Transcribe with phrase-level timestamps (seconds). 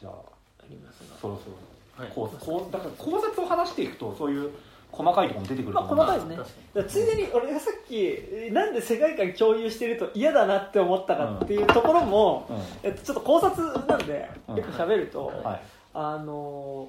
[0.00, 1.16] じゃあありますが。
[1.20, 2.04] そろそろ。
[2.04, 2.12] はい。
[2.14, 4.50] 考察こうだから考察を話していくとそういう
[4.92, 6.84] 細かいところも出てくるとまあ思うん細かいですね。
[6.84, 12.56] ついでに俺がさっきなんで世界観共有してると嫌だなって思ったかっていうところも、うん。
[12.82, 14.56] えっと、ちょっと考察なんでうん。
[14.56, 15.60] 結構喋ると、はい。
[15.94, 16.88] あの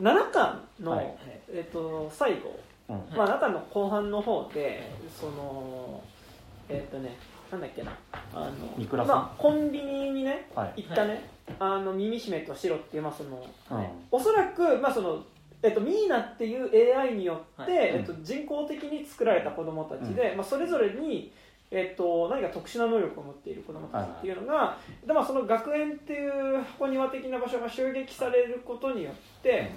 [0.00, 1.16] 7巻の、はい。
[1.52, 2.58] えっと、最後、
[2.88, 3.16] うん。
[3.16, 6.02] まあ、7巻の後半の方でその
[6.68, 7.16] えっとね
[7.50, 7.92] なんだっけな。
[8.34, 10.82] あのまあ、コンビニにねはい。
[10.82, 11.28] 行ったね、
[11.58, 13.86] あの耳姫とシロっていう、まあそのうん。
[14.10, 15.24] おそらく、まあその
[15.62, 17.88] えっと、ミーナっていう AI によって、はい。
[17.96, 21.32] えっと、人工的に作られた子供たちで、まあ、それぞれに、
[21.70, 29.72] えっと、何か特殊な能力を持っている子供たちっていうのが、でまあ、その学園っていう箱庭的な場所が襲撃されることによって、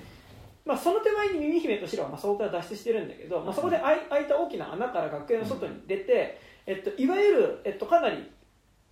[0.65, 8.31] まあ、その手前に耳姫とシロはまあそこから脱出してるんだけど、まあ、そこで開いた大きな穴から学園の外に出て、えっと、いわゆる、えっと、かなり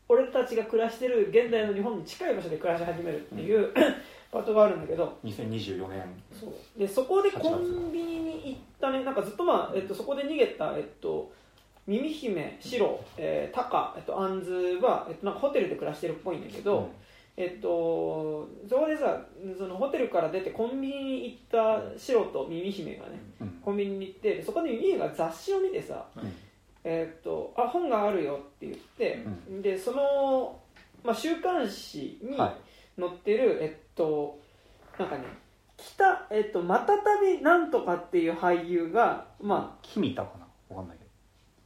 [0.07, 3.71] 俺たちが暮らしてる現代の日本に近い場所で暮らし始めるっていう、
[4.31, 5.17] パートがあるんだけど。
[5.23, 6.03] 2024年。
[6.31, 6.79] そう。
[6.79, 11.31] でそこでコンビニに行ったねなんかずっと、まあえっと、そこで逃げた、えっと、
[11.85, 16.89] 耳姫、シロ、えー、タカ、えっと、アンズは、えっと、なんかホテルで暮らしてるっぽいんだけど、
[17.37, 19.21] えっと、そこでさ
[19.57, 23.49] そのホテルから出てコンビニに行ったシロと耳姫がねうん。
[23.63, 26.33] コンビニに行ってでそこで耳姫が雑誌を見てさ、うん
[26.91, 29.23] えっとあ本があるよって言って、
[29.61, 30.59] でその、
[31.03, 33.01] まあ、週刊誌にはい。
[33.01, 34.37] 載ってる、えっと
[34.97, 35.23] なんかね
[35.77, 40.31] 北、えっと、またたびなんとかっていう俳優が、まあ、君たか
[40.69, 40.75] な？
[40.75, 40.97] わかんない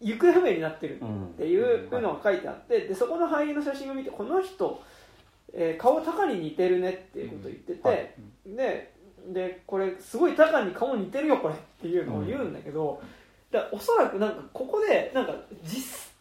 [0.01, 4.79] け行方不明になってるどうんっていうのが書いてあってでそこの俳優の写真を見てこの人、
[5.53, 8.11] えー顔タカに似てるねっていうことを言ってて、はい。
[8.45, 8.93] で
[9.29, 13.01] でこれすごいタカに顔似てるよこれっていうのを言うんだけど、
[13.53, 16.11] だおそらくなんかここでなんか実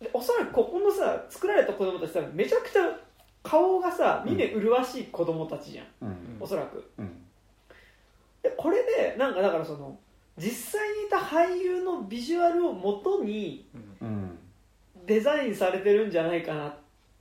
[0.00, 2.82] でおそらくここのさ作られた子供たち多分めちゃくちゃ
[3.42, 6.16] 顔がさ見目麗しい子供たちじゃん、うん。
[6.40, 6.90] おそらく。
[6.98, 7.22] うん。
[8.42, 9.96] でこれでなんかだからその
[10.36, 13.68] 実際にいた俳優のビジュアルをもとに
[14.00, 14.38] うん。
[15.06, 16.74] デザインされてるんじゃないかなっ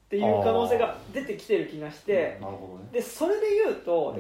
[0.10, 2.90] ていう可能性が出てきてる気がしてなるほどね。
[2.92, 4.18] でそれで言うと、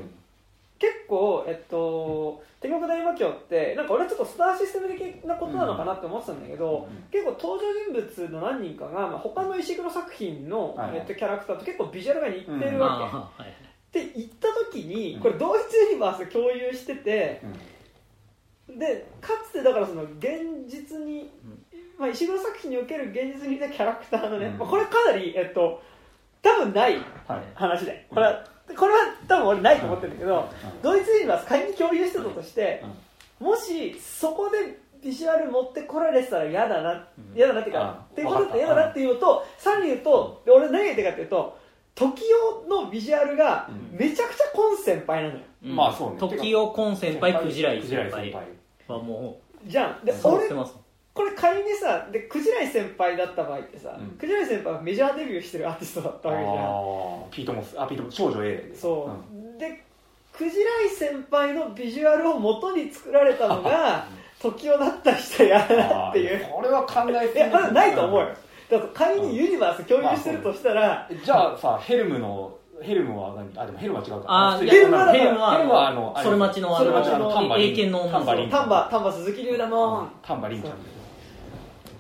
[0.82, 10.98] 結構、えっと、天国大魔教ってなんか俺はちょっとスターシステム的なことなのかなって思ってたんだけど、結構登場人物の何人かが、まあ、他の石黒作品の、はいはい。
[10.98, 15.22] えっと、キャラクターと結構ビジュアルが似てるわけ、って言った時にうん。
[15.22, 17.42] これ同一ユニバース共有してて
[18.68, 21.30] でかつてだからその現実に、
[22.00, 24.58] まあ、石黒作品における現実にいたキャラクターのね、うん。
[24.58, 25.80] まあ、これかなり、えっと、
[26.42, 27.44] 多分ないはい。
[27.54, 28.08] 話で。
[28.10, 30.50] これはこれは多分俺ないと思ってるんだけど、
[30.82, 32.84] ドイツユニバース仮に共有してたとして、
[33.40, 37.36] もしそこでビジュアル持ってこられてたら嫌だな、うん。
[37.36, 38.76] 嫌だなっていうかあっていうことだったらわかった。
[38.76, 41.58] 嫌だなっていうのとさらに言うとで俺何が言ってるかっていうと
[41.96, 43.98] 時代のビジュアルがうん。
[43.98, 45.76] めちゃくちゃコン先輩なのよ、うん。
[45.76, 46.20] まあそうね。
[46.20, 48.34] 時をコン先輩クジライ先輩
[48.88, 50.06] はもじゃん。
[50.06, 50.50] で俺
[51.22, 54.08] これ仮にさでクジライ先輩だった場合ってさ、うん。
[54.18, 56.56] クジライ先輩はメジャーデビューしてるアーティストだったわけじゃん。
[56.56, 59.12] あーピートモスあピートモス少女 A そ
[59.58, 59.84] う、で
[60.34, 64.08] クジライ先輩のビジュアルを元に作られたのが
[64.42, 68.28] 時代だったりしたら嫌だなっていうこれは考えいやまだないと思うよ。
[68.70, 73.52] だから仮にユニバース共有してるとしたら、じゃあさヘルムのヘルムは何？
[73.56, 74.58] あでもヘルムは違うか。
[74.60, 77.74] ヘルムはヘルムはヘルムはあのそれ待ちのあののタンバリン。
[77.74, 80.74] 英検のタンバリン丹波丹波鈴木龍だもん、タンバリンちゃん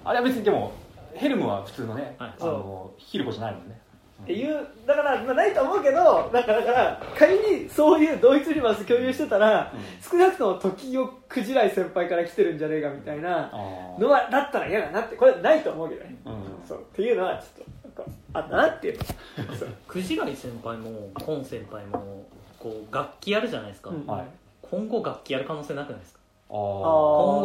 [0.03, 0.71] あれは別にでも
[1.13, 2.33] ヘルムは普通のね、はい。
[2.39, 3.79] あのヒルコじゃないもんね。
[4.23, 9.73] っていうだから、まあ、ないと思うけどなんかだから仮にそういう同一ユニバース共有してたら、
[10.07, 16.35] 少なくとも時をクジライ先輩から来てるんじゃねえかみたいなあのはだったら嫌だなってこれないと思うけどね、ーうん。
[16.67, 16.81] そう。
[16.81, 18.99] っていうのはちょっとなんかあったなっていう。
[19.57, 19.69] そう。
[19.87, 22.23] クジライ先輩もコン先輩も
[22.59, 24.05] こう楽器やるじゃないですか、うん。
[24.05, 24.25] はい。
[24.61, 26.19] 今後楽器やる可能性なくないですか？
[26.47, 26.55] 今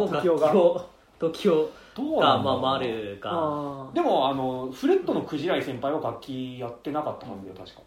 [0.05, 0.89] 後楽器を
[1.19, 1.69] 時を
[2.19, 7.81] がまあるかでもあのフレットのクジライ先輩は楽器やってなかったはずよ確か。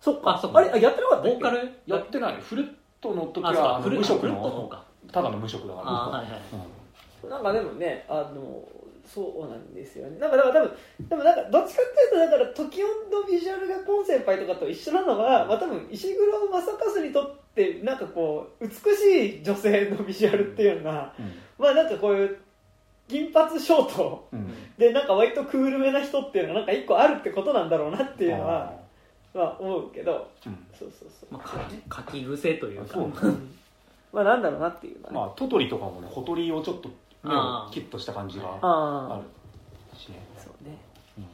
[0.00, 0.36] そっか。
[0.36, 0.58] あそっか。
[0.58, 1.70] あれあやってなかったボーカル？
[1.86, 2.36] やってない。
[2.40, 2.68] フレッ
[3.00, 4.70] トの時は無職の
[5.12, 5.86] ただの無職だから。
[5.86, 6.40] あーはいはい。
[7.24, 7.30] うん。
[7.30, 8.62] なんかでもねあの
[9.04, 10.18] そうなんですよね。
[10.20, 10.76] なんかだから多分
[11.08, 21.12] でもなんかどっちかっていうとだから時音のビジュアルがコン先輩とかと一緒なのは、まあ、多分石黒正和にとってなんかこう美しい女性のビジュアルっていうのが
[21.60, 22.38] まあなんかこういう
[23.08, 24.28] 銀髪ショート
[24.78, 28.72] でなんか割とクールめな人っていうのがなんか一個あるってことなんだろうなっていうのは
[29.34, 30.28] まあ思うけど。
[30.46, 30.66] うん。
[30.76, 32.98] そうそうそう、まあ、書き癖というか。
[34.12, 36.88] まあなんだろうなっていうのはね、まあトトリとかもねほとりをちょっと
[37.22, 39.20] 目をキュッとした感じがあ
[39.92, 40.20] るしね。
[40.36, 40.76] そうね。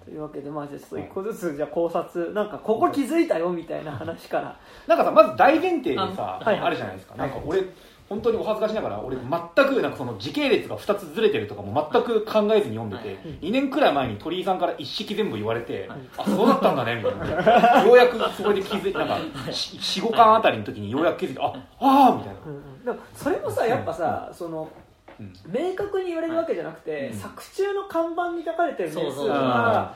[0.04, 4.58] というわけでまあじゃあちょっと一個ずつじゃあ考察なんかここ気づいたよみたいな話から。
[4.86, 6.70] なんかさまず大前提でさあ,、あはい。
[6.70, 7.14] るじゃないですか。
[7.14, 7.62] なんか俺
[8.08, 13.16] 本当にお恥ずかしながら俺全くなんかその時系列が2つずれてるとかも全く考えずに読んでて、はい。
[13.42, 15.98] 2年くらい前に鳥居さんから一式全部言われて、はい。
[16.18, 17.82] あそうだったんだねみたいな。
[17.84, 19.18] ようやくそこで気づいてなんか
[19.48, 24.70] 45巻あたりの時にようやく気づいてああーみたいな、うんそれもさやっぱさその
[25.18, 25.32] うん。
[25.50, 27.18] 明確に言われるわけじゃなくて、うん。
[27.18, 29.94] 作中の看板に書かれてる年数とか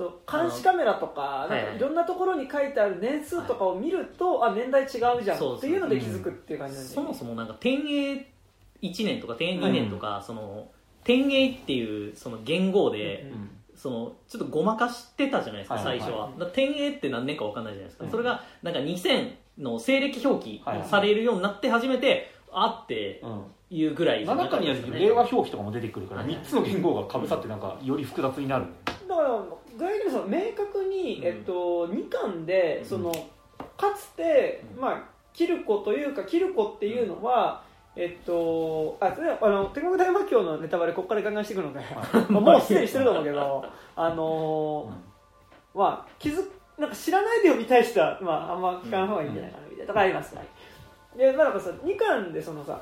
[0.00, 5.58] そう監視カメラとかなんかいろんなところに書いてある年数とかを見ると、あ年代違うじゃんそうそう。
[5.58, 8.24] っていうので気づくっていう感じなんで、そもそもなんか天影1
[9.04, 10.68] 年とか天影2年とか、その
[11.04, 18.10] 天影っていうその言語で、うんそのちょっとごまかしてたじゃないですか、はい最初は、はいだから天影って何年か分かんないじゃないですか、うん。
[18.10, 23.42] それがなんか2000の西暦表記はいされるようになって初めて、あってうん。
[23.72, 25.04] いうぐらいじゃなか中にはったですかね。
[25.06, 28.66] 令和表記とかも出てくるからはい3つの言語がかぶさってなんかより複雑になる
[29.08, 29.28] だから
[29.80, 31.26] 具合にその明確に、うん。
[31.26, 33.10] えっと、2巻でその
[33.76, 34.80] かつて、うん。
[34.82, 37.62] まあ、キルコというかキルコっていうのは、
[37.96, 41.80] えっと、あそれあの天国大魔教のネタバレここからガンガンしていくので、
[42.28, 43.64] まあ もうすでにしてると思うけど、
[43.96, 46.48] あのーまあ、気づ
[46.78, 49.86] なんか知らないで読みたい人は、まあ、あんま聞かない方がいいんじゃないかなみたいな。
[49.86, 50.46] とかあります、はい
[51.18, 52.80] でまあ、なんかさ2巻でそのさ、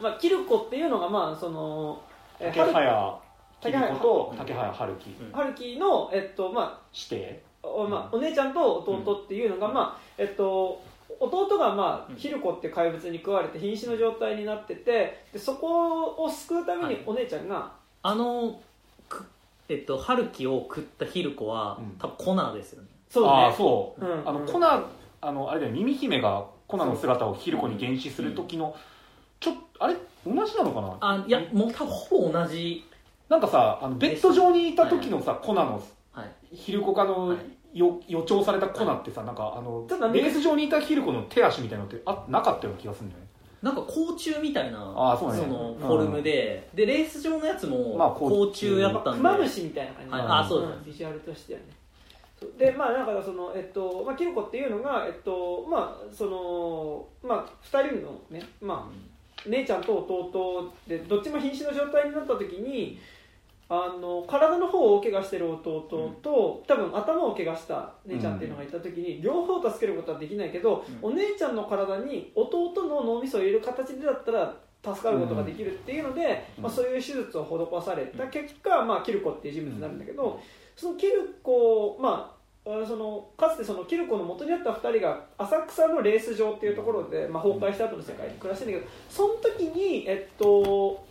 [0.00, 2.00] まあ、キルコっていうのがまあその
[2.38, 3.20] え竹早
[3.60, 5.32] 竹桐子早と竹早春樹うん。
[5.32, 10.80] 春樹の、えっとまあ、指定おまあ、お姉ちゃんと弟っていうのが、まあえっと、
[11.20, 16.94] 弟が、まあうん、ヒルコって怪物に食われて瀕死の状態になっててでそこを救うためはい。
[16.94, 17.72] にお姉ちゃんが、
[18.02, 18.60] あの
[19.08, 19.24] く
[19.68, 21.96] えっと春樹を食ったヒルコは、うん。
[21.98, 22.88] 多分コナーですよね。
[23.10, 24.28] そうああねそう、うん。
[24.28, 24.84] あのコナ
[25.20, 28.76] あのあれだよ耳姫がコナの姿をヒルコに原始する時の
[29.40, 30.96] ちょっとあれ同じなのかな？
[31.00, 32.84] あいやもう多分ほぼ同じ
[33.28, 35.82] なんかさあのベッド上にいた時のさコナの
[36.12, 36.56] はい。
[36.56, 37.38] ヒルコ化のはい。
[37.74, 43.28] よ予兆されたコナってさなんかあのレース上にいたヒルコの手足みたいなのってあなかったような気がするんだよね。
[43.62, 44.78] なんか甲虫みたいな
[45.18, 45.46] そうね。
[45.46, 50.10] のフォルムで、でレース上のやつもまあ甲甲虫やったんで、クマムシみたいな感じ。
[50.12, 50.22] はい。
[50.22, 50.84] のあそうですん。
[50.84, 51.66] ビジュアルとしてはね。
[52.56, 62.98] でまあだからそのえっとまあキルコっていうのがえっとまあそのまあ二人のねまあ姉ちゃんと弟でどっちも瀕死の状態になった時に
[63.70, 65.80] あの体の方を怪我してる弟
[66.22, 71.10] と、多分頭を怪我した姉ちゃんっていうのがいた時に、両方助けることはできないけど、うん。
[71.10, 76.64] お姉ちゃんの体に弟の脳みそを入れる形でだったら助かることができるっていうので、うん。
[76.64, 80.40] まあ、そういう手術を施された結果、まあ、キルコっていう人物になるんだけど、
[80.74, 82.38] そのキルコまあ
[82.82, 91.04] あそのかつてそのキルコの元にあった2人が浅草のレース場っていうところで、まあ、崩壊した後の世界で暮らしてるんだけどその時にえっと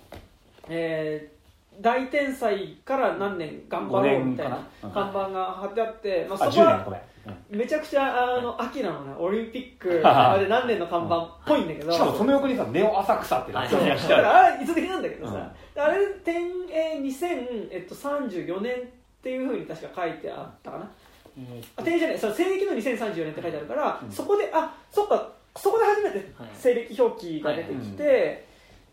[0.69, 1.36] えー
[1.81, 7.01] 大天才から何年頑張ろうみたいな看板が貼ってあって、まあ、あ10そこは
[7.49, 9.13] めちゃくちゃあの秋なのね。
[9.17, 11.91] オリンピック まで何年の看板っぽいんだけど。
[11.91, 18.77] しかもその横にさネオ浅草ってはい書いてだからあれ意図的なんだけどさ、あれ天えー2034年っ
[19.21, 20.89] ていうふうに確か書いてあったかな。
[21.37, 24.11] えあ定じゃないその西暦の2034年って書いてあるから、うん。
[24.11, 26.49] そこであそっかそこで初めてはい。
[26.53, 28.46] 西暦表記が出てきて、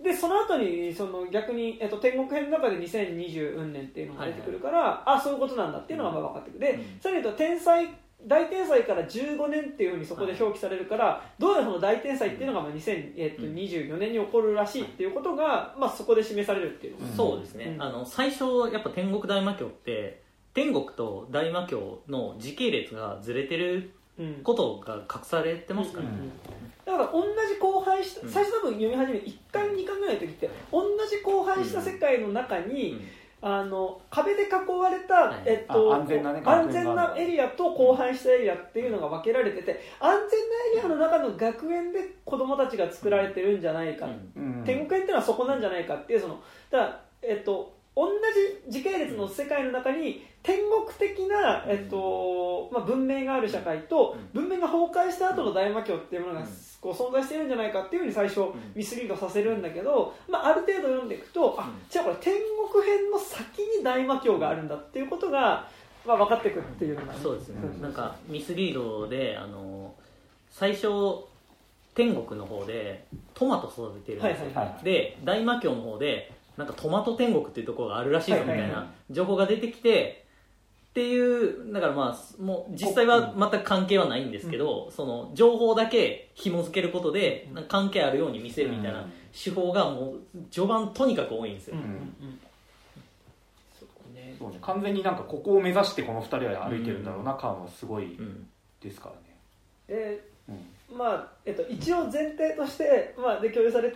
[0.04, 6.60] でその後にその逆に、えっと、天国編の中で2020年っていうのが出てくるから、あそういうことなんだっていうのがまあ分かってくる。
[6.60, 7.00] で、うん。
[7.00, 7.88] さらに言うと天才
[8.26, 17.00] 大天才から15年っていうふうにそこで表記されるから、どうやらその大天才っていうのがまあ2024年に起こるらしいっていうことが、まあ、そこで示されるっていう。
[17.00, 17.82] のが、そうですね、うん。
[17.82, 20.22] あの最初やっぱ天国大魔教って
[20.54, 24.34] 天国と大魔教の時系列がずれてるうん。
[24.42, 26.12] ことが隠されてますから、うん。
[26.26, 26.32] ね
[26.84, 28.30] だから同じ荒廃したうん。
[28.30, 33.00] 最初多分読み始めて1巻2巻ぐらいの時って同じ荒廃した世界の中に、うん。
[33.46, 35.42] あの壁で囲われた、はい。
[35.44, 44.58] えっと、あ安全なね安全なエリアと荒廃したエリアっていうのが分けられてて安全なエリアの中の学園で子供たちが作られてるんじゃないか、うん。
[44.58, 44.64] うん。
[44.64, 48.08] 天国園っていうのはそこなんじゃないかっていうそのだえっと同
[48.66, 56.46] じ時系列の世界の中に天国的な、えっとまあ、文明がある社会と文明が崩壊した後の大魔教っていうものがうん
[56.84, 58.52] こう存在してるんじゃないかっていうふうに最初ん。
[58.74, 61.72] ミスリードさせるんだけど、まあ、ある程度読んでいくとあうん。
[61.88, 62.34] じゃあこれ天
[62.70, 65.66] 国編の先に大魔教があるんだっていうことが、
[66.06, 67.80] まあ、分かってくるっていうのがねそうですね、うん。
[67.80, 69.94] なんかミスリードであの
[70.50, 70.88] 最初
[71.94, 78.70] 天国の方でトマト育ててるんですよ、はいはいで大魔教の方でなんかトマト天国っていうところがあるらしいぞみたいはいはい。
[78.72, 80.23] はな情報が出てきて
[80.94, 90.20] っていうだからまあもう実際は全く関係はないんですけど、その情報だけ紐付けることで関係あるように見せるみたいな手法がもう
[90.52, 91.82] 序盤とにかく多いんですよ、うん。
[91.82, 92.40] うんうん
[93.76, 94.58] そうねそうね。
[94.62, 98.48] 完全になんかここを目指してこの2人は歩いてるんだろうな感はすごいうん。
[98.80, 99.10] ですか
[99.88, 100.52] らね、でう
[100.94, 100.96] ん。
[100.96, 103.92] まあえっと、一応前提として、まあ、で共有され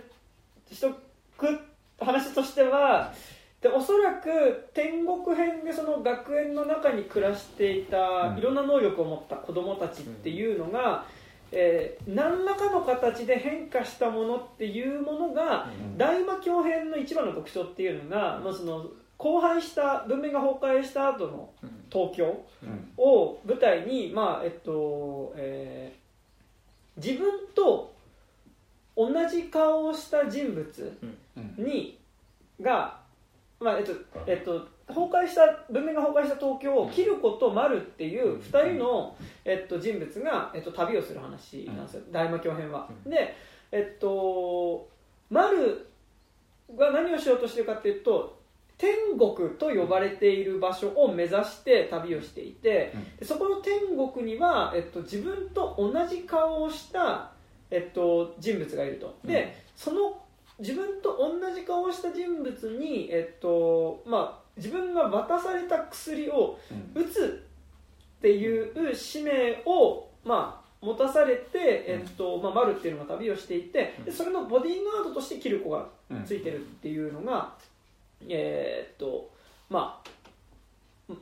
[0.72, 0.90] しと
[1.36, 1.60] く
[2.00, 3.14] 話としては
[3.60, 8.38] でおそらく天国編でその学園の中に暮らしていたうん。
[8.38, 11.04] いろんな能力を持った子供たちっていうのが、
[11.50, 15.98] えー何らかの形で変化したものっていうものが、うん。
[15.98, 18.86] 大魔教編の一番の特徴っていうのが、まあ、その
[19.18, 21.70] 荒廃した文明が崩壊した後のうん。
[21.90, 22.92] 東京うん。
[22.96, 25.98] を舞台に、まあえっとえー
[27.04, 27.94] 自分と
[28.96, 30.98] 同じ顔をした人物
[31.36, 31.64] うん。
[31.64, 31.98] に
[32.60, 32.97] が、
[33.60, 33.92] まあえっと
[34.26, 42.88] えっと、崩壊した文明が崩壊した東京をキルコとマルっていう2人の、えっと、人物が、えっと、旅をする話なんですよ、大魔教編は。
[43.06, 43.34] うで、
[43.72, 44.88] えっと、
[45.30, 45.88] マル
[46.76, 48.38] が何をしようとしてるかっていうと
[48.78, 57.32] 天国と呼ばれている場所を目指して旅をしていて、でそこの天国には、えっと、自分と同じ顔をした、
[57.72, 59.18] えっと、人物がいると。
[59.24, 60.22] で、その
[60.58, 66.58] 自分と同じ顔をした人物に、えっとまあ、自分が渡された薬を
[66.94, 67.02] うん。
[67.02, 67.44] 打つ
[68.18, 77.54] っていう使命を、まあ、持たされて、えっとまあ、マルっていうのが旅をしていてでそれのボディーガードとしてキルコがうんついてるっていうのが、
[78.28, 79.30] えーっと
[79.70, 80.10] まあ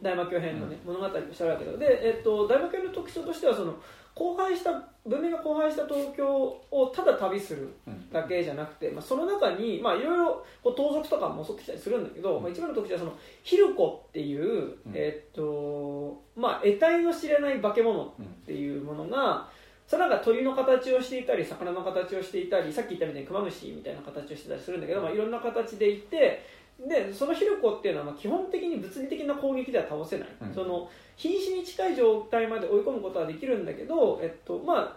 [0.02, 3.74] 大魔教編の、ね物語としてあるわけだで、えっと大魔教の特徴としてはその
[4.18, 4.70] 荒廃した
[5.04, 8.11] 文明が荒廃した東京をただ旅するうん。
[8.11, 14.44] だけじゃなくて、まあ、その中に、まあ、いろいろこう盗賊とかも襲ってきたりするんだけど、まあ、一番の特徴はそのヒルコっていう、
[14.87, 14.92] うん。
[14.94, 19.49] えっとまあ、得体の知れない化け物っうんていうものが
[19.87, 26.42] それなんか鳥の形をしていたり魚の形をしていたりさっき言ったみたいにクマムシみたいな形をしてたりするんだけど、まあ、いろんな形でいて
[26.78, 30.54] でそのヒルコっていうのはまあ基本的に物理的な攻撃では倒せない、うん。
[30.54, 34.97] その瀕死に近い状態まで追い込むことはできるんだけど、えっとまあ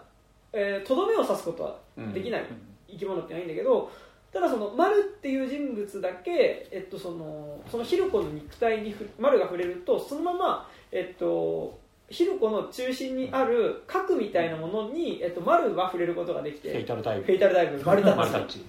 [0.52, 2.44] えーとど、めを刺すことはうんできない、
[2.88, 3.90] 生き物ってないんだけど
[4.32, 18.64] ただそのマルっていう人物だけ、えっと、そのそのヒルコの肉体にふマルが触れるとそのまま、えっと、ヒルコの中心にある核みたいなものに、えっと、マルは触れることができてフェイタルタイフプェイタルダイブマルタッチ。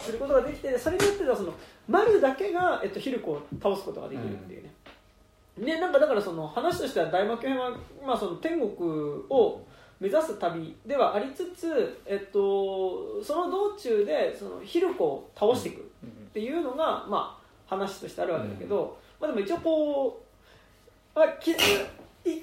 [0.00, 1.54] することができてそれによってはその
[1.88, 4.70] マルだけが、えっと、ヒルコを倒すことができるっていうね、
[5.58, 7.70] でなんかだからその話としては大魔教編は、
[8.06, 8.70] まあ、その天国
[9.30, 9.60] を
[9.98, 15.84] 目指す旅ではありつつ、えっと、その道中でそのヒルコを倒していくっ
[16.32, 20.22] ていうのが、まあ、話としてあるわけだけど、まあ、でも一応こ
[21.16, 21.56] う、まあ、気づ
[22.24, 22.42] い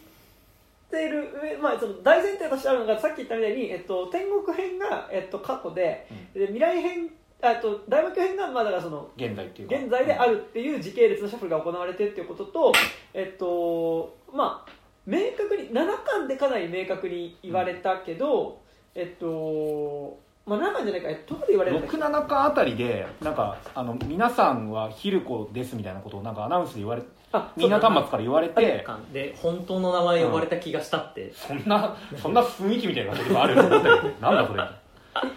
[0.90, 7.10] ている上、まあ、その大前提としてあるのがさっき言ったみたいに、えっと、天国編が、えっと、過去でで未来編
[7.50, 9.76] あえっと大魔教編が、まあ、だからその現代っていうか。
[9.76, 12.74] 現在であるっていう時系列のシャッフルが行われてるっていうことと、
[13.14, 14.72] えっとまあ、
[15.06, 18.62] 明確に7巻でかなり明確に言われたけど、
[18.96, 34.64] えっと、まあ、7巻じゃないかえどこで言われるんだっけ？67巻あたりでなんかあの皆さんはヒルコですみたいなことをなんかアナウンスで言われあみんな端末から言われてで本当の名前呼ばれた気がしたって、そんなそんな雰囲気みたいなことがあるなんだそれ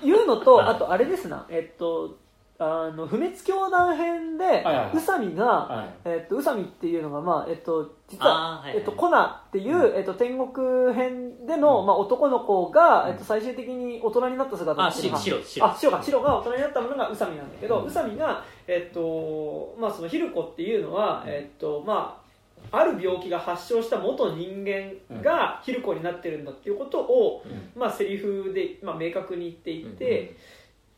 [0.03, 1.47] いうのとあとあれですな。
[1.49, 2.19] えっと
[2.61, 5.89] あの不滅教団編で宇佐美が、はい。
[6.05, 17.87] えっと、宇佐美っていうのが、まあえっと、実はえっと、コナっていう、えっと、天国編での、まあ、男の子が、えっと、最終的に大人になった姿あっていうのが白白あ白が白が大人になったものが宇佐美なんだけど、うん。
[17.87, 22.28] 宇佐美が、えっとまあ、そのヒルコっていうのは、えっとまあ、
[22.71, 27.81] ある病気が発症した元人間がヒルコになってるんだっていうことを、うん。
[27.81, 30.37] まあ、セリフで、まあ、明確に言っていて、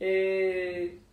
[0.00, 1.10] えー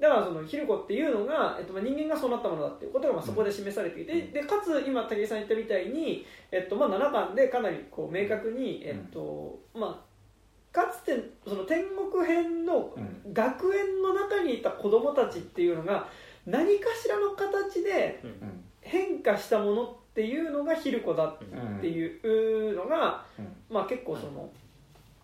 [0.00, 4.32] だからそのヒルコっていうのが、えっと、まあ人間がそうなったものだっていうことがまあそこで示されていて、うん。
[4.32, 13.32] でかつ今武井さん言ったみたいに、えっとまあ、7巻でかなりこう明確に、えっとまあ、かつてその天国編のうん。
[13.32, 16.08] 学園の中にいた子供たちっていうのが
[16.46, 18.64] 何かしらの形でうん。
[18.80, 21.38] 変化したものっていうのがヒルコだっ
[21.80, 23.46] ていうのが、うん。
[23.70, 24.50] まあ、結構その、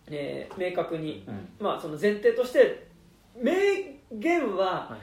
[0.07, 1.49] えー明確にうん。
[1.59, 2.87] まあ、その前提として
[3.35, 3.51] 明
[4.13, 4.99] 言ははい。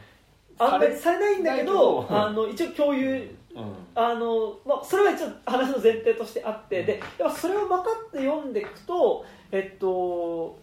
[0.58, 3.74] あんまりされないんだけど、 あの一応共有うん。
[3.94, 10.58] あの、まあ、それは一応話の前提としてあってででもそれを分かって読んでいくとえっと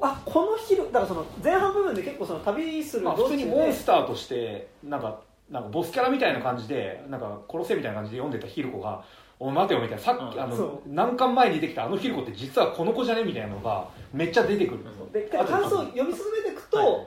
[0.00, 5.20] あこのヒルだからその前半部分で結構その旅するまあ、普通にモンスターとしてなんか
[5.52, 9.04] なんかボスキャラみたいな感じでなんか殺せみたいな感じで読んでたヒルコが
[9.38, 10.42] 「おい待てよ」みたいなさっき、うん。
[10.42, 10.80] あのそう。
[10.86, 17.06] 何巻前に出てきたあのヒルコって実はこの子じゃねみたいなのがめっちゃ出てくる、で感想を読み進めていくと、はい。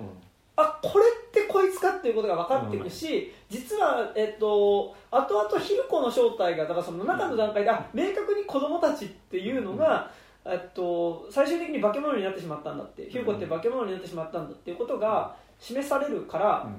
[0.57, 10.09] あこれってこいつかっていうことが分かっていくし、実は、えっと後々ヒルコの正体がだからその中の段階で、あ明確に子供たちっていうのが、
[10.45, 16.69] えっと、最終的に化け物になってしまったんだって、ヒルコって化け物になってしまったんだっていうことが示されるから、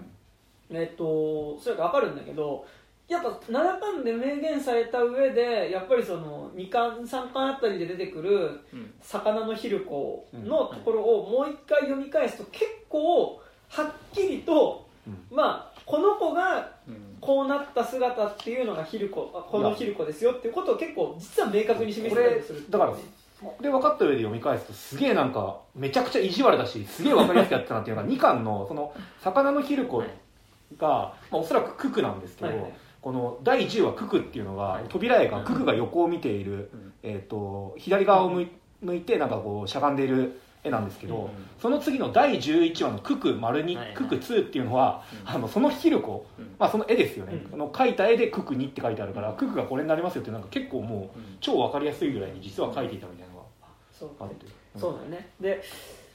[0.71, 2.67] えっと、それが分かるんだけど
[3.09, 8.93] やっぱ7巻で明言された上でやっぱりその2巻3巻あたりで出てくるうん。
[9.01, 15.25] 魚のヒルコのところをもう一回読み返すと結構はっきりと、うん。
[15.31, 17.07] まあこの子がうん。
[17.21, 22.93] こうなった姿っていうのがヒルコあこのヒルコですよっていうことを結構実は明確に示せたりするだから
[23.41, 28.93] これ分かった上で読み返すとすげえなんかめちゃくちゃ意地悪だしすげえ分かりやすくやってたなっていうのが2巻のその
[29.23, 30.09] 魚のヒルコはい
[30.79, 32.73] が、まあ、おそらくククなんですけど、はいはい。
[33.01, 34.85] この第10話ククっていうのが、はい。
[34.89, 36.93] 扉絵がククが横を見ている、うん。
[37.03, 38.43] えー、と左側を向
[38.95, 41.31] いてなんかこうしゃがんでいる絵なんですけど、うんうん。
[41.61, 43.95] その次の第11話のクク丸2、はいはい。
[43.95, 45.31] クク2っていうのは、うん。
[45.31, 46.57] あのそのヒルコ、うん。
[46.59, 47.51] まあ、その絵ですよね、うん。
[47.51, 51.37] その描いた絵でクク2って書いてあるから、ククがこれになりますよってなんか結構もううん。
[51.41, 53.47] 超分かりやすいぐらいに実は書いていたみたいなの
[53.93, 54.09] そう。
[54.19, 54.47] があって、
[54.77, 55.29] そうだよね。
[55.41, 55.63] で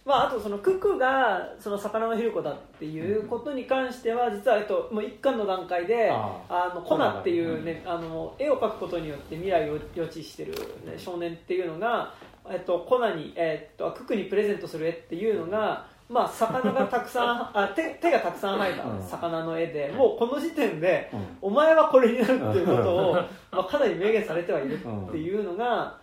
[0.04, 10.54] まあ、あとそのククがその魚のヒルコだっていうことに関しては実は、えっと、もう一巻の段階でああのコナっていう、ねあの絵を描くことによって未来を予知してる、
[10.86, 12.14] ね、少年っていうのが、
[12.50, 19.04] えっと、コナに、えっと、ククにプレゼントする絵っていうのが、まあ、魚がたくさんあ手手がたくさん生えたうん。
[19.04, 21.20] 魚の絵でもうこの時点でうん。
[21.44, 26.01] お前はこれになるっていうことを、まあ、かなり明言されてはいるっていうのが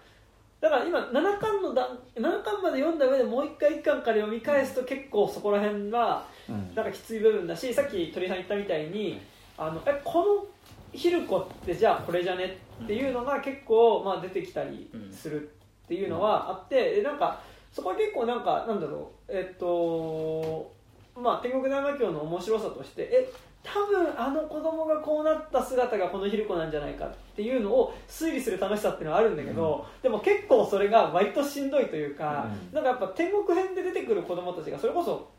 [0.61, 6.75] だから今7巻の段7巻まで読んだ上でもう一回1巻から読み返すと結構そこら辺はうん。
[6.75, 9.21] なんかきつい部分だしさっき鳥さん言ったみたいに
[9.57, 10.47] あのえこの
[10.93, 15.51] ヒルコってじゃあこれじゃねっていうのが結構、まあ、出てきたりする
[15.85, 17.41] っていうのはあってでなんか
[17.73, 20.73] そこは結構なんかなんだろうえっと
[21.15, 32.75] まあ天国大魔教の面白さとしてえ多分あの子供がこうなった姿がこのヒルコなんじゃないかっていうのを推理する楽しさっていうのはあるんだけど、でも結構それが割としんどいというか、うん。
[32.75, 35.31] なんかやっぱ天国編で出てくる子供たちがそれこそ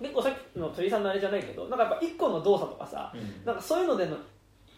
[0.00, 3.44] 結構さっきの鳥さんのあれじゃないけどなんかやっぱ一個の動作とかさうん。
[3.44, 4.18] なんかそういうのでのい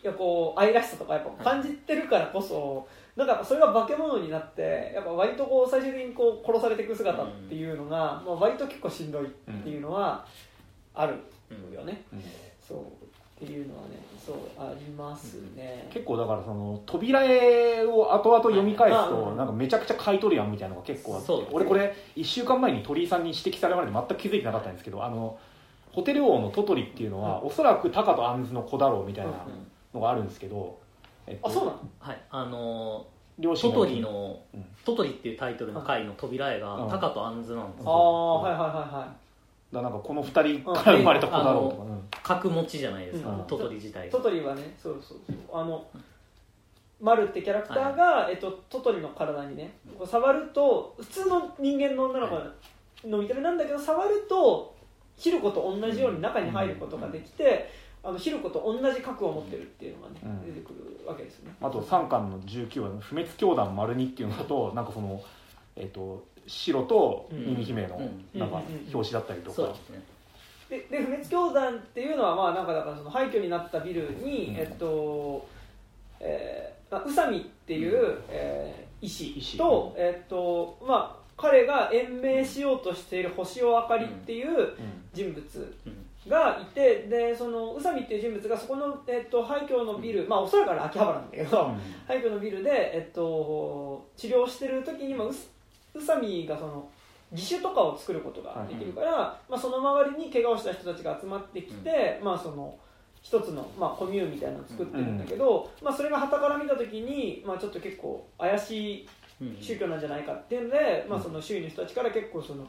[0.03, 10.25] やこう愛らしさとかやっぱ感じてるからこそ、なんかそれが化け物になってやっぱ割とこう最終的にこう殺されていく姿っていうのが、まあ、割と結構しんどいっていうのは
[10.95, 11.15] ある
[11.75, 12.23] よね、うん
[12.67, 12.83] そうっ
[13.39, 25.39] ていうのはねそうありますね、結構だからその扉絵を後々読み返すはいとなんかめちゃくちゃ買い取るやんみたいなのが結構あって俺これ1週間前に鳥居さんに指摘されるまで全く気づいてなかったんですけどあの
[25.93, 29.33] ホテル王のトトリっていうのはおそらくタカとアンズの子だろうみたいな
[29.95, 30.79] のがあるんですけど、
[31.27, 31.79] えっとあそうなの？
[32.01, 32.21] はい。
[32.31, 33.07] あの
[33.39, 36.61] 両親がトトリのうん「トトリ」っていうタイトルの回の扉絵うん。
[36.63, 37.91] がタカとアンズなんですあよ。
[37.93, 39.26] あはいはいはいはい
[39.73, 42.03] だなんかこの2人から生まれた子だろうとか、うん。
[42.23, 43.45] 角持ちじゃないですか、うん。
[43.45, 44.17] トトリ自体が。
[44.17, 45.37] トトリはねそうそうそう。
[45.53, 45.87] あの
[47.01, 54.75] マルってキャラクターが、えっと、トトリの体にねこう触ると普通の人間の女の子の見た目なんだけど触ると
[55.17, 57.71] ヒルコと同じように中に入ることができて、
[58.03, 60.55] あのヒルコと同じ核を持ってるっていうのがね、うん。
[60.55, 61.57] 出てくるわけですよね。
[61.61, 65.21] あと3巻の19話の「不滅教団丸2」っていうのだとなんかその、
[65.75, 68.41] えっと白と耳姫のうん。
[68.41, 68.95] なんかうん。
[68.95, 70.03] 表紙だったりとか、ですね。
[70.69, 74.57] でで不滅教団っていうのはまあなんかだからその廃墟になったビルに、うん。
[74.57, 75.47] えっと
[76.21, 79.59] えーまあ宇佐美っていう、えー医師医師。
[79.59, 84.77] と、えっとまあ彼が延命しようとしている星尾あかりっていううん。
[85.13, 86.07] 人物うん。
[86.31, 91.71] がいてでその宇佐美っていう人物がそこの、えっと、廃墟のビルまあおそらくあれ秋葉原なんだけど、
[92.09, 95.49] 廃墟のビルで、えっと、治療してる時に、まあ、うす
[95.97, 96.89] 宇佐美がその
[97.33, 102.77] 義手とかを作ることができるから、まあ、その周りに怪我をした人たちが集まってきて、まあ、その
[103.23, 109.09] 一つの、まあ、コミューンみたいなのを作ってるんだけど、まあ、それが傍から見た時に、まあ、ちょっと結構怪しい
[109.41, 112.67] うん宗教なんじゃないかっていうので、まあ、その周囲の人たちから結構その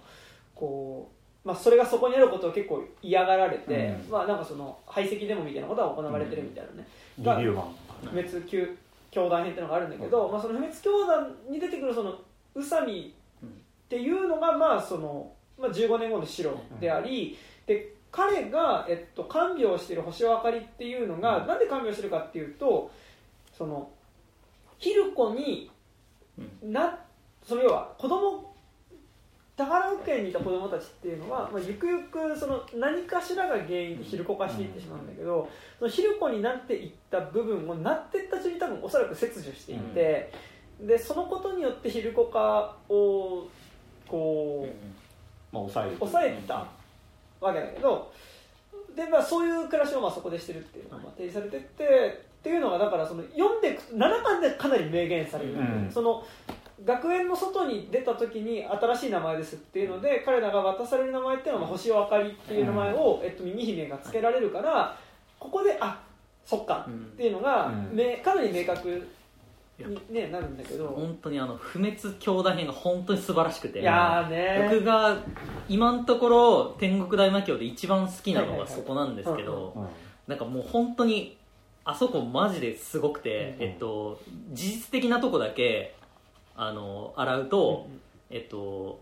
[0.54, 1.10] こ
[1.46, 4.12] う、まあ、それがそこにあることを結構嫌がられて、うん。
[4.12, 6.88] まあ、なんかその排斥デモみたいなことが行われてるみたいなね、
[7.18, 8.58] リビューマン不滅教
[9.10, 12.14] 教団編っていうのがあるんだけど、まあ、その不滅教団に出てくるその
[12.56, 13.14] 宇佐美
[13.46, 13.50] っ
[13.90, 22.92] ていうのがまあその、まあ、15年後の白であり、で彼が、えっと、看病をしている星尾あかりっていうのが、なんで看病してるかっていうと
[23.58, 23.90] その
[24.78, 25.70] ヒルコに
[26.64, 27.00] な
[27.44, 28.54] その要は子供
[29.58, 40.32] 宝保県にいた子供たちっていうのは、まあ、ゆくゆくその何かしらが原因でヒルコ化していってしまうんだけど、そのヒルコになっていった部分をなっていった中に多分おそらく切除していて、
[40.82, 43.48] でそのことによってヒルコ化を
[44.08, 44.98] こう
[45.52, 46.66] まあ、抑える抑えた
[47.40, 48.12] わけだけど
[48.96, 56.24] で、まあ、そういう暮らしをまあそこでしてるっていうのがまあ提示されてってっていうのがだからその読んでいく7巻でかなり明言される、うんその
[56.86, 64.96] 学園の外に出た時に新しい名前ですっていうので彼らが渡される名前っていうのはまあ星尾あかりっていう名前を、えっと、耳姫が付けられるから
[65.40, 66.00] ここであ
[66.46, 67.90] そっかうんっていうのが、うん。
[67.94, 69.04] めかなり明確に、
[70.10, 70.88] ね、なるんだけど。
[70.88, 73.82] 本当にあの不滅強打編が本当に素晴らしくて。
[73.82, 75.18] いやーね僕が
[75.70, 79.88] 今のところ天国大魔教で一番好きなのがそこなんですけどうん
[80.28, 81.38] なんかもう本当に
[81.86, 84.20] あそこマジですごくて、うんえっと、
[84.52, 85.96] 事実的なとこだけ
[86.56, 87.88] あの洗うと、
[88.30, 89.00] えっと、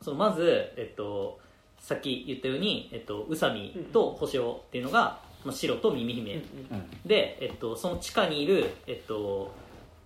[0.00, 1.38] そのまず、えっと、
[1.78, 6.40] さっき言ったように、えっと、宇佐美と星尾っていうのが、まあ、白と耳姫、うん
[6.70, 6.90] うんうん。
[7.04, 9.52] で、えっと、その地下にいる、えっと、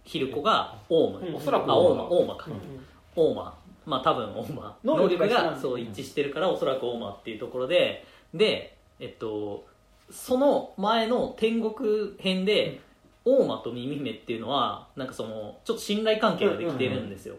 [0.07, 1.35] ヒルコがオウム、うん。
[1.35, 2.05] おそらくあオウマ。
[2.09, 2.87] オウマか、うん
[3.19, 3.59] オーマ。
[3.85, 4.77] まあ多分オーマ。
[4.85, 8.07] 能能力力がそう一致してるからおそらくオーマっていうところで。
[8.33, 9.67] でえっと
[10.11, 12.81] その前の天国編で、
[13.25, 17.35] オーマと耳姫っていうのはなんかそのちょっと信頼関係ができてるんですよ、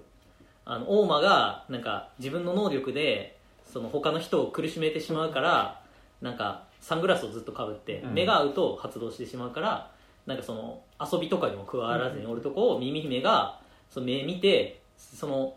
[0.66, 5.82] あのオーマがなんか自分の能力でその他の人を苦しめてしまうから
[6.22, 8.14] なんかサングラスをずっとかぶってうん。
[8.14, 9.90] 目が合うと発動してしまうから
[10.26, 15.54] なんかその遊びとかにも加わらずにおるとこを耳姫がその目見てその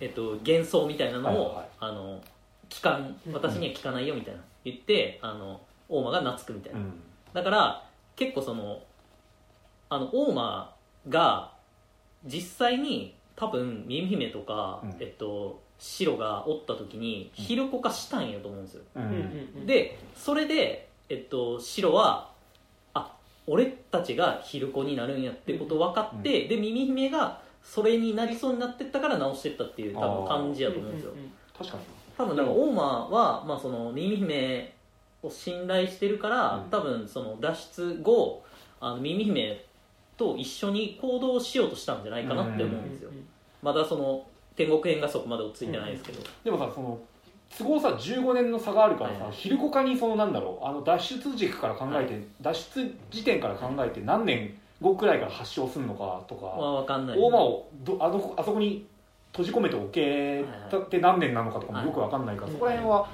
[0.00, 1.68] えっと幻想みたいなのを、はいはい。
[1.80, 2.20] あの
[2.68, 4.40] 聞かん私には聞かないよみたいな。
[4.64, 6.92] 言ってあの大間が懐くみたいな、うん。
[7.32, 7.84] だから
[8.16, 8.80] 結構その
[9.88, 10.74] あの大間
[11.08, 11.52] が
[12.24, 14.96] 実際に多分耳姫とか、うん。
[15.00, 17.44] えっと白がおった時にうん。
[17.44, 22.37] 昼子化したんやと思うんですよ、ううんでそれで、えっと、白はあ
[23.48, 31.12] 俺たちが昼子になるんやってこと分かって、で耳姫がそれになりそうになってったから直してったっていう多分感じやと思うんですよ。
[31.12, 31.18] うん。
[31.18, 31.82] うん確かに。
[32.16, 34.74] 多分だからオーマは、まあ、その耳姫
[35.22, 36.70] を信頼してるから、うん。
[36.70, 38.44] 多分その脱出後
[38.80, 39.64] あの耳姫
[40.16, 43.10] と一緒に行動しようとしたんじゃないかなって思うんですよ、
[43.62, 46.98] まだその天国編がそこまで落ち着いてないですけど、でもさその
[47.56, 49.22] 都合さ15年の差があるからさ、はい。
[49.24, 58.86] はい昼子化にそのなんだろうあの脱出軸から考えて、は脱出時点から考えて何年後くらいから発症するのかとか、まあ、分かんない大間をどあのあそこに
[59.32, 62.52] 閉じ込めておけたって何年なのかとかもよくわかんないから、はい。
[62.54, 63.08] そこら辺は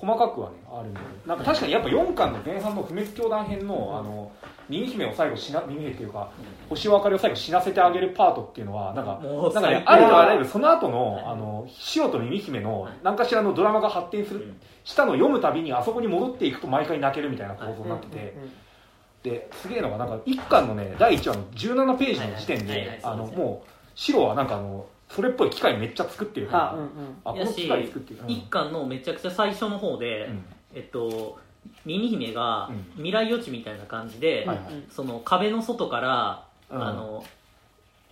[0.00, 4.32] 細かくはねあるんでなんか確かにやっぱ4巻の前半の不滅教団編のあの
[4.70, 6.30] 耳姫を最後死な耳姫っていうか
[6.70, 14.60] 星を明かりを最後死なせてあげるパートっていうのはなんかもうなんかね、ありとあらゆるその後の、はいあの塩と耳姫のはい何かしらのドラマが発展する、うん。
[14.84, 18.34] したのを読むたびにあそこに戻っていくと毎回泣けるみたいな構造になってて、
[19.22, 26.88] ですげえのがなんか1巻のね第1話の17ページの時点であのもう白はなんかあのそれっぽい機械めっちゃ作ってるから、はあうんうん。
[27.24, 28.30] あこの機械作ってる、うん。
[28.30, 30.44] 一巻のめちゃくちゃ最初の方で、うん。
[30.74, 31.38] えっと
[31.84, 32.84] 耳姫がうん。
[32.96, 36.86] 未来予知みたいな感じで、はいその壁の外から、うん。
[36.86, 37.24] あの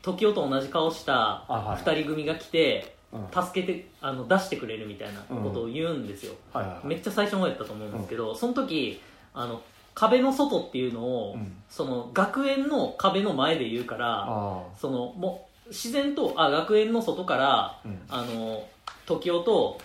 [0.02, 1.82] 時代と同じ顔したあはい。
[1.82, 3.42] 2人組が来てうん。
[3.42, 6.86] 助けてあの出してくれるみたいなことを言うんですよ、はいはいはい。
[6.88, 9.00] めっちゃ最初の方やったと思うんですけど、その時
[9.34, 9.62] あの
[9.94, 11.54] 壁の外っていうのを、うん。
[11.68, 18.00] その学園の壁の前で言うからあそのもう自然とあ学園の外からーうん。
[18.08, 18.64] あの
[19.06, 19.80] 時代と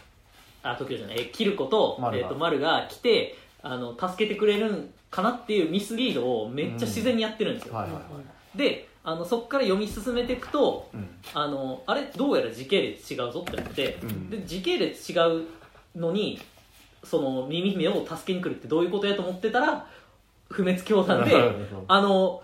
[0.63, 7.99] あ時代じゃないえキルコと丸がえっと丸が来てあの助けてくれるんかなっていうミスリードをめっちゃ自然にやってるんですよ、はいはいは
[8.55, 8.57] い。
[8.57, 11.07] であのそこから読み進めていくとうん。
[11.33, 14.29] あのあれどうやら時系列違うぞってなって、うん。
[14.29, 15.43] で時系列違う
[15.95, 16.39] のに
[17.03, 19.87] その耳姫を助けに来るってどういうことやと思ってたら
[20.49, 21.35] 不滅教団で
[21.87, 22.43] あの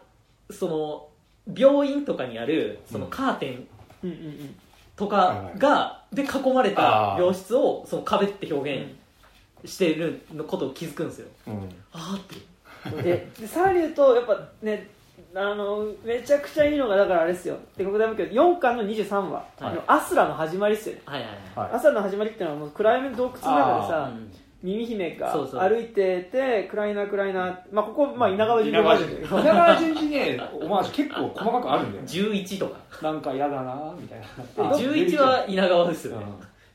[0.52, 1.09] その
[1.48, 3.68] 病院とかにあるそのカーテン
[4.04, 4.56] うんうんうん。
[4.96, 11.28] とかがで囲まれた病室をその壁って表現してるのことを気づくんですよ。
[11.48, 11.54] うん。
[11.94, 12.36] ああって。
[13.04, 14.90] ででさらに言うとやっぱね
[15.36, 17.58] あのめちゃくちゃいいのがだからあれですよ。
[17.78, 19.46] 帝国大魔教4巻の23話、はい。
[19.60, 21.02] あのアスラの始まりですよね。
[21.06, 21.72] はいはいはい。
[21.74, 25.62] アスラの始まりっていうのはもう暗闇の洞窟の中ではい、さうん耳姫がそうそう。
[25.62, 30.10] 歩いてて暗いな暗いな、まあ、ここ、まあ、稲川淳二稲川淳二。
[30.10, 32.78] ねオマージュ結構細かくあるんだよ11とか。
[33.02, 34.26] なんか嫌だなみたいな。
[34.70, 36.26] あ11は稲川ですよね、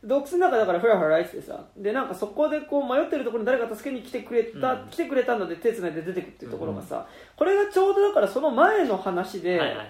[0.02, 4.88] 洞窟の中だからふらふら歩いててさでなんかそこでこう迷ってるところに誰か助けに来てくれた、うん。
[4.88, 9.86] 来てくれたので手つないで出てくっていうところがさ、これがちょうどだからその前の話で、はいはいはい。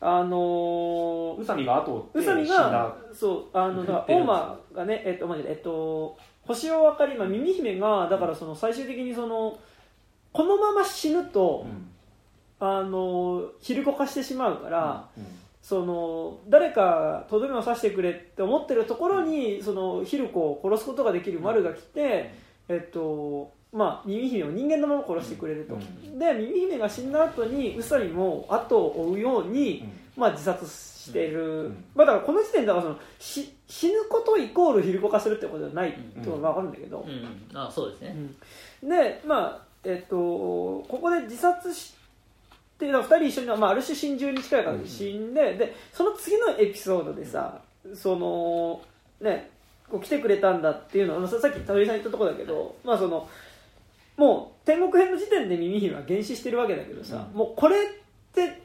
[0.00, 2.70] あのー宇佐美が後を追宇佐美って死んだ。
[2.70, 6.16] がそうあのだから大間がねえっとマジでえっと
[6.48, 9.58] 星を分かり、まあ、耳姫がだからその最終的にその
[10.32, 11.88] このまま死ぬと、うん。
[12.60, 15.26] あの昼子化してしまうから、うん。
[15.62, 22.32] その誰かとどめを刺してくれって思ってるところにそのヒルコを殺すことができる丸が来て、
[22.68, 26.18] えっとまあ、耳姫を人間のまま殺してくれると、うん。
[26.18, 29.84] で耳姫が死んだ後に宇佐美も後を追うように、
[30.16, 31.84] まあ、自殺している、うん。
[31.94, 37.58] まあ、だからこの時点ではそのし死ぬことイコールヒルコ化するってことではないってことが分かるんだけど、うん。
[37.58, 38.16] あそうですね。
[38.82, 38.88] うん。
[38.88, 41.94] でまあえっとここで自殺し
[42.78, 47.60] て2人一緒に、まあ、ある種心中に近い形で死んで,、でその次のエピソードでさ
[47.94, 48.80] その
[49.20, 49.50] ね
[49.90, 53.28] こう来てくれたんだっていうのはささっき田辺さん言ったところだけど、まあその
[54.18, 57.38] もう天国編の時点で耳姫は減死してるわけだけどさ、うん。
[57.38, 57.80] もうこれっ
[58.34, 58.62] て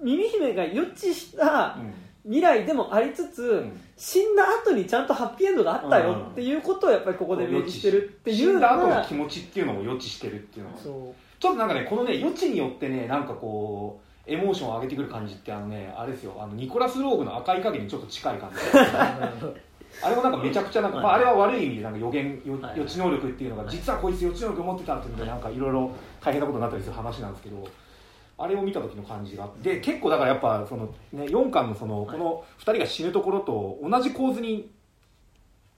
[0.00, 1.94] 耳姫が予知したうん。
[2.24, 3.80] 未来でもありつつ、ん。
[3.96, 10.78] 死んだ後にちゃんとハッピーエンドがあったよっていうことをやっぱりここで明示してるっていうの死んだ後のが気持ちっていうのを予知してるっていうのは。
[10.78, 11.40] そう。
[11.40, 16.36] ちょっとなんかねこのね予知によってねなんかこうエモーションを上げてくる感じってあのねあれですよ。
[16.38, 18.58] あのニコラス・ローグの赤い影にちょっと近い感じ
[20.02, 21.04] あれもなんかめちゃくちゃなんか、はい。
[21.04, 22.78] まあ、あれは悪い意味でなんか予言予はい。
[22.78, 23.72] 予知能力っていうのがはい。
[23.72, 27.66] 実はこいつ予知能力持ってたっていうのでなんかいろいろ大変なことになったりする話なんですけど
[28.38, 32.18] あれを見た時の感じがあってで結構だからやっぱその、ね、4巻のそのはい。
[32.18, 34.70] この2人が死ぬところと同じ構図に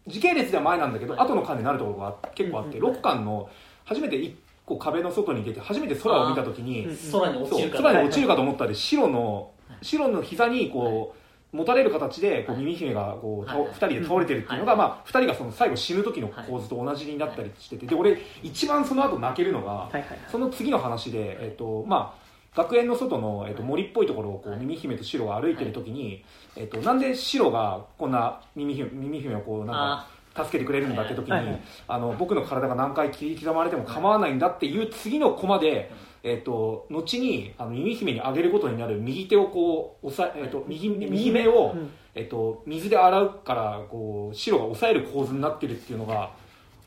[0.07, 1.27] 時系列では前なんだけど、はい。
[1.27, 2.89] 後の巻でなるところが結構あって、うん。
[2.89, 3.49] うん6巻の
[3.85, 4.35] 初めて1
[4.67, 11.20] 個壁の外に出て初めて空を見た時に、うん空に落ちるかと思ったら白のはい白の膝にこう、
[11.53, 12.65] 持たれる形でこうはい。
[12.65, 13.67] 耳姫がこう、はい。
[13.67, 14.79] 2人で倒れてるっていうのが、はい。
[14.79, 20.19] まあ、2人がその最後死ぬ時の構図と同じになったりしてて、で俺一番その後泣けるのが、はいはいはい。
[20.31, 24.61] その次の話で、えっとまあ、学園の外の、えっと、森っぽいところをこうはい。
[24.61, 26.25] 耳姫と白が歩いてる時に、
[26.57, 35.91] えっと、なんで白がこんな耳姫耳姫をこうなんかあ助けてくれるんだって時に、はいはいあの僕の体が何回切り刻まれても構わないんだっていう次のコマで、
[36.23, 41.49] えっと後にあの耳姫にあげることになる右手をこう押さえ、えっと右右目？
[41.49, 41.91] を、うん。
[42.15, 46.31] えっと、水で洗うからこう白が押さえる構図になってるっていうのが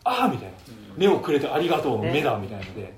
[0.04, 0.54] ああみたいな。
[0.94, 1.00] うん。
[1.00, 2.94] 目をくれてありがとうの目だみたいなので、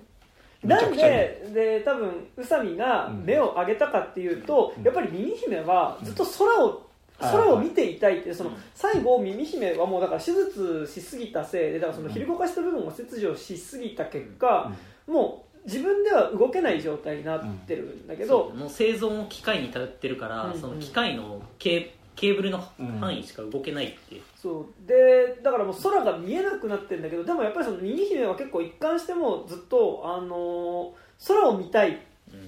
[0.64, 4.84] めなんでで多分宇佐美が目を上げたかっていうと、うん。
[4.84, 6.86] やっぱり耳姫はずっと空を、うん
[7.18, 14.70] 空を見ていたいってそのうん最後耳姫はもうだから手術しすぎたせいでだからその昼動かした部分を切除しすぎた結果、
[15.08, 22.64] もう自分では動けない状態になってるんだけど、もう生存を機械に頼ってるから、うんその機械のケーケーブルの
[23.00, 24.88] 範囲しか動けないっていう、そう。
[24.88, 31.98] でだからもう空が見えなくなってるんだけどでもやっぱりその耳姫は結構一貫してもずっと、あのー空を見たい。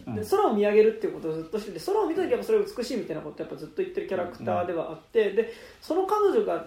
[0.08, 0.15] うん。
[0.15, 6.65] で空を見上げるっていうことをずっとしてて空を見た時やっぱそれが美しいみたいなことをやっぱずっと言ってるキャラクターではあって、でその彼女が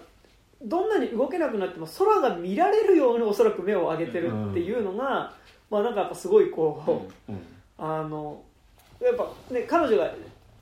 [0.63, 5.33] どんなに動けなくなっても空が見られるようにおそらく目を上げてるっていうのが、
[5.71, 7.39] まあなんかやっぱすごいこう、うん
[7.77, 8.39] あの
[9.01, 10.13] やっぱね彼女が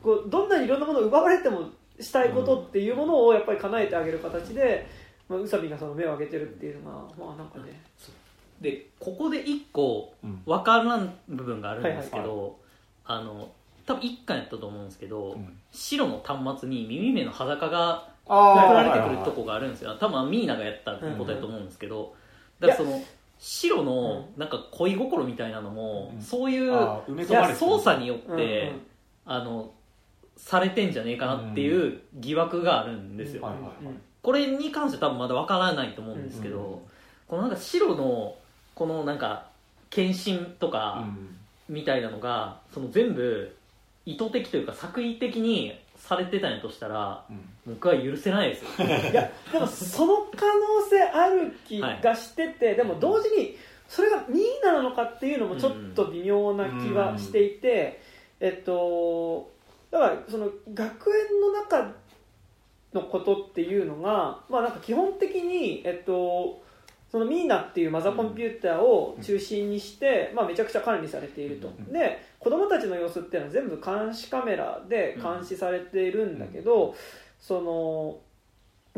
[0.01, 1.69] こうどんなにいろんなものを奪われても
[1.99, 4.87] したいことっていうものをやっぱり叶えてあげる形で、
[5.27, 7.81] まあ、宇佐美がその目を上げてるっていうのがまあなんかね、
[8.61, 12.51] でここで一個うん分からん部分があるんですけど、はい
[13.05, 13.49] あの
[13.89, 15.57] 多分一巻やったと思うんですけど、うん。
[15.71, 19.97] 白の端末に耳目の裸が送られてくるとこがあるんですよ。
[19.99, 22.13] 多分ミーナがやったことやと思うんですけど、
[22.59, 23.01] だからその
[23.39, 26.21] 白のなんか恋心みたいなのも、うん。
[26.21, 27.57] そういうあー埋め込まれてる。
[27.57, 28.81] 操作によって、うんうん。
[29.25, 29.71] あの
[30.37, 33.93] されてんじゃねえかなっていう疑惑があるんですよ、はいはいはい。
[34.21, 36.79] これに関しては多分まだわからないと思うんですけど、うん
[37.29, 38.35] このなんか白の
[38.73, 39.45] このなんか
[39.91, 41.05] 献身とか
[41.69, 43.55] みたいなのが、その全部
[44.07, 48.87] 意図的というか作為的にされてたんやとしたらうん僕は許せないですよ。
[48.87, 57.99] いやでもその可能性ある気がしてて、でも同時にそれがミーナなのかっていうのもちょっと微妙な気はしていて、
[58.39, 59.51] えっと
[59.91, 61.91] だからその学園の中
[62.93, 66.61] のことっていうのがまあなんか基本的にえっと
[67.11, 71.91] そのミーナっていうマザーコンピューターを中心にして、まあ、めちゃくちゃ管理されていると、うん。
[71.91, 76.95] で子供たちの様子っていうのは全部監視カメラで監視されているんだけど、
[77.39, 78.17] その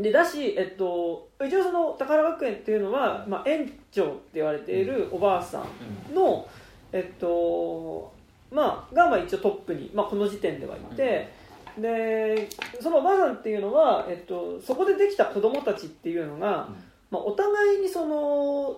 [0.02, 5.64] でだし、えっと、一応その宝学園っていうのは、まあ、園長って言われているおばあさ
[6.12, 6.48] んの、
[6.92, 8.12] えっと
[8.52, 11.30] まあ、がまあ一応トップに、まあ、この時点ではいて、
[11.78, 12.50] で
[12.82, 16.70] そのおばあさんっていうのは、えっと、そこでできた子供たちっていうのが、
[17.10, 18.78] まあ、お互いにその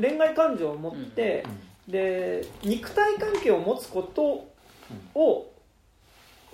[0.00, 1.44] 恋愛感情を持って、
[1.88, 4.48] で肉体関係を持つこと
[5.18, 5.50] を、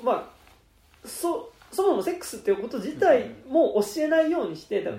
[0.03, 4.91] まあそそもそもセックスっていうこと自体も教えないようにして、だ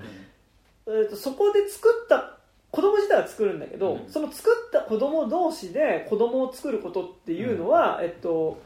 [0.88, 2.38] えー、とそこで作った
[2.72, 4.10] 子供自体は作るんだけど、うん。
[4.10, 8.60] その作った子供同士で子供を作ることっていうのは、えっと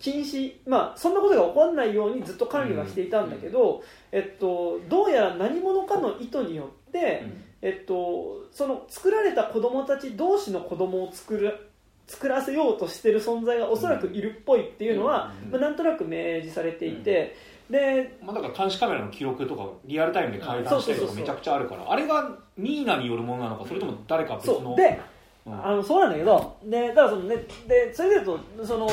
[0.00, 7.22] 禁止まあそんなことが起こらないようにずっと管理はしていたんだけど、えっと、どうやら何者かの意図によって、
[7.62, 11.70] えっと、その作られた子供たち同士の子供を作る
[12.06, 17.34] 作らせようとしてる存在がおそらくいるっぽいっていうのは、うんまあ、なんとなく明示されていて、
[17.70, 24.76] でまあ、だから監視カメラの記録とかリアルタイムで改ざんしたりとかめちゃくちゃあるからあれがミーナによるものなのかそれとも誰か別の？
[24.76, 25.00] で
[25.46, 25.66] うん。
[25.66, 27.36] あのそうなんだけどでだからその、ね、
[27.66, 28.88] でそれでいうとその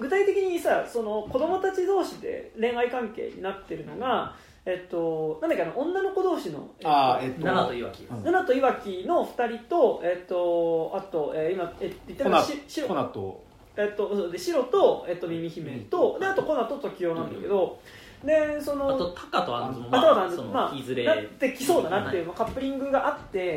[0.00, 4.34] 具体的にさその子供たち同士で恋愛関係になってるのが、
[4.66, 8.24] えっと、なんだっけあの女の子同士の、えっとあーえっと奈良といわきうん。
[8.24, 13.44] ナナといわきの2人と、えっと、あと、えー今、え言ってコナるのはし白コナと。
[13.76, 17.78] えっと、で白と、えっと、耳姫とであとコナと時代なんだけど、
[18.24, 23.56] でそのあとタカとアンズもまあそのまあいずれなってきそうだなっていう、はまあカップリングがあって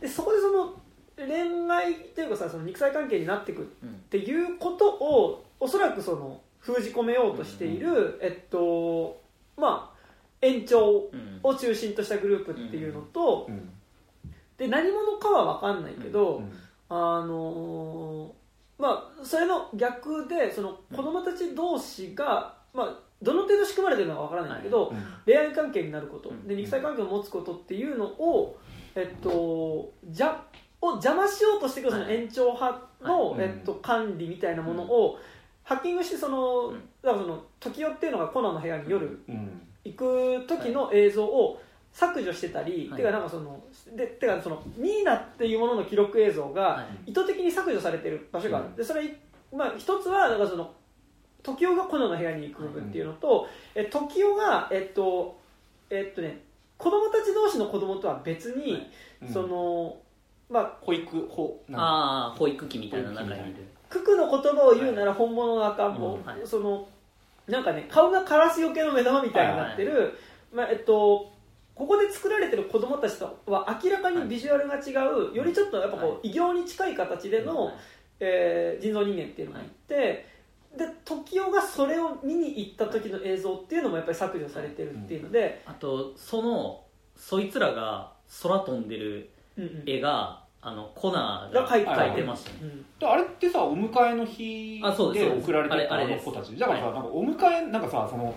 [0.00, 0.74] でそこでその
[1.16, 9.20] 恋愛っていうかさその肉体関係になっていくっうんていうことをおそらくその封じ込めようとしている、えっと
[9.56, 9.91] まあ
[10.42, 11.40] 延長うん。
[11.42, 13.70] を中心としたグループっていうのと、うん。
[14.58, 16.52] で何者かは分かんないけど、うん。
[16.88, 18.42] あのー
[18.82, 24.96] まあそれの逆でその子供たち同士が、まあどの程度仕組まれてるのか分からないんだけど、うん。
[25.24, 26.48] 恋愛関係になること、うん。
[26.48, 28.58] で肉体関係を持つことっていうのを、
[28.96, 30.44] えっと、じゃ
[30.80, 33.42] を邪魔しようとしてくるそのはい延長派の、はい。
[33.42, 35.18] えっと、管理みたいなものを、
[35.62, 36.80] ハッキングしてその、うん。
[37.02, 41.60] だからその時代っていうのがコナンの部屋に夜うん行く時の映像を
[41.92, 42.96] 削除してたり、はい。
[42.98, 43.62] てかなんかその
[43.94, 47.10] でてかそのミーナっていうものの記録映像がはい。
[47.10, 48.76] 意図的に削除されてる場所がある、うん。
[48.76, 49.02] でそれ
[49.54, 50.72] まあ一つはだからその
[51.42, 55.38] 時代がコナンの部屋に行く部分っていうのと、え時代がえっと
[55.90, 56.40] えっとね
[56.78, 58.88] 子供たち同士の子供とは別に、はい。
[59.22, 59.28] うん。
[59.28, 59.96] その
[60.48, 63.66] まあ保育保なんかああ保育器みたいな中にいる。
[63.90, 66.24] 九九の言葉を言うなら本物の赤ん坊、うん。
[66.24, 66.40] はい。
[66.46, 66.88] その
[67.46, 70.18] なんかね顔がカラスよけの目玉みたいになってる、
[70.52, 71.32] まあえっと
[71.74, 77.74] ここで作られてる子供たちとは明らかにビジュアルが違う、よりちょっとやっぱこう、は異形に近い形での、はい。
[78.20, 80.26] えー人造人間っていうのがいて、
[80.76, 86.84] で時代がそれを見に行った時の映像っていうのもやっぱり削除されてるっていうので、あとその
[87.16, 89.82] そいつらが空飛んでるうんうん。
[89.86, 91.84] 絵があのコナーがが描い。
[91.84, 92.56] て描いてましたね。
[92.62, 92.84] うん。
[92.98, 96.56] であれってさお迎えの日あそうで送られてたあの子たち。
[96.56, 96.94] だからさ、はい。
[96.94, 98.34] なんかお迎えなんかさその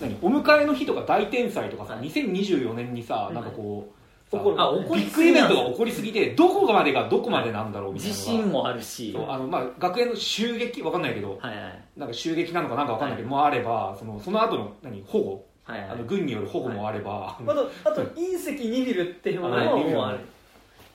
[0.00, 0.14] 何？
[0.20, 2.10] お迎えの日とか大天祭とかさ、はい。
[2.10, 3.90] 2024年にさなんかこ
[4.30, 4.56] う、起こる。
[4.56, 8.24] さあ起こりビッグイベントが起こりすぎてどこまでがどこまでなんだろうみたいなのが。
[8.24, 9.16] 地震もあるし。
[9.26, 11.82] あのまあ学園の襲撃わかんないけどはいはい。
[11.96, 15.02] なんか襲撃なのかなんかわかんないけど、もあればそのその後の何？
[15.06, 15.90] 保護、はいはい。
[15.90, 19.84] あの軍による保護もあれば、あとあと隕石ニビルっていうものも、はい。
[19.84, 20.18] もうある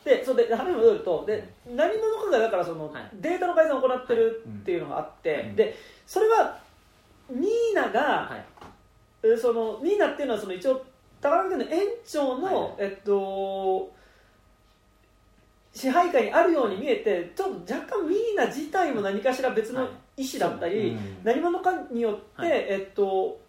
[0.09, 3.09] でそうで話に戻るとで何者かがだからその、はい。
[3.13, 5.75] データの改ざんを行ってるっていうのがあって、うんで
[6.07, 6.59] それは
[7.29, 8.45] ミーナが、はい。
[9.21, 10.83] えそのミーナっていうのはその一応
[11.21, 12.73] 宝塚の園長の、はい。
[12.79, 13.91] えっと
[15.71, 21.17] 支配下にあるように見えてちょっと若干ミーナ自体も何かしら別の意思だったり、うん。
[21.23, 22.51] 何者かによって、はい。
[22.51, 23.39] えっと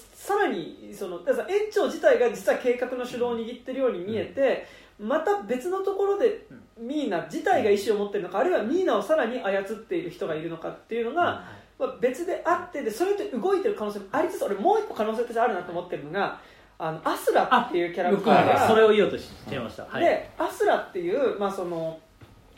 [0.00, 4.64] さらにそのら園長自体が実は計画の主導を握ってるように見えて、
[4.98, 6.46] また別のところで
[6.78, 11.44] ミーナ自体が意思を持ってるのかあるいはミーナをさらに操っている人がいるのかっていうのが、
[11.78, 16.38] まあ、別であってでそれと動いてる可能性もありつつ俺もう一個可能性としてあるなと思ってるのが
[16.78, 19.84] あのアスラっていうキャラクターがそれを言おうとしてました。
[19.84, 20.04] はい。
[20.04, 21.98] でアスラっていう、まあその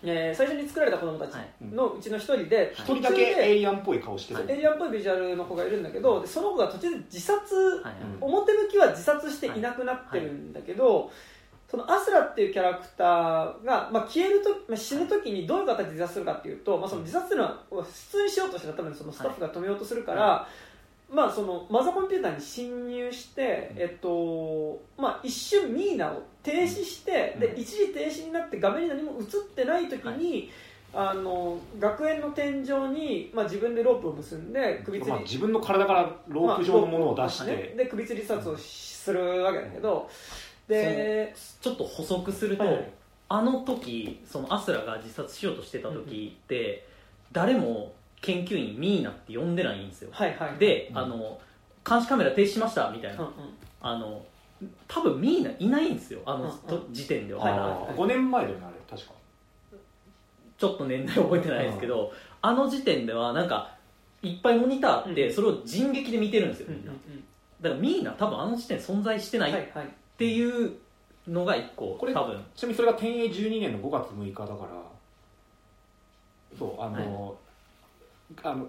[0.03, 7.94] えー最初に作られた子供たちのうちの一人で、一人だけエイリアンっぽい顔してる、エイリアンっぽいビジュアルの子がいるんだけどでその子が途中で自殺、はいはい。
[8.20, 11.11] 表向きは自殺していなくなってるんだけど、
[11.68, 20.48] そのアスラっていうキャラクターが、まあ、消えると、まあ、死ぬ時にどういう形で自殺するかっていうと、まあ、その自殺っていうのは普通にしようとしたら多分そのスタッフが止めようとするから、
[21.11, 27.61] まあ、そのマザーコンピューターに侵入して、えっとまあ、一瞬ミーナを停止して、でうん。
[27.61, 30.50] 一時停止になって画面に何も映ってない時に、
[30.94, 37.74] あの学園の天井に、まあ、自分でロープを結んで首吊りまあ、自分の体からロープ状のものを出して、まあね。
[37.76, 40.09] で首吊り自殺をするわけだけど
[40.68, 42.90] でちょっと補足すると、はい。
[43.29, 46.87] あの時そのアスラが自殺しようとしてた時って、
[47.33, 50.10] 誰も研究員ミーナって呼んでないんですよ。
[50.12, 50.98] はいはいで、うん。
[50.98, 51.40] あの
[51.88, 53.33] 監視カメラ停止しましたみたいな、うんうん。
[53.81, 54.25] あの
[54.88, 56.56] 多分ミーナいないんですよあの、うんうん。
[56.81, 59.14] と時点では、はいはいあー5年前だよねあれ確か。
[60.58, 63.77] ちょっと年代覚えてないですけど、あの時点ではなんか
[64.23, 66.92] いっぱいモニターあって、うんそれを人力で見てるんですよ、うんみんな。
[67.60, 69.50] だからミーナ多分あの時点で存在してない。
[69.50, 70.73] っはいはいていう
[71.29, 72.44] のが一個これ多分。
[72.54, 74.58] ちなみにそれが天永12年の5月6日だから
[76.58, 77.37] そうあの、
[78.42, 78.67] あの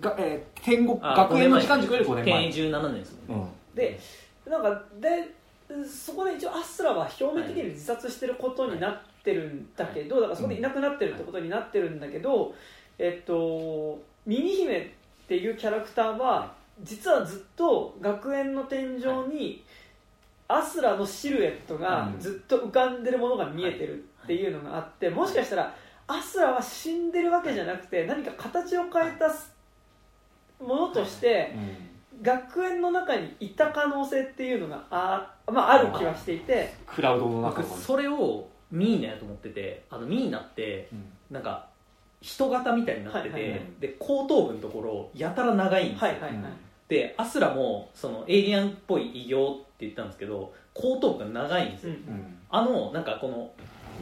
[0.00, 2.50] が、えー天国あ学園の時間軸より5年前。
[2.50, 3.46] 定員17年ですもんね。
[3.72, 3.76] うん。
[3.76, 4.00] で
[4.46, 5.34] なんかで
[5.88, 12.54] そこで一応アスラは表面的に自殺してることになってるんだけど、だからそこでいなくなってるってことになってるんだけど、
[12.98, 19.64] えっと耳姫っていうキャラクターは実はずっと学園の天井に
[20.48, 22.20] アスラのシルエットがうん。
[22.20, 25.74] ずっと浮かんでるものが見えてるっていうのがあってもしかしたら
[26.06, 29.32] アスラは死んでるわけじゃなくて何か形を変えた
[30.62, 31.54] ものとして
[32.22, 36.74] 学園の中にいた可能性っていうのがあ,、まあ、ある気はしていて。
[36.86, 41.04] クラウドの中それをミーナやと思っててあのミーナってうん。
[41.30, 41.66] なんか
[42.20, 43.60] 人型みたいになってて、はいはいはい。
[43.80, 46.52] で後頭部のところやたら長いんですよ、はいはいはい、
[46.88, 52.38] でアスラもそのエイリアンっぽい異形って言ったんですけど後頭部が長いんですよ、うんうん。
[52.50, 53.50] あのなんかこの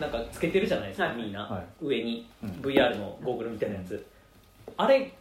[0.00, 1.16] なんかつけてるじゃないですか、はい。
[1.16, 1.84] ミーナ、はい。
[1.84, 2.50] 上にうん。
[2.62, 4.06] VR のゴーグルみたいなやつ、
[4.76, 5.12] あれ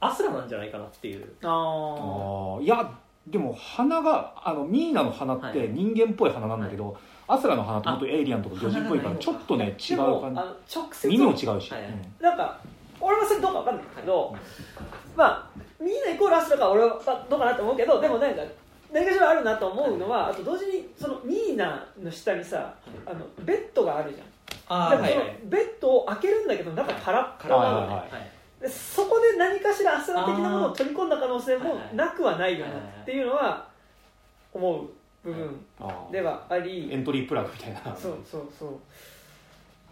[0.00, 1.24] アスラなんじゃないかなっていう。
[1.42, 2.62] ああー。
[2.62, 2.90] いや
[3.26, 5.52] でも鼻があのミーナの鼻っはい。
[5.52, 6.96] て人間っぽい鼻なんだけど、
[7.26, 11.08] アスラの鼻って本当エイリアンとか魚人っぽいからあちょっとね違でもう感あの直接。
[11.10, 11.92] じ耳も違うし、はいはい。
[12.20, 12.58] なんか
[13.00, 14.34] 俺はそれどうか分かんないけど、
[15.14, 16.88] まあみんなイコールアスラか俺は
[17.30, 18.42] どうかなと思うけどでもなんか
[18.92, 22.74] 何かしらあるなと思うのはあと同時にそのミーナの下にさ
[23.04, 24.26] あのベッドがあるじゃん。
[24.70, 28.30] あでもそのベッドを開けるんだけど中空っ空なのね、はいはいはい。
[28.60, 33.68] でそこで何かしらアスラ的なものを取り込んだ可能性もなくはないよなっていうのは
[34.52, 34.88] 思う
[35.22, 35.64] 部分
[36.10, 36.88] ではあり。
[36.92, 37.96] エントリープラグみたいな。
[37.96, 38.70] そうそうそう。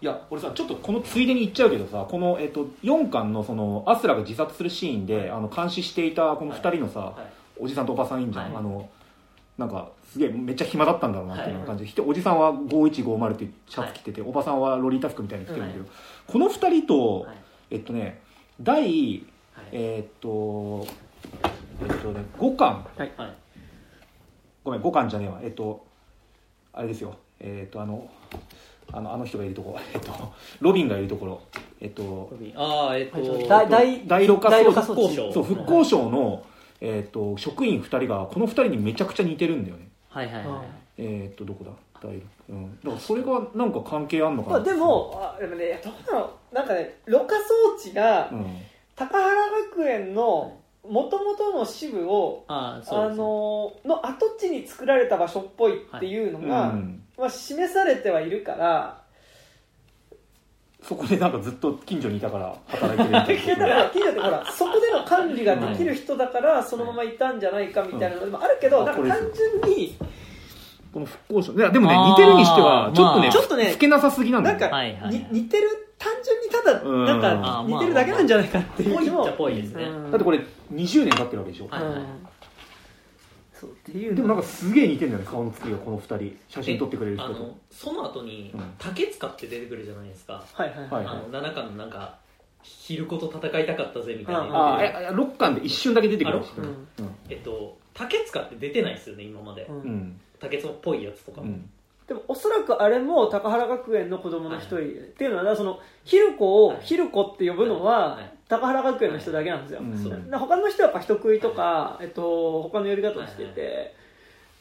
[0.00, 8.56] いや俺さちょっとこのついでに言っちゃうけどさこの、えっと、4巻のそのアスラが自殺するシーンであの監視していたこの2人のさ、はいおじさんとおばさんいいんじゃん、はい。
[8.56, 8.88] あの
[9.58, 15.86] なんかすげえめっちゃ暇だったんだろうなっていう感じで、ひとおじさんは5150ってシャツ着てて、おばさんはロリータ服みたいに着てるんだけど、
[16.26, 17.36] この2人と、はい。
[17.70, 18.20] えっとね
[18.60, 19.68] 第はい。
[19.72, 20.86] えーっと
[21.82, 22.86] えっとね5巻。
[22.96, 23.12] はい。
[24.62, 25.40] ごめん5巻じゃねえわ。
[25.42, 25.84] えっと
[26.72, 27.16] あれですよ。
[27.40, 28.10] えっとあの
[28.92, 29.78] あのあの人がいるとこ。
[29.94, 30.12] えっと
[30.60, 31.40] ロビンがいるところ。
[31.80, 36.46] えっとああえっと大大大六大課装六課装置復興省そう復興省の、
[36.86, 39.88] えっと職員2人がこの2人にめちゃくちゃ似てるんだよね。
[40.08, 40.66] はいはいはい。
[40.98, 41.70] えっとどこだ？
[42.00, 42.78] 大六うん。
[42.80, 44.56] だからそれがなんか関係あんのかな？
[44.58, 46.54] まあ、でもあでもねどうだろう？
[46.54, 47.42] なんかねろ過装
[47.76, 48.46] 置がうん。
[48.94, 49.34] 高原
[49.74, 50.58] 学園の
[50.88, 57.02] もともとの支部をあのの跡地に作られた場所っぽいっていうのが、うん。
[57.18, 59.02] まあ、示されてはいるから
[60.86, 68.86] そこでなんかずっと近所にいたから働いてるみたいなだから近所ってほらそこでの管理ができる人だからそのままいたんじゃないかみたいなのもあるけど、うん。
[68.86, 69.96] なんか単純に
[70.92, 74.58] この復興省いやでもね似てるにしてはちょっとね、まあちょっとねつけなさすぎなんだよ。
[74.58, 75.68] なんか、はいはいに似てる
[75.98, 77.04] 単純にただうん。
[77.04, 79.84] なんか似てるだけなんじゃないかっていう気もぽいっちゃぽいですね。
[79.84, 80.10] うん。
[80.12, 80.38] だってこれ
[80.72, 81.92] 20年経ってるわけでしょ、はいはい。
[81.94, 82.25] うん
[83.58, 86.38] そうっていうでもなんかかすげえ似てるんだよね顔の作りがこの2人。
[86.48, 87.34] 写真撮ってくれる人と。
[87.34, 91.06] あのその後にうん竹塚って出てくるじゃないですか、はいはいはい。
[91.06, 92.18] あの7巻のなんか
[92.62, 94.40] 昼子と戦いたかったぜみたいな。
[94.42, 96.68] うんああいや6巻で一瞬だけ出てくるあ人うん。
[96.68, 96.76] うん。
[97.28, 99.76] えっと竹塚って出てないですよね今まで、うん。
[99.76, 101.70] うん竹塚っぽいやつとかも、うん。
[102.06, 104.80] でもおそらくあれも高原学園の子供の一人、っ
[105.16, 106.78] ていうのはだからそのひる子をはい。
[106.82, 110.38] ひる子って呼ぶのは、はい高原学園の人だけなんですよ、うん。
[110.38, 113.94] 他の人はやっぱ人食いとか、えっと、他の呼び方をしてて、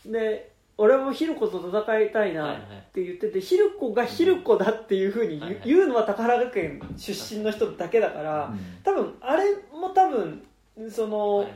[0.05, 2.57] で俺もひる子と戦いたいなっ
[2.93, 10.43] て言ってて、ひる子がひる子だっていうふうに言う,、のは高原学園出身の人だけだから、多分あれも多分
[10.91, 11.47] その、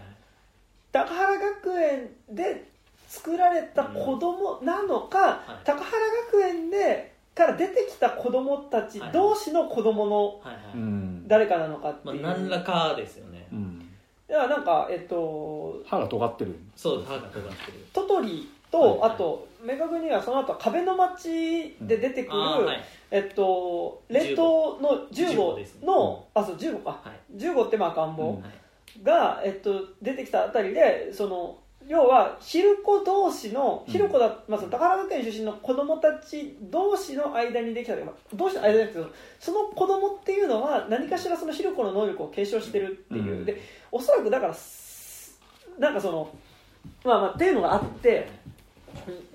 [0.93, 2.69] 高原学園で
[3.07, 5.65] 作られた子供なのか、い。
[5.65, 5.99] 高原
[6.31, 10.41] 学園でから出てきた子供たち同士の子供の
[11.25, 13.89] 誰かなのかってまあ、いう、何らかですよね、うん。
[14.29, 16.59] いやなんかえっと歯が尖ってる。
[16.75, 17.85] そう歯が尖ってる。
[17.93, 19.11] トトリと、はいはい。
[19.11, 22.39] あと明確にはその後壁の町で出てくる、
[23.09, 25.87] えっと冷凍の10号15ですね。
[25.87, 27.37] の、あそう15か、はい。
[27.37, 29.03] 10号ってまあ赤ん坊、うん。
[29.03, 29.71] が、えっと、
[30.01, 31.57] 出てきたあたりでその
[31.89, 33.91] 要は昼子同士のうん。
[33.91, 43.45] 昼子だ、まあ、その高原学園出身の子供たち同士の間にできたというか同士の間じゃなくてその子供っていうのは何かしらその昼子の能力を継承してるっていう、うん。
[43.45, 43.59] で
[43.91, 45.41] おそらくだからす
[45.79, 46.29] なんかその
[47.03, 48.29] まあまあっていうのがあって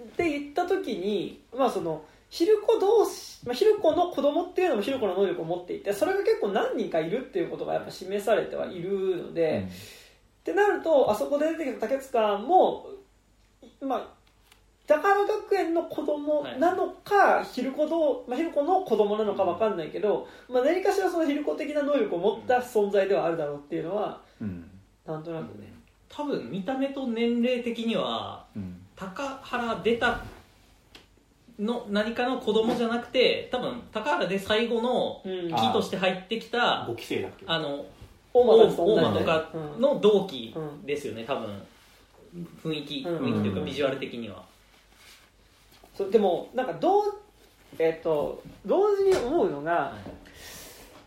[0.06, 9.68] って言った時にまあその昼子同士、まあ、昼子の子供っていうのも昼子の能力を持っていてそれが結構何人かいるっていうことがやっぱ示されてはいるので、
[10.44, 12.86] ってなるとあそこで出てきた竹塚も
[13.80, 14.08] まあ
[14.86, 24.70] 高原学園の子供なのか、昼子どまあ、昼子の子供なのかわかんないけど、まあ、何かしらその昼子的な能力を持った存在ではあるだろうっていうのはうん。
[25.06, 25.72] なんとなくね。
[26.10, 28.76] 多分見た目と年齢的にはうん。
[28.94, 30.20] 高原出た
[31.58, 35.48] の何かの子供じゃなくて多分高原で最後のうん。
[35.50, 37.46] 木として入ってきた5期生だっけ？
[37.48, 37.86] あの
[38.34, 40.54] 大大間とかうんの同期
[40.84, 41.62] ですよね多分
[42.62, 43.18] 雰囲気うん。
[43.18, 43.66] 雰囲気というかうん。
[43.66, 44.44] ビジュアル的には。
[45.96, 47.04] そうでもなんかどう
[47.78, 49.94] えっ、と同時に思うのが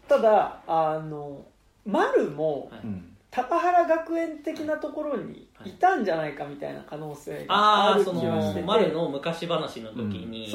[0.08, 1.46] ただあの
[1.86, 2.82] 丸もはい。
[2.84, 10.52] うん高原学園的なところにいたんじゃないかみたいな可能性がある気ああそがしてて、の丸の昔話の時に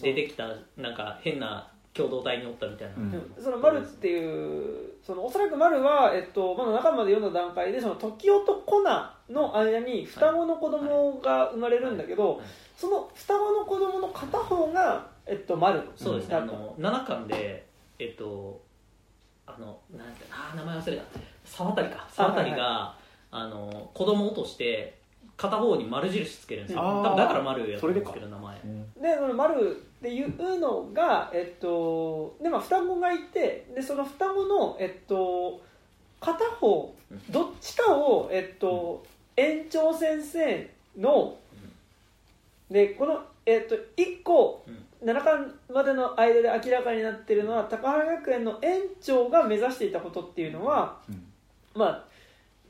[0.00, 0.48] 出てきた
[0.78, 3.34] なんか変な共同体におったみたいな、うん。
[3.40, 12.46] その丸っていうそのおそらく丸は、えっと、まだ中まで読んだ段階でその時代とコナの間に双子の子供が生まれるんだけど、はい。
[12.76, 15.80] その双子の子供の片方が、えっと、丸。
[15.94, 17.66] そうですね、だったあの7巻で
[18.00, 18.60] えっと
[19.46, 21.02] あのなんてあー名前忘れた。
[21.44, 22.08] 沢渡か。
[22.10, 22.96] 沢渡が
[23.30, 24.98] あの子供を落として
[25.36, 26.80] 片方に丸印つけるんですよ。
[26.82, 27.02] あー。
[27.02, 28.60] 多分だから丸やったんですけそど名前。
[29.00, 29.72] でその丸っ
[30.02, 35.60] ていうのが、えっとでまあ、双子がいてでその双子の、えっと、
[36.20, 36.94] 片方
[37.30, 39.04] どっちかを、えっと、
[39.36, 41.36] 園長先生の
[42.70, 44.78] でこの、えっと、1個うん。
[45.04, 51.22] 7巻までの間で明らかになっているのは高原学園の園長が目指していたことっていうのは、うん。
[51.74, 52.04] まあ、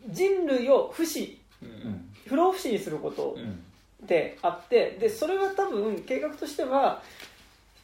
[0.09, 3.63] 人類を不死うんうん不老不死にすることうん。
[4.07, 7.03] であってでそれは多分計画としては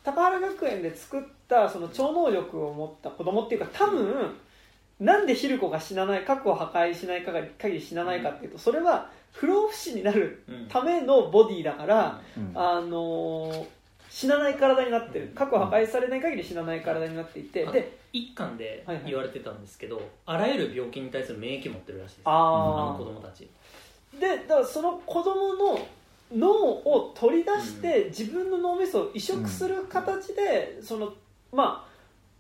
[0.05, 4.37] 高原学園で作ったその超能力を持った子供っていうか多分
[4.99, 10.67] なんでヒルコが死なない核を破壊しない限り死なないかっていうとそれは不老不死になるうん。
[10.69, 12.53] ためのボディだから、うん。
[12.55, 13.65] あのー
[14.11, 15.31] 死なない体になってる。
[15.37, 19.05] 核を破壊されない限り死なない体になっていてあで一巻ではいはい。
[19.07, 22.23] 言われてたんですけど、あらゆる病気に対する免疫持ってるらしいです。
[22.25, 23.49] あのあ子供たち
[24.19, 25.87] でだからその子供の
[26.35, 31.13] 脳を取り出して、自分の脳みそを移植する形で、その
[31.53, 31.91] まあ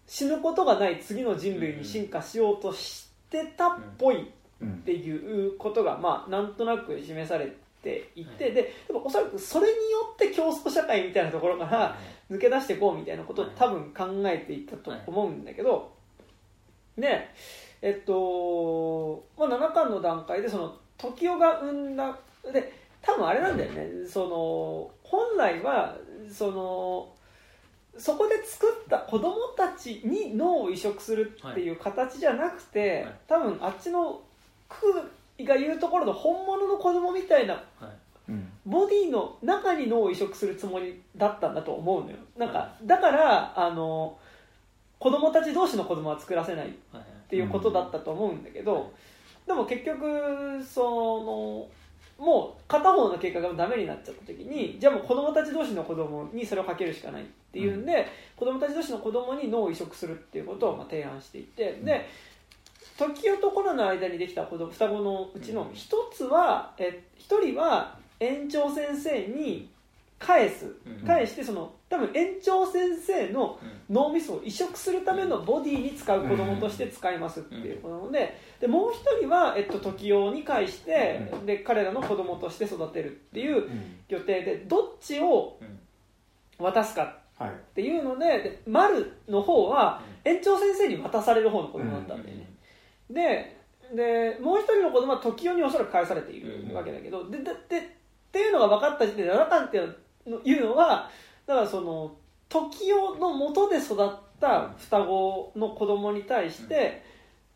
[0.06, 4.26] 死ぬことがない次の人類に進化しようとしてたっぽいっ
[4.62, 4.68] うん。
[4.82, 7.50] ていうことが、まあ、なんとなく示され
[7.82, 11.96] ていて、はいででもおそらくそれによって競争社会みたいなところから
[12.30, 15.90] 抜け出していこうみたいなことを多分考えていたと思うんだけど、
[16.98, 17.28] で
[17.80, 22.16] えっと、まあ、7巻の段階でその時代が生んだ
[22.52, 22.72] で
[23.02, 24.06] 多分あれなんだよね。
[24.06, 25.96] その本来は
[26.32, 27.08] その
[27.98, 33.14] そこで作った子供たちに脳を移植するっていう形じゃなくて、はい。
[33.28, 34.20] 多分あっちの
[34.68, 34.92] 空
[35.44, 37.62] が言うところの本物の子供みたいなはい。
[38.28, 38.52] うん。
[38.64, 42.16] ボディの中に脳を移植するつもりだったんだと思うのよ。
[42.36, 44.16] なんかはだからあの
[44.98, 48.92] 子供たち同士の子供は作らせないっはいていうことだったと思うんだけど、
[49.46, 51.68] でも結局その
[52.24, 62.06] もう片方の計画がダメになっちゃった時にじゃあもう子供たち同士の子供にそれをかけるしかないっていうんで、子供たち同士の子供に脳を移植するっていうことをまあ提案していて、で
[62.96, 69.70] 時代とコロナの間にできた子供双子のうちの一つはえ一人は園長先生に
[70.20, 70.66] 返す。
[70.86, 73.80] うん返してその多分園長先生のうん。
[73.94, 83.96] 脳みそを移植するためのボディに使う子供として使いますっていうことなのででもう一人は、えっと、時代に返してうで彼らの子供として育てるっていううん。
[84.08, 85.64] 予定でどっちをう
[86.62, 86.64] ん。
[86.64, 87.50] 渡すかはい。
[87.50, 92.46] っていうのでで丸の方は園長先生に渡される方の子供だったんだよね。
[93.10, 93.56] で
[93.94, 97.82] でもう一人の子供は時代におそらく返されているわけだけど、でででっ
[98.30, 99.94] ていうのが分かった時点で七巻っていうの
[100.44, 101.10] いうのは
[101.46, 102.12] だからその
[102.50, 104.10] 時代の元で育っ
[104.40, 107.02] た双子の子供に対して、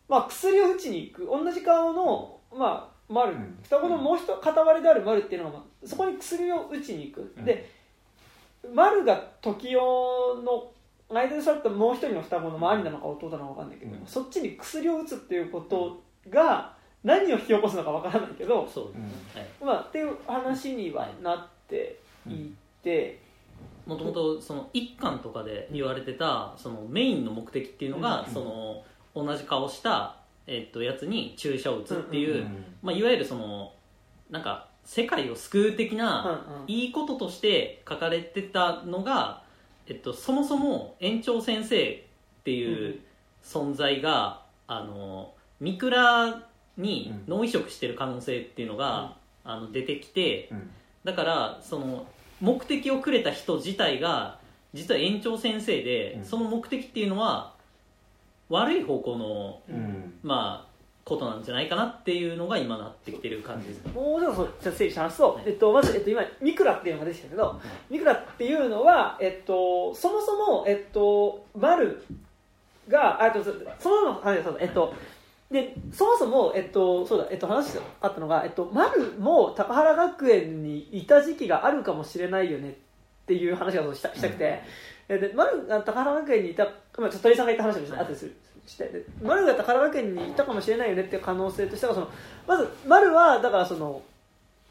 [0.09, 1.27] まあ、薬を打ちに行く。
[1.27, 3.59] 同じ顔の、まあ、丸、うん。
[3.65, 7.45] 双子のもう一塊である丸っていうのが、まあ、そこに薬を打ちに行く、うん。
[7.45, 7.69] で
[8.73, 10.71] 丸が時代の
[11.11, 14.07] 間で育ったもう一人の双子の兄なのか弟なのか分かんないけど、うん。
[14.07, 18.69] そっちに薬を打つっていうことが何を引き起こすのか分からないけど、
[19.63, 21.99] まあ、っていう話にはなって
[22.29, 22.53] い
[22.83, 23.21] て、
[23.87, 28.83] もともとその一巻とかで言われてたそのメインの目的っていうのが、うんその
[29.15, 30.17] 同じ顔した、
[30.47, 33.73] えっとやつに注射を打つっていう、うんまあ、いわゆるその
[34.29, 36.73] なんか世界を救う的うんな、うん。
[36.73, 39.43] いいこととして書かれてたのが、
[39.87, 43.01] えっと、そもそも園長先生っていう
[43.43, 50.71] 存在が、あのミクラに脳移植してる可能性っていうのが、あの出てきてうん
[51.05, 52.07] だからその
[52.41, 54.39] 目的をくれた人自体が
[54.73, 56.25] 実は園長先生で、うん。
[56.25, 57.55] その目的っていうのは
[58.49, 60.15] 悪い方向のうん。
[60.23, 60.75] まあ
[61.05, 63.85] ことなんじゃないかなっていうのが今なってきてる感じです。
[63.85, 72.03] ねもうちょっとじゃあ整理しますと、えっと、まず、えっと、今ミクラっていうのが出てきたけど、ミクラっていうのは、えっと、そもそも、えっと、丸
[72.89, 74.61] があとそそのの話そうだ。
[74.61, 74.95] えっと
[75.51, 82.73] でそもそも、えっとそうだえっと、話あったのが、えっと、丸も高原学園にいた時期があるかもしれないよねっ
[83.27, 84.61] ていう話をしたしたくて、
[85.09, 88.27] えで丸が高原学園にいた、まあ、ちょっと鳥さんが言った話もあったりす。
[88.27, 88.37] る。
[88.67, 92.09] してで丸が高原学園にいたかもしれないよねっていう可能性としてはその
[92.47, 94.01] まず丸はだからその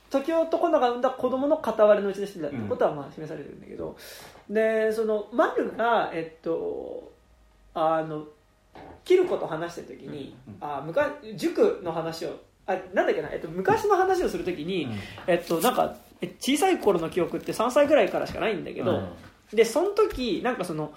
[0.09, 3.97] 時男とコナが産んだ子供の片割れのうちで死んだってことはまあ示されてるんだけど、
[4.47, 7.11] でその丸がえっと
[7.73, 8.25] あの
[9.05, 14.87] キルコと話してる時に、うんあ昔塾の話をあなんだっけな、えっと、昔の話をする時に、
[15.27, 19.09] えっと、なんかえ小さい頃の記憶って3歳ぐらいからしかないんだけど、
[19.51, 20.93] でその時なんかその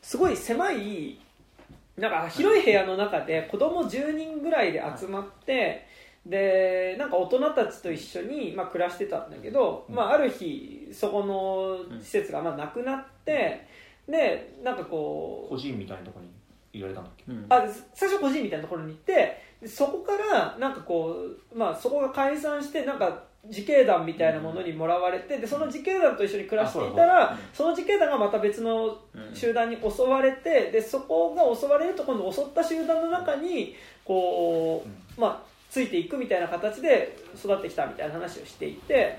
[0.00, 1.18] すごい狭い
[1.96, 5.86] なんか広い部屋の中で子供10人ぐらいで集まって、
[6.24, 9.94] でなんか大人たちと一緒に、まあ、暮らしてたんだけど、うん。
[9.94, 13.66] まあ、ある日そこの施設がまあなくなって
[14.08, 16.31] でなんかこう個人みたいなところに
[16.72, 17.24] 入れられたんだっけ？
[17.28, 17.46] うん。
[17.48, 17.62] あ
[17.94, 21.16] 最初個人みたいなところに行ってでそこからなんかこ
[21.52, 29.34] う、まあ、そこが解散してなんか自警団みたいなものにもらわれてでその自警団と一緒に暮らしていたらその自警団がまた別のうん。
[29.34, 34.84] 集団に襲われてでそこが襲われると今度襲った集団の中にこ
[35.16, 39.18] う、まあ、ついていくみたいな形で育ってきたみたいな話をしていて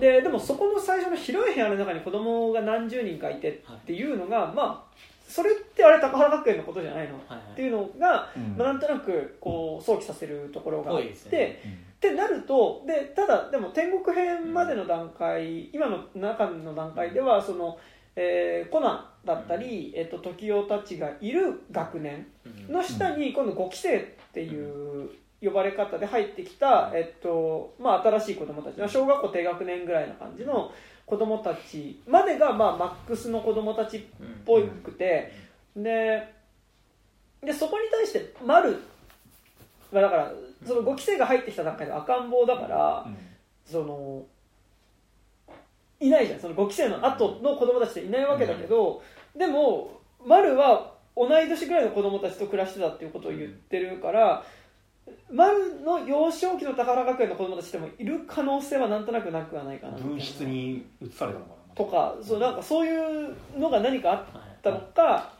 [0.00, 4.94] ででもそこの最初の広い部屋の中に子供が何十人かいてっていうのが、まあ
[5.26, 7.14] それってあれ高原学園のことじゃないの？
[7.14, 7.38] はいはい。
[7.52, 8.56] っていうのが、うん。
[8.56, 11.60] まあ、なんとなくこう想起させるところがあっぽて、いですね。
[11.96, 17.78] ってなるとでただでも天国編までの段階、今の中の段階ではその、
[18.16, 22.72] えーコナンだったり、えっと時代たちがいる学年うん。
[22.74, 24.02] の下に今度5期生っ
[24.34, 25.10] ていう
[25.42, 30.72] 呼ばれ方で入ってきた、えっとまあ、新しい子供たちまあ小学校低学年ぐらいな感じの
[31.06, 35.32] 子供たちまでが、まあ、マックスの子供たちっうんぽくて、
[35.76, 36.32] で
[37.42, 38.80] でそこに対して丸
[39.92, 40.32] はだから
[40.66, 43.06] その5期生が入ってきた段階で赤ん坊だから、
[43.64, 44.24] その
[46.00, 46.40] いないじゃん。
[46.40, 49.02] その5期生の後の子供たちっていないわけだけど、
[49.36, 54.44] でも丸は同い年ぐらいの子供たちと暮らしてたっていうことを言ってるから、
[55.30, 59.98] 丸の幼少期の高原学園の子供たちでもいる可能性はなんとなくなくはないかな。
[59.98, 61.74] 分室に移されたのかな。
[61.74, 65.32] とかそうなんかそういうのが何かあっはいたのか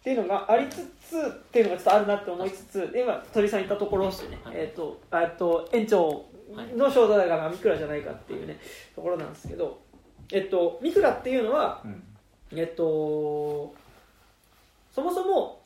[0.00, 4.10] っていうのがありつつっていうのがちょっとあるなって思いつつで今鳥さん言ったところ
[4.52, 6.24] えっ、とえっと園長
[6.76, 8.58] の正体がミクラじゃないかっていうね
[8.94, 9.80] ところなんですけど
[10.32, 12.02] えっとミクラっていうのはうん。
[12.52, 13.74] えっと
[14.92, 15.60] そもそも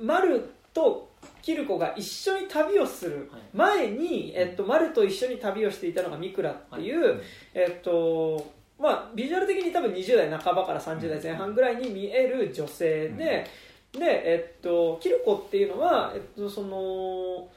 [0.00, 1.08] マルと
[1.42, 3.30] キルコが一緒に旅をする。
[3.54, 7.20] 前に、えっと、マルと一緒に旅をしていたのがミクラっていう、はい。
[7.54, 13.46] えっとまあ、ビジュアル的に多分20代半ばから30代前半ぐらいに見える女性で、
[13.92, 17.48] で、えっと、キルコっていうのは、えっと、その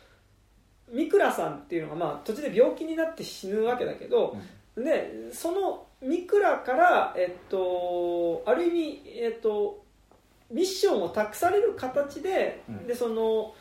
[0.92, 4.38] ミクラさんっていうのが、まあ、途中で病気になって死ぬわけだけど、
[4.78, 9.84] でそのミクラから、えっと、ある意味、えっと、
[10.52, 12.88] ミッションを託される形で,、うん。
[12.88, 13.54] でその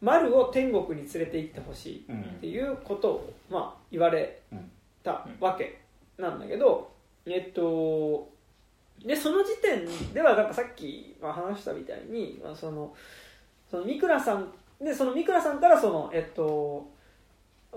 [0.00, 4.70] 丸を天国に連れて行ってほしいうんっていうことを、まあ、言われうん
[5.02, 5.80] たわけ
[6.18, 6.90] なんだけど、
[7.26, 8.28] えっと
[9.04, 12.92] でその時点ではなんかさっきまあ話したみたいに、まあ、その
[13.70, 16.90] その三倉さんでその三倉さんからそのえっと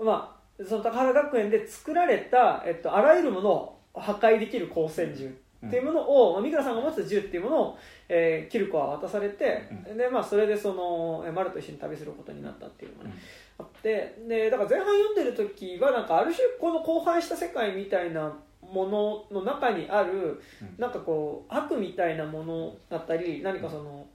[0.02, 5.30] まあその高原学園で作られた、えっと、あらゆるものを破壊できる光線銃っ
[5.68, 13.14] ていうものを、まあ、三倉さんが持つ銃っていうものを、えーキルコは渡されて、でまあ、それでそのえーマルと一緒に旅することになったっていうのがね、
[13.58, 18.32] あってでだから前半読んでる時はなんかある種この荒廃した世界みたいな
[18.62, 18.86] も
[19.30, 20.74] のの中にあるうん。
[20.78, 24.06] なんかこう悪みたいなものだったり何かその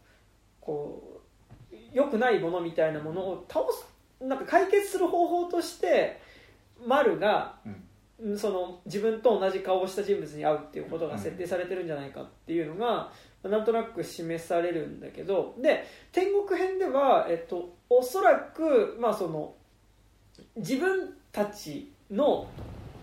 [0.61, 1.21] こ
[1.71, 3.85] う良くないものみたいなものを倒す
[4.23, 6.19] なんか解決する方法として
[6.85, 7.83] マルがうんうん
[8.37, 13.11] その自分と同じ顔をした人物に会うっていうことが設定されてるんじゃないかっていうのが、
[13.43, 19.53] なんとなく示されるんだけどで天国編では、えっと、おそらく、まあ、その
[20.55, 22.47] 自分たちの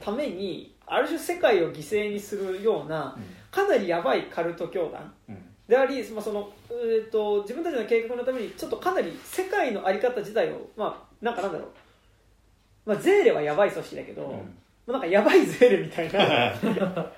[0.00, 3.16] ためにある種世界を犠牲にするような
[3.50, 5.38] かなりやばいカルト教団うん。
[5.68, 11.70] であり、まあそのえー、と自分たちの計画のためにちょっとかなり世界の在り方自体を、まあ、なんかなんだろう、
[12.90, 14.56] まあ、ゼーレはやばい組織だけど、うん
[14.86, 16.52] まあなんかやばいゼーレみたいな。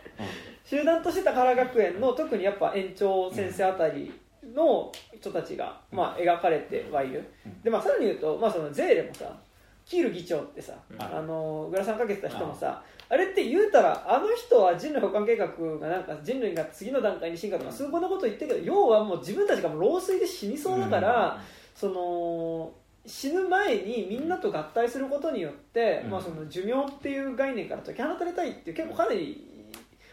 [0.65, 4.13] 集団として高原学園の特にやっぱ園長先生あたり
[4.55, 7.63] の人たちが、まあ、描かれてはいる、うん。
[7.63, 9.37] で、まあ、さらに言うと、まあ、そのゼーレもさ
[9.85, 11.03] キール議長ってさ、うん。
[11.03, 15.47] あのグラサンかけてた人もさあれって言うたらあの人は人類保管計画
[15.79, 21.39] がなんか人類が次の段階に進化とかすごいなこと言ってるけど要はもう自分たちがもう老衰で死にそうだから、
[21.75, 22.73] その
[23.07, 26.11] 死ぬ前にみんなと合体することによって、うん。
[26.11, 29.47] まあ、その寿命っていう概念から解き放たれたいっていう結構かなり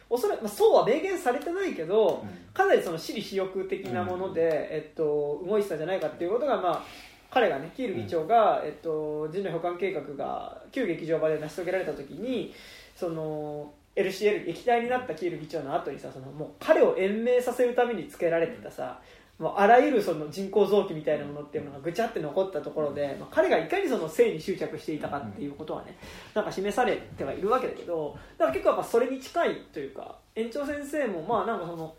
[0.10, 6.84] おそらく、まあ、そうは明言されてないけど、かなりその私利私欲的なもので、えっと、動いてたんじゃないかっていうことが、まあ、
[7.32, 12.54] 彼がねキール議長が、えっと、人類保管計画が旧劇場場で成し遂げられた時に
[12.94, 19.00] その LCL 液体になったキール議長の後にさそのもう彼を延命させるためにつけられてたさ、
[19.42, 25.98] もうあらゆるその人工臓器みたいなものっていうのがぐちゃって残ったところで、まあ、彼がいかにその性に執着していたかっていうことはね
[26.36, 31.96] なんか示されてはいるわけだけどだから結構やっぱそれに近いというか園長先生もまあなんかその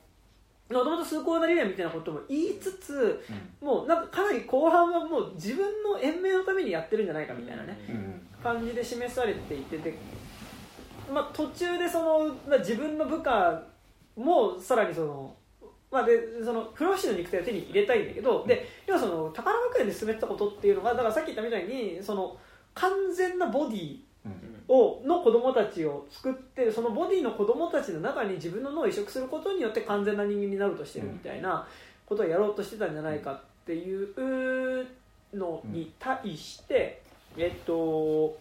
[0.71, 3.25] もともと崇高な理念みたいなことも言いつつ
[3.61, 8.21] もうなんかかなり後半はもう自分の延命のためにやってるんじゃないかみたいなねうんうん。
[8.41, 9.99] 感じで示されていてで、
[11.13, 13.61] まあ、途中でその、まあ、自分の部下
[14.17, 15.35] もさらにその。
[15.93, 22.37] まあ、でその不老不死の肉体を手に入れたいんだけどで要はその宝学園で進めてたことっていうのがだからさっき言ったみたいにその
[22.75, 24.53] 完全なボディうん。
[24.69, 31.67] をの子供たちを作ってそのボディの子供たちの中に自分の脳を移植することによって完全な人間になろうとしてるみたいな
[32.07, 34.87] ことをやろうとしてたんじゃないかっていう
[35.35, 37.03] のに対して、
[37.37, 38.37] えっと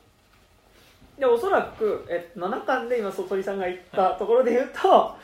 [1.17, 5.15] でおそらく、えっと、7巻で今外りさんが言ったところで言うと、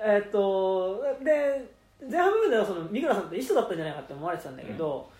[0.00, 5.10] えっとで前半部分ではその三倉さんって一緒だったんじゃないかって思われてたんだけど、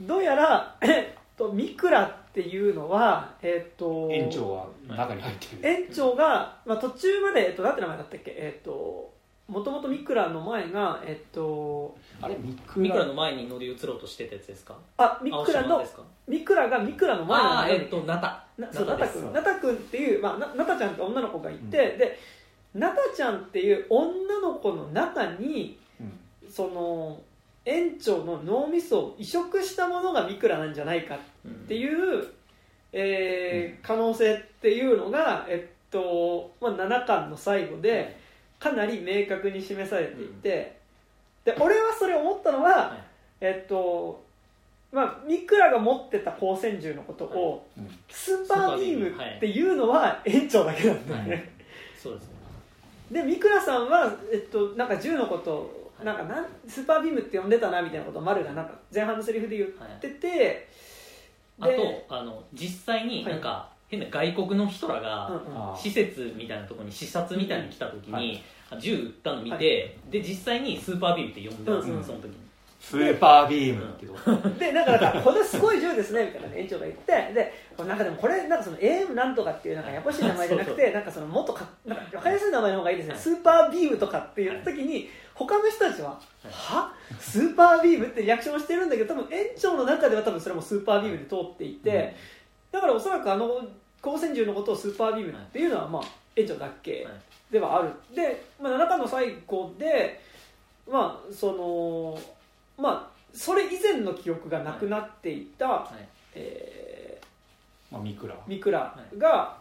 [0.00, 5.66] どうやら、えっと、三倉っていうのは、えっと、園長は中に入ってる。
[5.66, 9.10] 園長が、まあ、途中まで、えっと、なんて名前だったっけ、えっと、
[9.48, 12.36] もともとミクラの前が、えっと、あれ？
[12.36, 14.76] ミクミクラの前に乗り移ろうとしてたやつですか？
[14.98, 16.02] あ、ミクラの青島で、すか？
[16.28, 19.32] ミクラがミクラの前なんえっとナタなそうナ君。
[19.32, 22.18] ナタ君っていう、まあ、なナタちゃんって女の子がいて、で
[22.78, 26.50] ナタちゃんっていう女の子の中にうん。
[26.50, 27.20] その
[27.64, 31.18] 園長の脳みそを移植したものがミクラなんじゃないかっ
[31.66, 32.26] ていう、
[32.92, 38.16] えー可能性っていうのが、えっとまあ、7巻の最後で
[38.60, 40.78] かなり明確に示されていて、
[41.44, 42.98] で俺はそれ思ったのは、はい。
[43.40, 44.24] えっと
[44.92, 47.98] まあ、ミクラが持ってた光線銃のことを、うん。
[48.08, 51.48] スーパービームっていうのは園長だけなんだよね、はい。
[52.00, 52.35] そうですね
[53.10, 60.68] でミクラさんは、えっと、なんか銃のことをなんかなんスーパービームって呼んでたなみたいなことを丸がなんか前半のセリフで言ってて、
[61.58, 68.42] あでとあの実際になんか変な外国の人らうんが施設みたいなところに視察みたいに来た時はに
[68.78, 71.98] 銃撃ったの見てで実際にスーパービームって呼んでますうんうん。
[72.00, 72.45] ねその時に
[72.88, 77.52] スーパービームってことでなんかなんかこれすごい銃ですねみたいなね園長が言ってで
[77.84, 83.22] なんかでもこれなんかその AM なんとかっていうなんかややこしい名前じゃなくてなんかそのもっとかなんか分かりやすい名前の方がいいですね、はい。
[83.22, 86.92] スーパービームとかって言った時に他の人たちは「は？
[87.18, 92.14] スーパービーム?」ってリアクションをしてるんだけど多分園長の中では多分それもスーパービームで通っていて、
[92.70, 93.60] だからおそらくあの
[93.96, 96.02] 光線銃のことをスーパービームっていうのはまあ
[96.36, 97.14] 園長だけはい。
[97.50, 97.90] ではある。
[98.14, 100.20] で、まあ、7巻の最後で
[100.88, 102.35] まあその
[102.78, 106.08] まあそれ以前の記憶がなくなっていた、はい。
[106.34, 107.20] え
[107.90, 108.34] まあミクラ。
[108.34, 109.56] ーミクラが、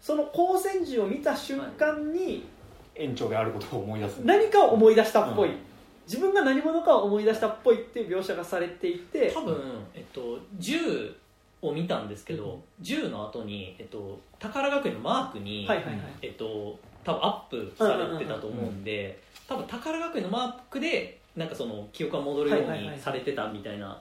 [0.00, 2.46] その光線銃を見た瞬間に
[2.94, 4.18] 園長であることを思い出す。
[4.18, 5.56] 何かを思い出したっぽい、うん。
[6.06, 9.30] 自分が何者かを思い出したっぽいっていう描写がされていて。
[9.32, 9.56] 多分、
[9.94, 11.14] えっと、銃
[11.62, 24.00] を見たんですけど、銃の後に、えっと、宝学園のマークに、はいはいはい、えっと、多分アップされてたと思うんで、多分宝学園のマークでなんかその記憶が戻るようにされてたみたいな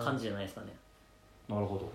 [0.00, 0.68] 感じじゃないですかね、
[1.48, 1.90] なるほど。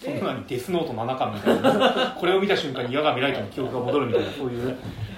[0.00, 2.16] そでんなにデスノート7巻みたいな。
[2.18, 4.76] これを見た瞬間に矢が見られたの記憶が戻るみたいなそういう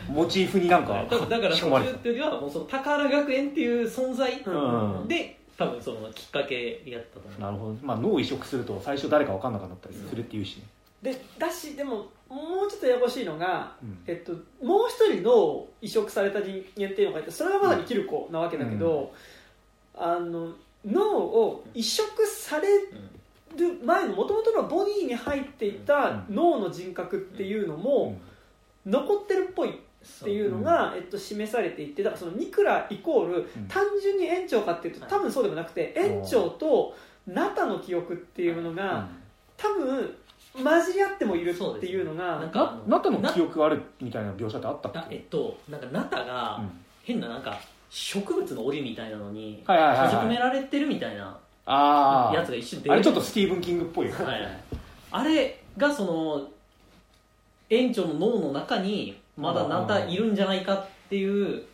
[0.09, 5.09] モチーフになんかだ だからその仕込まれて銃っていうよりはもうその宝学園っていう存在うん。
[5.09, 7.41] で多分そのきっかけやったと思う。
[7.41, 10.63] なるほど、まあ、脳を移植すると最初誰か分かんなくなったりするっていうしね、
[11.03, 13.99] でだしでももうちょっとややこしいのが、うん。
[14.07, 14.33] えっと、
[14.65, 19.13] もう一人脳を移植された人間っていうのがいてそれがまさにキルコなわけだけど、
[19.95, 20.53] あの
[20.85, 22.69] 脳を移植され
[23.57, 28.19] る前のもともとのボディに入っていた脳の人格っていうのも
[28.85, 29.73] 残ってるっぽいっ
[30.23, 33.69] ていうのが、えっと、示されていてだからそのミクライコールうん。
[33.69, 36.95] 単純に園長かっていうと多分そうでもなくて園長と
[37.27, 39.09] ナタの記憶っていうのが
[39.57, 40.15] 多分
[40.63, 46.71] 混じり合ってもいるっていうのがなんかななたの記憶があるみたいな描写ってあったっあえけっとなんかナタがうん。
[47.05, 50.07] 変ななんか植物の檻みたいなのにはいはいはいはい。
[50.09, 54.63] 閉じ込められてるみたいなあやつが一瞬出てああれちょっとスティーブン・キングっぽいはいはい。
[55.13, 56.49] あれがその
[57.71, 61.65] 園長の脳の中にまだなんかいるんじゃないかっていう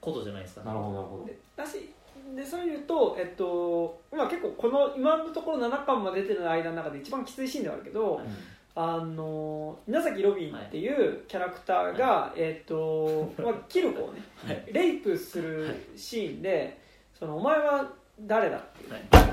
[0.00, 1.90] ことじゃないですか、なるほどなるほでだし
[2.34, 8.26] でそういうと、えっと、今結構この今のところ7巻まで出てる間の中で一番きついシーンではあるけど、はい
[8.74, 14.64] あの稲崎ロビンっていうキャラクターが、えっとまあ、キルコをね、はい。
[14.72, 16.80] レイプするシーンで
[17.18, 18.60] そのお前は誰だっ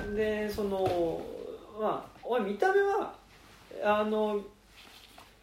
[0.10, 1.22] てでその
[1.80, 3.14] まあお前見た目は
[3.84, 4.42] あの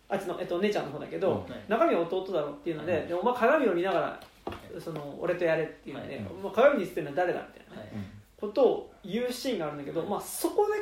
[0.09, 3.09] あっちの、えっと、お姉ちゃんの方だけど、中身は弟だろっていうので,、うん。
[3.09, 4.21] でお前鏡を見ながら
[4.81, 6.25] その俺とやれっていうので、はい。
[6.43, 7.91] まあ、鏡に映ってるのは誰だみたいなはい。
[8.41, 10.72] ことを言うシーンがあるんだけど、まあ、そこで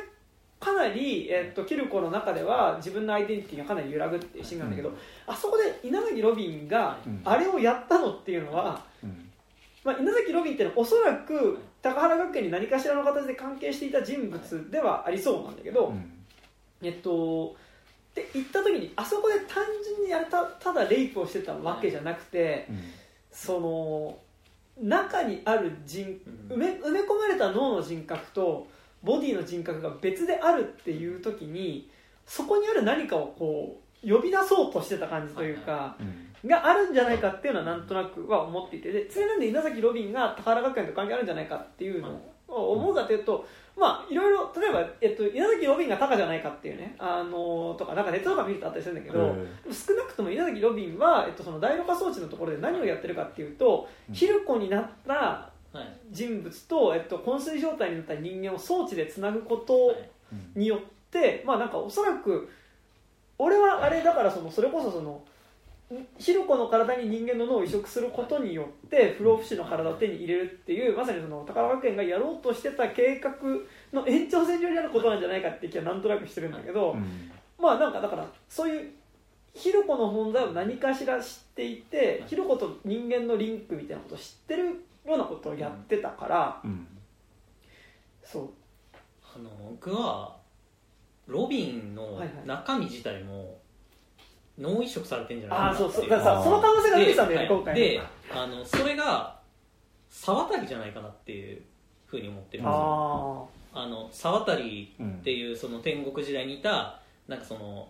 [0.59, 4.95] かなり、えっとキルコの中では自分のアイデンティティがかなり揺らぐっていうシーンなんだけど、うん
[5.27, 9.29] あそこで稲崎ロビンがうんあれをやったのっていうのは、うん。
[9.83, 16.25] まあ、稲崎ロビンっていうのはおそらく高原学園に何かしらの形で関係していた人物ではありそうなんだけど、うん。
[16.81, 17.55] えっと
[18.11, 22.77] って言った時にあそこで単純にやったただレイプをしてたわけじゃなくて、うん
[23.33, 24.17] その
[24.79, 26.55] 中にある人うん。
[26.55, 28.67] 埋め埋め込まれた脳の人格と
[29.03, 31.89] ボディの人格が別であるっていう時に
[32.25, 36.49] そこにある何かをこう呼び出そうとしてた感じというか、うん。
[36.49, 38.91] があるんじゃないかっていうのはなんとなくは思っていて。
[38.91, 42.09] でそれなんで稲崎ロビンが高原学園と関係あるんじゃないかっていうの
[42.47, 43.45] を思うかというと、
[43.75, 49.35] まあいろいろ例えば、えっと、稲崎ロビンがタカじゃないかっていうねあのとかなんかネットとか見るとあったりするんだけど、
[49.71, 54.15] 少なくとも稲崎ロビンは、えっと、その第六化装置のところで何をやってるかっていうと、うん。
[54.15, 55.87] ヒルコになったはい。
[56.11, 60.09] 人物と、えっと、昏睡状態になった人間を装置でつなぐことはい。
[60.55, 62.49] によって、まあなんかおそらく
[63.37, 65.23] 俺はあれだからそのそれこそその
[66.17, 73.31] ヒルコの体に人間の脳を移植することによって不老不死の体を手に入れるっていうまさにその高川学園がやろうとしてた計画
[73.91, 77.31] の延長線上にあることなんじゃないかって気はなんとなくしてるんだけど、うん。
[77.59, 78.91] まあなんかだからそういう
[79.53, 86.87] ヒルコの存在を何かしら知っていてヒルコと人間のリンクみたいなことを知ってるようなことをやってたから、うん。
[88.23, 88.49] そう。
[89.35, 90.37] あの僕は
[91.27, 93.57] ロビンの中身自体も
[94.59, 95.59] 脳移植されてんじゃない？
[95.59, 96.23] ああそうそうかなっていう。
[96.23, 98.01] だからさその可能性が出てきたんだよねで今回で
[98.33, 99.39] あのそれが
[100.09, 101.61] 沢渡じゃないかなっていう
[102.05, 103.49] ふうに思ってるんですよ。
[103.73, 105.21] ああの沢渡ってうん。
[105.25, 107.87] いうその天国時代にいたなんかその、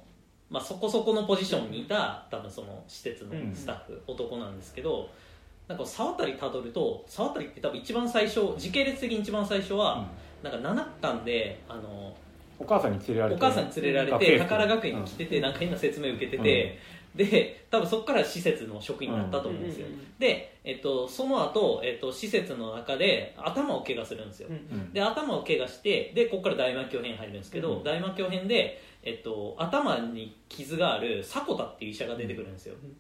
[0.50, 5.10] まあ、そこそこのポジションにいた多分その施設のスタッフ、男なんですけど
[5.68, 10.06] なんか沢渡たどると沢渡って多分一番最初時系列的に一番最初は、
[10.44, 12.16] なんか7巻であの
[12.60, 16.80] お母さんに連れられてお母さんに連れられて宝学園に来てて、なんか変な説明を受けてて、
[17.16, 19.94] で多分そこから施設の職員になったと思うんですよ、うん。
[19.94, 24.56] うんうんで、えっと、その後、えっと施設の中で頭を怪我するんですよ、うん。
[24.56, 24.94] うん。
[24.94, 27.84] で頭を怪我してでここから大魔教編入るんですけど、うん。
[27.84, 32.96] 大魔教編で、えっと、頭に傷がある迫田っていう医者が出てくるんですよ、うん。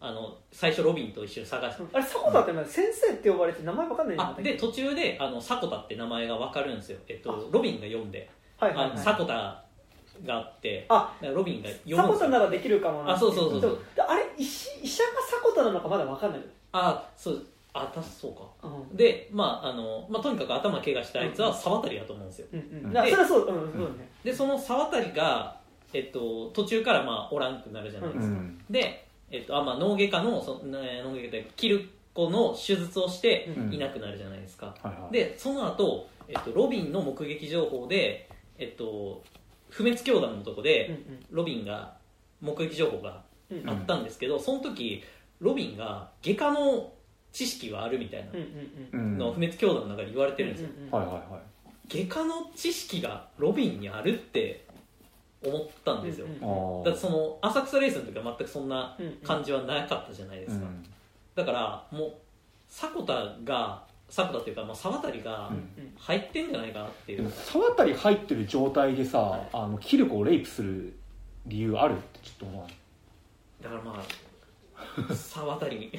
[0.00, 7.28] あの最初ロビンと一緒に探してあれ迫田って前先生って呼ばれて名前わかんないんで途中であの迫田って名前が分かるんですよ、えっあ。
[7.28, 8.28] と、ロビンが読んで、
[8.58, 8.92] はいはいはい。
[8.92, 9.64] あの迫田
[10.24, 12.18] があってあロビンが読むんですよ。
[12.18, 13.12] 迫田ならできるかもな。
[13.12, 13.78] あそうそうそうそう。
[13.96, 15.10] であれ医師医者が
[15.46, 16.46] 迫田なのかまだわかんないの？
[16.72, 17.42] あそう
[17.72, 18.68] あたそうか。
[18.68, 18.96] うん。
[18.96, 22.46] でまああの、まあ、とにかく頭怪我したやつは沢渡だと思うんですよ。
[22.52, 22.92] うんううん。
[22.92, 24.08] ん、あそれはそう、うん、そうだね。
[24.22, 25.56] でその沢渡が、
[25.92, 33.74] えっと、途中からまあおらんくなるじゃないですか、うんで、えっとあまあ、脳外科のそね脳外科でキルコの手術をしてうん。
[33.74, 35.12] いなくなるじゃないですか、はいはい。
[35.12, 39.22] でその後、えっとロビンの目撃情報で、えっと、
[39.70, 40.98] 不滅教団のとこで、
[41.30, 41.96] ロビンが
[42.40, 43.22] 目撃情報が
[43.66, 45.02] あったんですけど、その時
[45.40, 46.92] ロビンが外科の
[47.32, 48.26] 知識があるみたい
[48.92, 52.06] なのを不滅教団の中で言われてるんですよ、うんはいはいはい。
[52.06, 54.64] 外科の知識がロビンにあるって
[55.44, 56.26] 思ったんですよ、
[56.84, 60.84] だってその浅草レースの時は全くそんな感じはなかったじゃないですか、うん。
[61.34, 62.14] だからもう
[62.68, 63.82] 迫田が
[64.16, 65.94] 迫田っていうか、まあ、沢渡がうん。
[65.98, 69.48] 入ってんじゃないかなっていう、でも沢渡入ってる状態でさ、はい。
[69.52, 70.94] あのキルコをレイプする
[71.46, 72.74] 理由あるってちょっと思わない？
[73.62, 74.04] だからま
[75.10, 75.90] あ沢渡に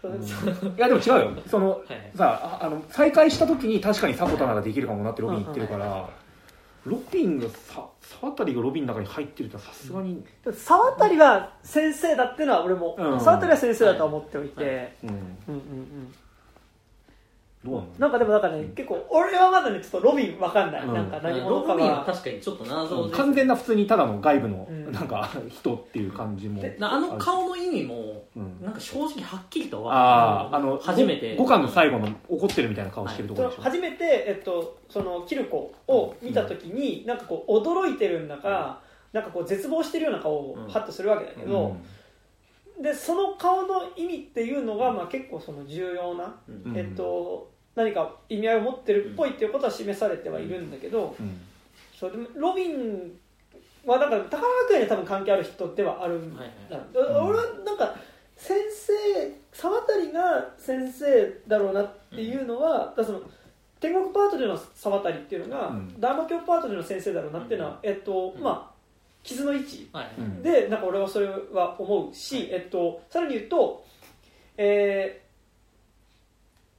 [0.00, 0.22] そううん。
[0.76, 1.42] いやでも違うよ。
[1.46, 1.82] そのはい
[2.16, 6.08] さああの再会した時に確かに迫田ならできるかもなってロビン言ってるから、
[6.84, 13.20] ロビンがさ沢渡がロビンの中に入ってるとさすがに、沢渡は先生だっていうのは俺も、うん。
[13.20, 15.08] 沢渡は先生だと思っておいて、うん。
[15.08, 16.14] うんうんうん
[17.62, 20.94] どうなのなんかでもなんかね結構俺はまだねちょっとロビンわかんない、うん。
[20.94, 24.92] なんか何ロ者かビンはが確かにちょっと謎です完全な普通にただの外部のうん。
[24.92, 28.62] なんか人っていう感じもでなあの顔の意味もうん。
[28.62, 31.36] なんか正直はっきりとはあああの初めて。
[31.36, 33.62] 5巻の最後の怒ってるみたいな顔してるとこそのろでしょ。
[33.62, 38.80] 初めて、えっと、そのキルコを見た時に、なんかこう驚いてるんだか、
[39.12, 40.68] なんかこう絶望してるような顔をうん。
[40.68, 41.76] ハッとするわけだけど、
[42.80, 46.78] でその顔の意味っていうのが、まあ、結構その重要な、うんうん。
[46.78, 51.40] えっと、何か意味合いを持ってるっぽいっていうことは示されてはいるんだけど、うん。
[51.98, 53.18] そうでもロビン
[53.86, 56.42] はだから宝学園に多分関係ある人ではあるんだ。
[56.42, 56.50] はい
[56.94, 57.94] ろう、うん俺はなんか
[58.36, 58.92] 先生
[59.52, 63.20] 沢渡が先生だろうなっていうのは、だからその
[63.80, 66.00] 天国パートでの沢渡っていうのが、うん。
[66.00, 67.88] ダーマ教パートでの先生だろうなっていうのは、うん。
[67.88, 68.42] えっとうん。
[68.42, 68.80] まあ
[69.22, 70.42] 傷の位置はいうん。
[70.42, 73.84] でなんか俺はそれは思うし、えっと、さらに言うと、
[74.56, 75.19] えー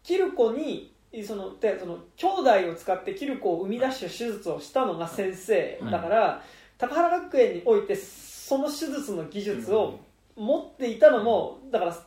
[0.03, 0.93] キルコに
[1.25, 5.79] そのでその兄弟を使ってキルコを生み出した手術をしたのが先生。
[5.91, 6.43] だから、
[6.77, 9.99] 高原学園においてその手術の技術を
[10.35, 11.97] 持っていたのもだから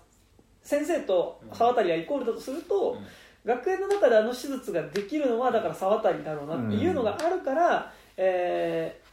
[0.63, 2.97] 先生と沢渡がイコールだとすると、
[3.45, 9.05] 学園の中であの手術ができるのはだから沢渡だろうなっていうのがあるから、えー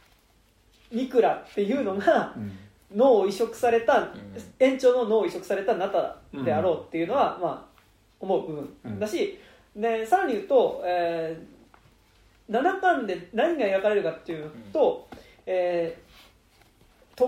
[0.92, 2.58] ミクラっていうのがうん。
[2.94, 4.12] 脳を移植された、ん。
[4.58, 7.71] 延長の脳を移植されたナタであろうっていうのは、まあ、
[8.22, 9.38] 思う部分だし、
[9.76, 15.08] でさらに言うと、えー、7巻で何が描かれるかっていうと、
[15.44, 16.12] えー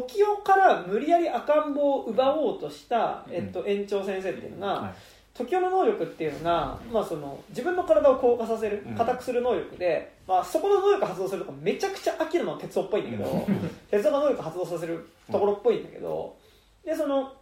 [0.03, 4.95] 時代から無理やり赤ん坊を奪おうとした、えっと、園長先生っていうのが、はい。
[5.37, 8.95] 時代の能力っていうのが、まあ、その自分の体を硬化させるうん。
[8.95, 13.47] 硬くする能力で、まあ、そこの能力発動するとこめちゃくちゃアキラの鉄夫っぽいんだけど、
[13.91, 16.37] 鉄夫が能力発動させるところっぽいんだけど、
[16.85, 17.33] でその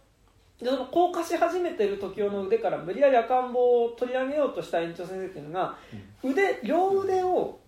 [0.63, 5.75] でその硬化し始めてる時代の腕から無理やり赤ん坊を取り上げようとした園長先生っていうのが、
[6.23, 7.59] 腕両腕を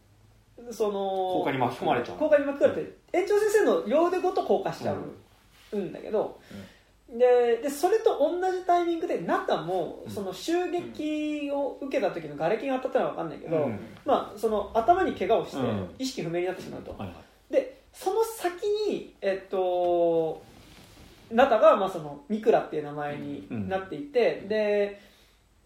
[0.72, 2.18] その硬化に巻き込まれちゃう。
[2.18, 4.96] 硬化に巻き込まれて園長先生の両腕ごと硬化しちゃ
[5.74, 6.39] うんだけど、
[7.10, 13.80] ででそれと同じタイミングでナタもその襲撃を受けた時の瓦礫が当たったのは分かんないけど、うん。
[14.06, 15.89] まあ、その頭に怪我をしてうん。
[16.00, 17.14] 意識不明になってしまうと、はいは
[17.50, 17.54] い。
[17.54, 20.43] でその先にえっと
[21.36, 25.01] ナタが、まあ、そのミクラっていう名前になっていて、で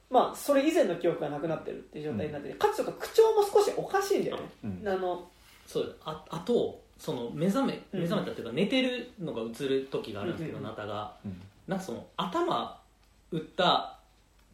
[0.09, 4.87] まあそれ以前の記憶がなくなってるっていう状態になってて、かつとか口調も少しおかしいんだよね、うん。
[4.87, 5.29] あの
[5.67, 8.01] そうああとその目覚めうん。
[8.01, 11.15] 目覚めたっていうか寝てるのが映る時があるんですけど、うんナタが。
[11.23, 11.41] うん。
[11.67, 12.81] なんかその頭
[13.31, 13.99] 打った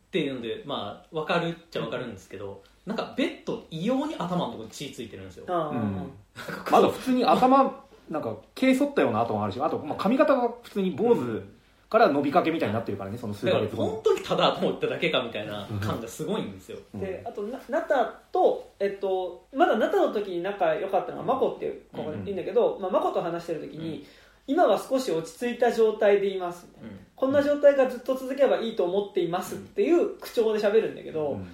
[0.08, 6.12] っていうのでまあ分かるっちゃ分かるんですけど、なんかベッド異様に頭のところに血ついてるんですよ、うん。
[6.36, 11.44] あと普通に頭なんか毛剃ったような跡もあるしあとまあ髪型が普通に坊主
[11.90, 24.06] から伸びかけみたいになってるからねその数だからヶ月後本当にただ頭打っただけかみたいな感がすごいんですよ、にであとなナタと、えっと、まだナタの時に仲良かったのがマコっていう子がいるんだけど、まあ、マコと話してる時に、
[24.48, 26.68] 今は少し落ち着いた状態でいます
[27.16, 31.48] こんな状態がずっと続けばいいと思っていますっていう口調で喋るんだけど、うん。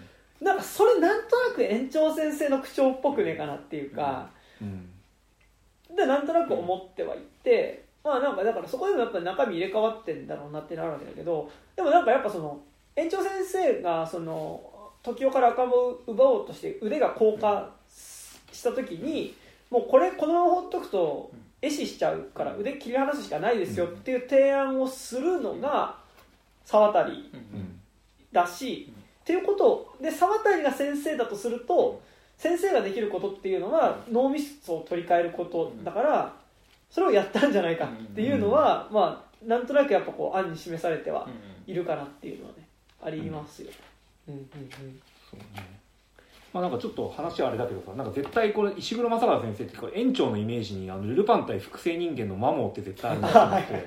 [0.45, 4.29] なんかそれなんとなく園長先生の口調っぽくねえかなっていうか、
[4.61, 4.90] うん
[5.95, 12.59] でなんとなく思ってはいて、まあなんかだからそこでもやっぱり中身入れ替わってんだろうなってなるわけだけどでもなんかやっぱその
[12.95, 14.61] 園長先生がその
[15.03, 17.69] 時代から赤ん坊を奪おうとして腕が硬化
[18.51, 19.35] した時に
[19.69, 21.31] もうこれこのまま放っとくと
[21.61, 25.95] 壊死しちゃうから腕切り離すしかないですよっていう提案をするのが
[26.65, 27.09] 沢渡
[28.31, 32.01] だし、っていうことで沢渡が先生だとすると
[32.41, 36.33] 先生ができることっていうのは脳みそを取り替えることだから
[36.89, 41.27] それをやったんじゃないかっていうのは、まあなんとなくやっぱこう案に示されては
[41.67, 42.67] いるかなっていうのはね
[43.03, 43.69] ありますよ。
[44.27, 44.49] うんうんうん。
[45.29, 45.79] そうね。
[46.51, 53.85] まあなんかちょっと話はあれだけどさなんか絶対これ石黒正和先生ってこれ園長のイメージにあのルルパン対複製人間のマモーって絶対あるんだと思って。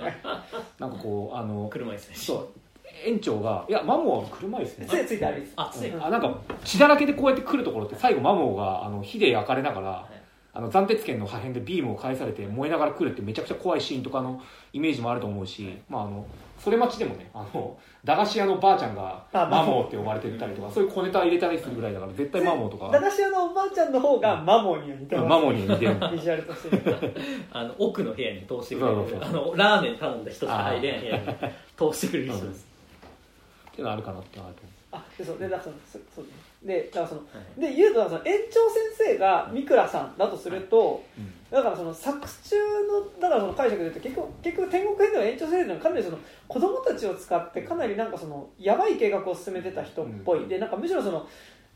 [0.79, 2.64] なんかこうあの車椅子でそう
[3.05, 4.87] 園長がいやマモーは車椅子ね。
[4.87, 6.05] 杖ついてああついうん。
[6.05, 10.25] あなんか血だらけでこうやって来るところって最後マモーがあの火で焼かれながら、い。
[10.57, 14.41] あの斬鉄剣の破片でビームを返されて燃えながら来るってめちゃくちゃ怖いシーンとかの
[14.73, 16.25] イメージもあると思うし、まあ、あの
[16.63, 22.89] それ待ちでもねあの駄菓子屋のばあちゃんがあマモーって呼ばれてたりとかそういう小ネタ入れたりするぐらいだから絶対マモーとか。
[22.93, 25.29] 駄菓子屋のおばあちゃんの方がマモーには似てます。
[25.29, 25.95] マモーに似てる。
[26.15, 27.15] ビジュアルとして。
[27.51, 31.25] あの奥の部屋に通してくれるあのラーメン頼んだ人しか入れん部屋に
[31.93, 32.74] 通してくれる人です
[33.75, 36.27] っていうのはあるかなってのはあると思あでそうでだからそのそそう
[36.63, 37.27] でだからそのは
[37.59, 37.61] い。
[37.61, 41.33] で言うとその園長先生が三倉さんだとすると、うん。
[41.51, 42.57] だからその作中
[42.87, 50.49] のだからその解釈で言うと結局結局天国編では園長先生はかなりその子供たちを使ってかなりなんかそのやばい計画を進めてた人っぽい、うん。
[50.49, 51.27] でなんかむしろその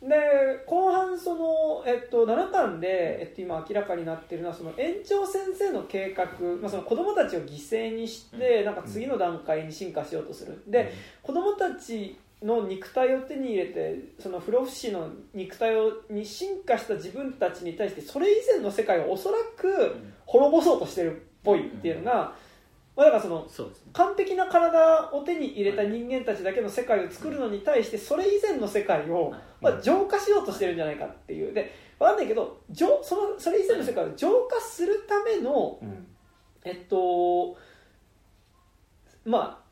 [0.01, 6.24] で後半その、えっと、7巻で、えっと、今明らかになっているのはその園長先生の計画、
[6.61, 10.62] まあ、その子供たちを犠牲にして、なんか次の段階に進化しようとする。
[10.68, 10.92] で、
[11.22, 22.34] 子供たちの肉体を手に入れてその不老不死の肉体をに進化した自分たちに対してそれ以前の世界をおそらく滅ぼそうとしてるっぽいっていうのが、
[22.99, 23.46] まあ、だからその
[23.92, 31.55] 完璧な体を手に入れた人間たちだけの世界を作るのに対してそれ以前の世界を、まあ、浄化しようとしてるんじゃないかっていう。
[31.55, 36.07] で分かんないけど浄そのそれ以前の世界を浄化するためのうん。
[36.64, 37.57] えっと
[39.24, 39.62] ま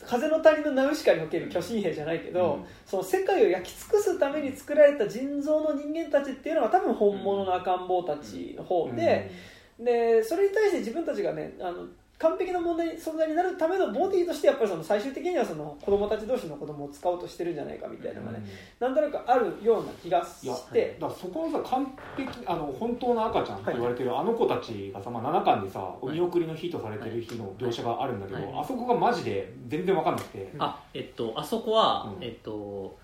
[0.00, 2.64] あ風の谷のナウシカにおける巨神兵じゃないけど、うん。
[2.84, 9.30] その世界を焼き尽くすために作られた人造の人間たちっていうのが多分本物の赤ん坊たちの方で、
[9.78, 11.86] でそれに対して自分たちがねあの
[12.18, 18.44] 完璧な問題存在になるためのボディとしてやっぱりその最終的にはその子供たち同士の子供を使おうとしてるんじゃないかみたいなのがね、
[18.78, 28.60] なんとなくあるような気がして、だからそこのさ完璧あの本当の赤ちゃんと言われてるあの子たちがさ、まあ、7巻でさお見送りの日とされてる日の描写があるんだけど、はい。
[28.60, 32.24] あそこがマジで全然分かんなくて、あえっとあそこは、うん。
[32.24, 32.96] えっと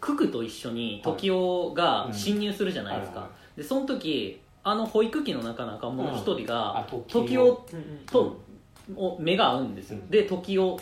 [0.00, 7.64] ククと一緒に時雄が侵入するじゃないですか、はいはでその時あの保育器の中の赤ん坊の一人が、あ時時を
[8.04, 8.36] と、
[8.96, 10.10] お目が合うんですよ、うん。
[10.10, 10.78] で時雄っ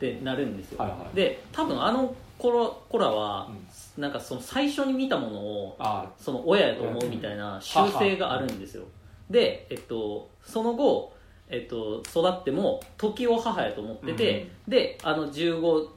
[0.00, 3.48] てなるんですよ、はいはいで多分あの頃子らは、
[3.96, 8.82] うなんかその最初に見たものをあその親やと思うみたいな習性があるんですよ。
[9.30, 11.14] で、えっと、その後、
[11.48, 15.88] えっと、育っても時を母やと思ってて、であの15 10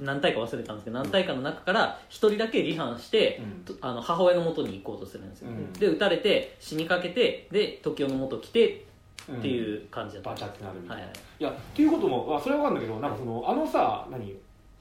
[0.00, 3.76] 何体か忘れたんですけど何体かの中から1人だけ離反して、うん。
[3.76, 5.72] とあの母親の元に行こうとするんですよ、うん。
[5.72, 8.84] で撃たれて死にかけてで時代の元来て
[9.28, 11.14] うんっていう感じだった、バチャってなるみたいな、はいはい。
[11.40, 14.34] いやっていうこともあそれは分かるんだけどなんかそのあのさ何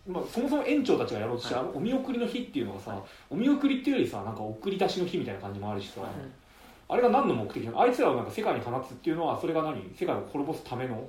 [0.07, 1.64] まあ、そもそも園長たちがやろうとして、はい。
[1.64, 2.99] あのお見送りの日っていうのがさ、
[3.30, 6.01] お見送りっていうよりさなんか送り出しの日みたいな感じもあるしさ、
[6.89, 7.82] あれが何の目的なの？
[7.82, 9.80] あいつらをなんか世界に放つっていうのはそれが何？
[9.95, 11.07] 世界を滅ぼすための？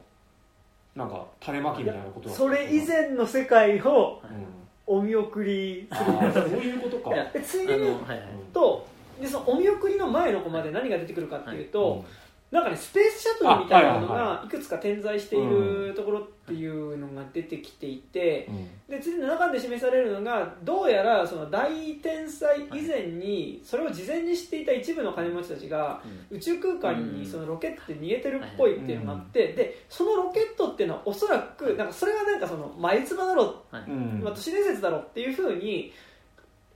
[0.95, 4.62] なんか種まきみたいなことだそれ以前の世界をうん。
[4.84, 7.11] お見送りすあるそういうことか。
[7.40, 8.86] ついあでに言うのはいはいと
[9.20, 12.22] でそのお見送りの前のコマで何が出てくるかっていうと、うん
[12.53, 14.48] なんかねスペースシャトルみたいなのあはいはいがい。
[14.48, 18.68] くつか点在しているところっていうのが出てきていて、うん。
[18.90, 35.90] で次の中で示されるのがどうやらその大天才以前にそれを事前に知っていた一部の金持ちたちが宇宙空間にそのロケットで逃げてるっぽいっていうのがあってでそのロケットっていうのはおそらくなんかそれはなんかその眉唾だろまあ、都市伝説だろっていうふうに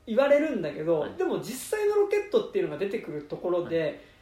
[0.07, 1.15] 言われるんだけど、はい。
[1.17, 4.16] でも実際のロケットっていうのが出てくるところで、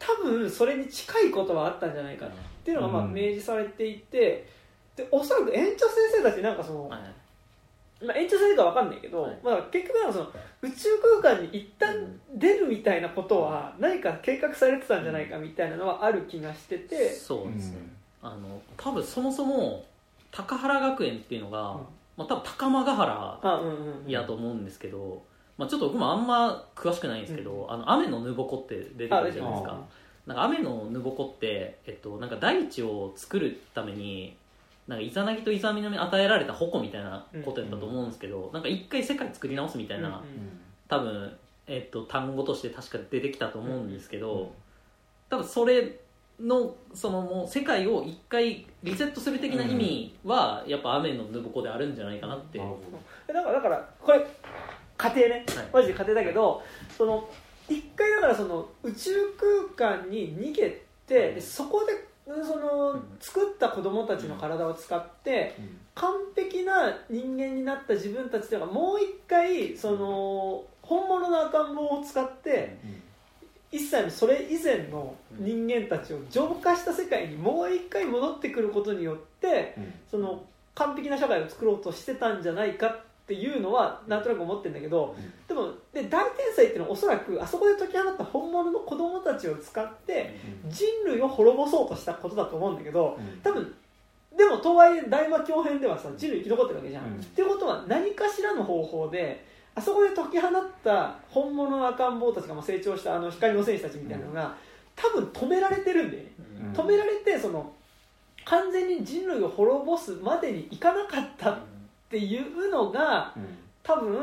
[0.00, 2.30] 多分それに近いことはあったんじゃないかっ
[2.64, 3.14] ていうのがまあうん。
[3.14, 4.48] 明示されていて
[4.96, 7.00] でおそらく園長先生たちなんかその、はい。
[8.04, 9.38] まあ、園長先生かわかんないけど、はい。
[9.44, 10.32] まあ、結局その
[10.62, 10.88] 宇宙
[11.22, 11.94] 空間に一旦
[12.34, 17.10] 出るみたいなことは何か計画されてたんじゃないかみたいなのはある気がしてて。
[17.10, 17.78] そうですね、
[18.22, 19.84] あの多分そもそも
[20.32, 21.78] 高原学園っていうのが、うん。
[22.16, 24.10] まあ、多分高間ヶ原あうんうんうん。
[24.10, 25.22] やと思うんですけど、
[25.60, 29.80] まあ、ちょっと僕もあんま詳しくないんですけど、あの雨のぬぼこって出てくるじゃないですあか
[30.26, 34.34] なんか雨のぬぼこって、えっと、なんか大地を作るために
[34.88, 40.14] なんかイザナギとイザミノに与えられた矛みたいなことやったと思うんですけど、なんか一回世界作り直すみたいな、うん。
[40.14, 40.20] うん
[40.88, 41.32] 多分、
[41.68, 44.48] えっと、単語として確か出てきたと思うんですけど、うん。
[45.28, 46.00] 多分それ
[46.40, 52.78] のそのもう世界を一回リセットする的な意味は、やっぱ雨のぬぼこであるんじゃないかなって、なるほ
[53.28, 54.26] えだからだからこれ
[55.00, 55.66] 家庭ね、はい。
[55.72, 56.62] マジで家庭だけど
[56.98, 57.26] その
[57.68, 59.10] 一回だからその宇宙
[59.76, 61.92] 空間に逃げてでそこで
[62.44, 63.02] そのうん。
[63.18, 65.54] 作った子供たちの体を使って
[65.94, 72.76] 完璧な人間になった自分たちというのがもう一回その本物の赤ん坊を使って
[73.70, 79.94] 一切のそれ以前の人間たちを浄化した世界にもう一回戻ってくることによってうん。
[80.10, 80.42] その
[80.74, 83.00] 完璧な社会を作ろうとしてたんじゃないかっ
[83.30, 85.14] ていうのはなんとなく思ってるんだけど
[85.46, 90.36] でもで大天才っていうのはおそらくあそこで解き放った本物の子供たちを使って
[90.68, 93.40] 人類を滅ぼそうとしたことだと思うんだけどうん。
[93.40, 93.72] 多分
[94.36, 97.04] でもとはいえ大魔教編ではさ人類生き残ってるわけじゃん。
[97.04, 97.12] うん。
[97.12, 99.46] っていうことは何かしらの方法で
[99.76, 100.50] あそこで解き放っ
[100.82, 104.56] た本物の赤ん坊たちがまあ成長したあの光の戦士たちみたいなのが
[104.96, 106.32] 多分止められてるんだよね。
[106.62, 106.72] うん。
[106.72, 107.72] 止められてその
[108.44, 111.58] 完全に人類を滅ぼすまでにいかなかったっ
[112.10, 113.70] っていうのがうん。
[113.82, 114.18] 多分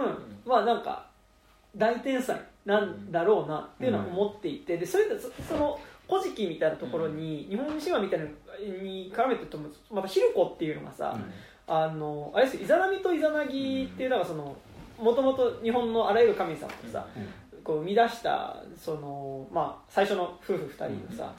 [0.45, 1.05] まあなんか
[1.76, 8.31] 大天才なんだろうなっていうのは思っていてでそれでそその「古事記」みたいなところに日本神話みたいなの
[8.81, 9.59] に絡めてると
[9.91, 11.18] また「ヒルコ」っていうのがさ、
[11.68, 14.55] あのあれですよイザナミとイザナギっていうのがその
[14.97, 17.05] もともと日本のあらゆる神様をさ、
[17.64, 21.31] こう生み出したその、まあ、最初の夫婦2人のさ、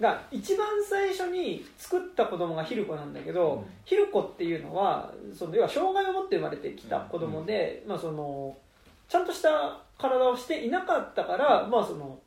[0.00, 3.64] が一番最初に作った子供がヒルコなんだけど、うん。
[3.84, 8.56] ヒルコっていうのはその要は障害を持って生まれてきた子供で、まあ、その
[9.08, 12.18] ちゃんとした体をしていなかったから、まあその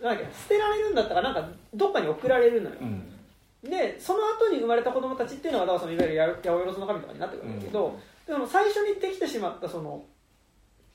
[0.00, 3.70] なんだっけ捨てられるんだったからなんかどっかに送られるのよ、うん。
[3.70, 10.02] でその後に生まれた子供たちっていうのがだからそのいわゆる八百万の神とかになってくるんだけど、でも最初にできてしまったその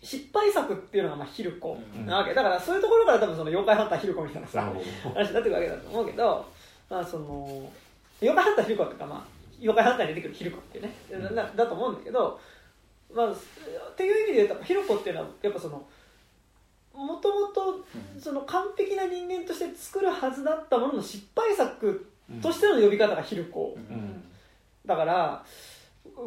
[0.02, 4.72] 失敗作っていうのがまあヒルコなわけ、だからそういうところから多分その妖怪ハンターヒルコみたいなさ
[5.14, 6.46] 話になってくるわけだと思うけど、
[6.90, 7.72] まあ、その
[8.22, 9.24] 妖怪ハンターヒルコっていうか、まあ、
[9.60, 10.96] 妖怪ハンターに出てくるヒルコっていうね、
[11.36, 12.40] なだと思うんだけど、
[13.14, 13.36] まあ、っ
[13.98, 15.86] ていう意味で言うとヒルコっていうのはやっぱその
[16.94, 17.86] もともと
[18.20, 22.08] その完璧な人間として作るはずだったものの失敗作
[22.42, 24.24] としての呼び方がヒルコ、うん。
[24.86, 25.44] だから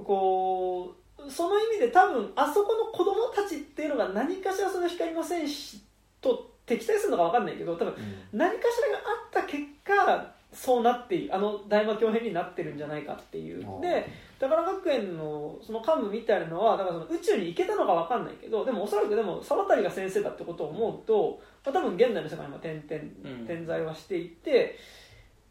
[0.05, 5.81] こうその意味で多分あそこの子供たちっていうのが何かしらその光の戦士
[6.20, 7.94] と敵対するのか分かんないけど多分
[8.32, 13.65] 何かしらがあった結果そうなってあの大魔教編になってるんじゃないかっていう。
[13.81, 14.07] で
[14.39, 23.47] 宝学園のその幹部みたいなのはだからその宇宙に行けたのか分かんないけどでもおそらくでも沢渡が先生だってことを思うと、まあ、多分現代の世界にも点々うん。
[23.47, 24.78] 点在はしていて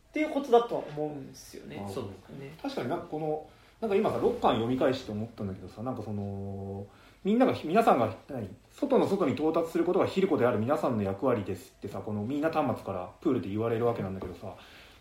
[0.09, 1.83] っていうことだとは思うんですよね。
[1.87, 1.89] あ。
[1.89, 2.03] そう
[2.37, 2.53] ね。
[2.61, 3.47] 確かになんかこの
[3.81, 6.85] なんか今さ6巻読み返して思ったんだけどさなんかその
[7.23, 14.53] みんなが皆さんが何外の外に到達することがヒルコである皆さんの役割ですってさこのみんな端末からプールで言われるわけなんだけどさ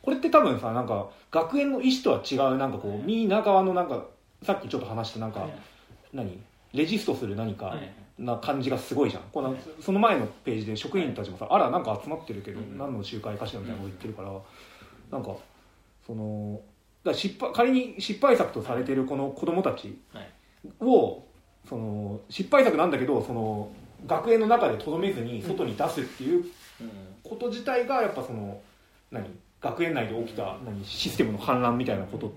[0.03, 4.07] これって多分さなんか学園の意思とは違うなんかこうみんな側のなんか
[4.43, 5.47] さっきちょっと話したなんか
[6.13, 6.41] 何
[6.73, 7.93] レジストする何かはい。
[8.19, 9.23] な感じがすごいじゃん。
[9.33, 12.77] このその前のページで職員たちもさあらなんか集まってるけどうん。
[12.77, 14.31] 何の集会かしらみたいなこと言ってるから
[15.11, 15.35] なんか
[16.07, 16.61] その
[17.05, 20.31] だ失敗仮に失敗作とされてるこの子供たちはい。
[20.81, 21.25] を
[21.69, 23.71] その失敗作なんだけどその
[24.07, 26.45] 学園の中でとどめずに外に出すっていう
[27.23, 28.61] こと自体がやっぱその
[29.11, 29.25] 何？
[29.61, 30.85] 学園内で起きた何？
[30.85, 32.31] システムの反乱みたいなことっ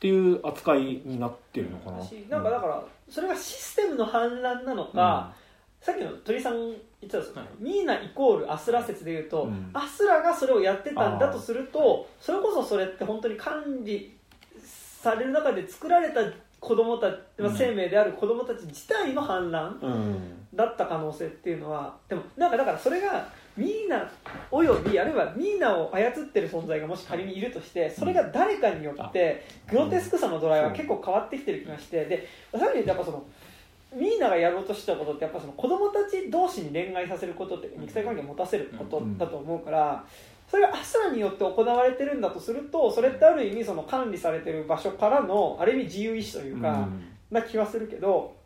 [0.00, 2.04] ていう扱いになってるのかな。
[2.04, 5.34] しなんかだからそれがシステムの反乱なのか、
[5.82, 7.46] さっきの鳥さん言ってたんですよ、はい。
[7.58, 9.70] ミーナイコールアスラ説でいうと、うん。
[9.74, 14.14] アスラがそれをやってたんだとするとそれこそそれって本当に管理
[14.62, 16.20] される中で作られた
[16.60, 20.42] 子供たち、まあうん生命である子供たち自体の反乱うん。
[20.54, 23.26] だった可能性っていうのはでもなんかだからそれが
[23.56, 24.10] ミーナ
[24.50, 33.24] およびあるいはミーナを操ってる存在がもし仮にいるとしてそれが誰かによってグロテスクさの度合いは結構変わってきてる気がしてでさらにやっぱその
[33.94, 40.04] ミーナがやろうとしたことってやっぱその子供たち同士に恋愛させることって肉体関係を持たせることだと思うから
[40.50, 47.08] それがアスラによって行われてるんだとするとそれってある意味その管理されてる場所からのある意味自由意志というか、うん。
[47.30, 48.36] な気はするけど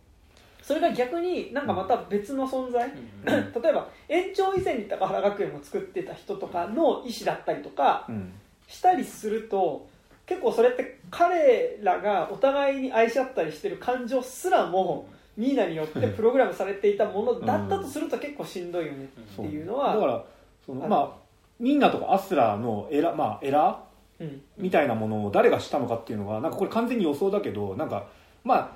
[0.63, 2.89] それが逆になんかまた別の存在、
[3.27, 8.33] 例えば園長以前に高原学園を作ってた人とかの意思だったりとかうん。
[8.69, 9.89] したりすると
[10.27, 19.07] 結構それって彼らがお互いに愛し合ったりしてる感情すらもミーナによってプログラムされていたものだったとすると結構しんどいよねっ
[19.37, 20.25] ていうのは、だから
[20.65, 20.89] そのあ。
[20.89, 21.11] まあ
[21.59, 23.83] ミンナとかアスラーのエラ,、まあ、エラ
[24.21, 24.27] うん。
[24.27, 28.07] ーみたいなものを誰がしたのかっていうのがなんかこれ完全に予想だけどなんか
[28.45, 28.71] まあ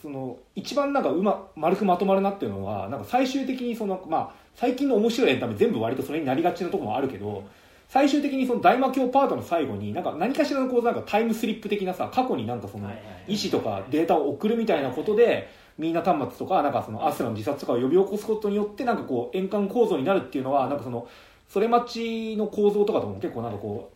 [0.00, 7.44] その一番なんかうま丸くまとまるなっていうのはなんか最終的にその、まあ、最近の面白いエンタメ全部割とそれになりがちなところもあるけど
[7.88, 12.88] 最終的にその大魔教パートの最後になんか何かしらのこうなんかタイムスリップ的なさ過去になんかその
[13.26, 15.48] 意思とかデータを送るみたいなことで
[15.80, 21.08] みんな端末とかなんかそのアスラの自殺とかを呼び起こすことによってなんかこう円環構造になるっていうのはなんかその
[21.48, 23.90] それ待ちの構造とかとも結構なんかこ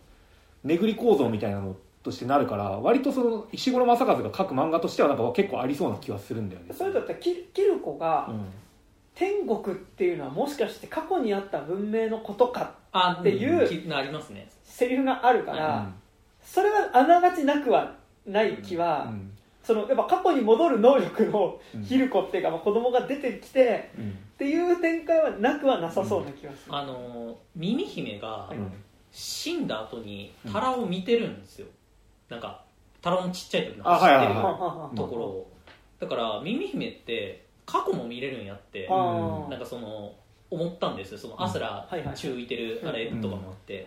[0.65, 6.73] う巡り構造みたいなのとしてなるから割とその石黒正和が書く漫画としてはなんか結構ありそうな気はするんだよね。
[6.73, 8.47] それだったらキキルコがうん。
[9.15, 14.49] 天国っていうのはもしかして過去にあった文明のことかあっていうきありますね。
[14.65, 15.95] セリフがあるから、うん。
[16.43, 17.95] それはあながちなくは
[18.27, 19.34] ない気は、うん
[19.65, 24.11] そのやっぱ過去に戻る能力のうんヒルコっていうか、まあ、子供が出てきてうん。
[24.11, 28.57] っていう展開はなくはなさそうな気がする、あの耳姫がはい。
[29.17, 31.69] 死んだ後にタラを見てるんですよ、
[32.29, 32.65] なんか
[33.01, 35.53] タラのちっちゃい時の知ってるところを。
[36.01, 40.17] だから耳姫って過去も見れるんやってなんかその
[40.51, 41.19] 思ったんですよ。
[41.19, 43.87] そのアスラはいはい宙浮いてるあれとかもあって、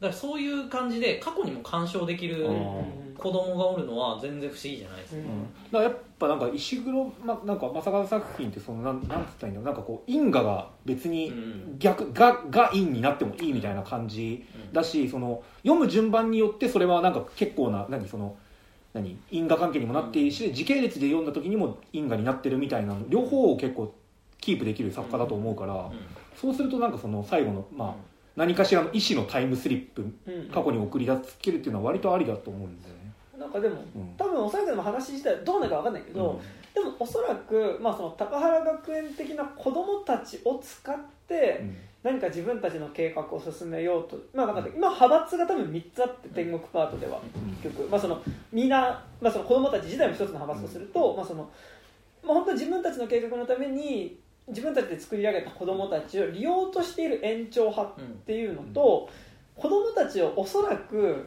[0.00, 3.06] だからそういう感じで過去にも干渉できるうん。
[3.16, 5.24] 子供がおるのは全然不思議じゃないですうね、
[5.72, 11.78] だからやっぱなんか石黒、ま、なんか正和作品ってそのなんなんつったらいいんだろうなんかこう因果が別にうん。
[11.78, 18.06] 逆がが因になってもいいみたいな感じだしその読む順番によってそれはなんか結構な何？
[18.06, 18.36] その
[18.92, 19.18] 何？
[19.30, 23.94] 因果関係にもなっているし時系列で読んだ時にも因果になってるみたいなの両方を結構
[24.40, 25.92] キープできる作家だと思うからうん。
[26.38, 30.48] そうするとなんかその最後のまあ何かしらの意思のタイムスリップうん。
[30.48, 33.12] 過去に送り出すけるっていうのは割とありだと思うんだよね。
[33.38, 34.14] なんかでもうん。
[34.16, 36.40] 多分おそらくでも話自体どうなるか分かんないけど、
[36.74, 40.96] でもおそらく、まあ、その高原学園的な子供たちを使っ
[41.26, 41.76] てうん。
[42.02, 44.62] 何か自分たちの計画を進めようと、まあ、なん。
[44.62, 47.20] か今派閥が多分3つあって天国パートでは
[47.62, 48.22] 結局、まあ、その
[48.52, 51.50] みんな、まあ、その子供たち自体も一つの派閥とすると、まあその
[52.22, 59.08] まあ、本当に自分たちの計画のために自分たちで作り上げた子供たちを利用としている延長派っていうのと、
[59.56, 61.26] 子供たちをおそらく、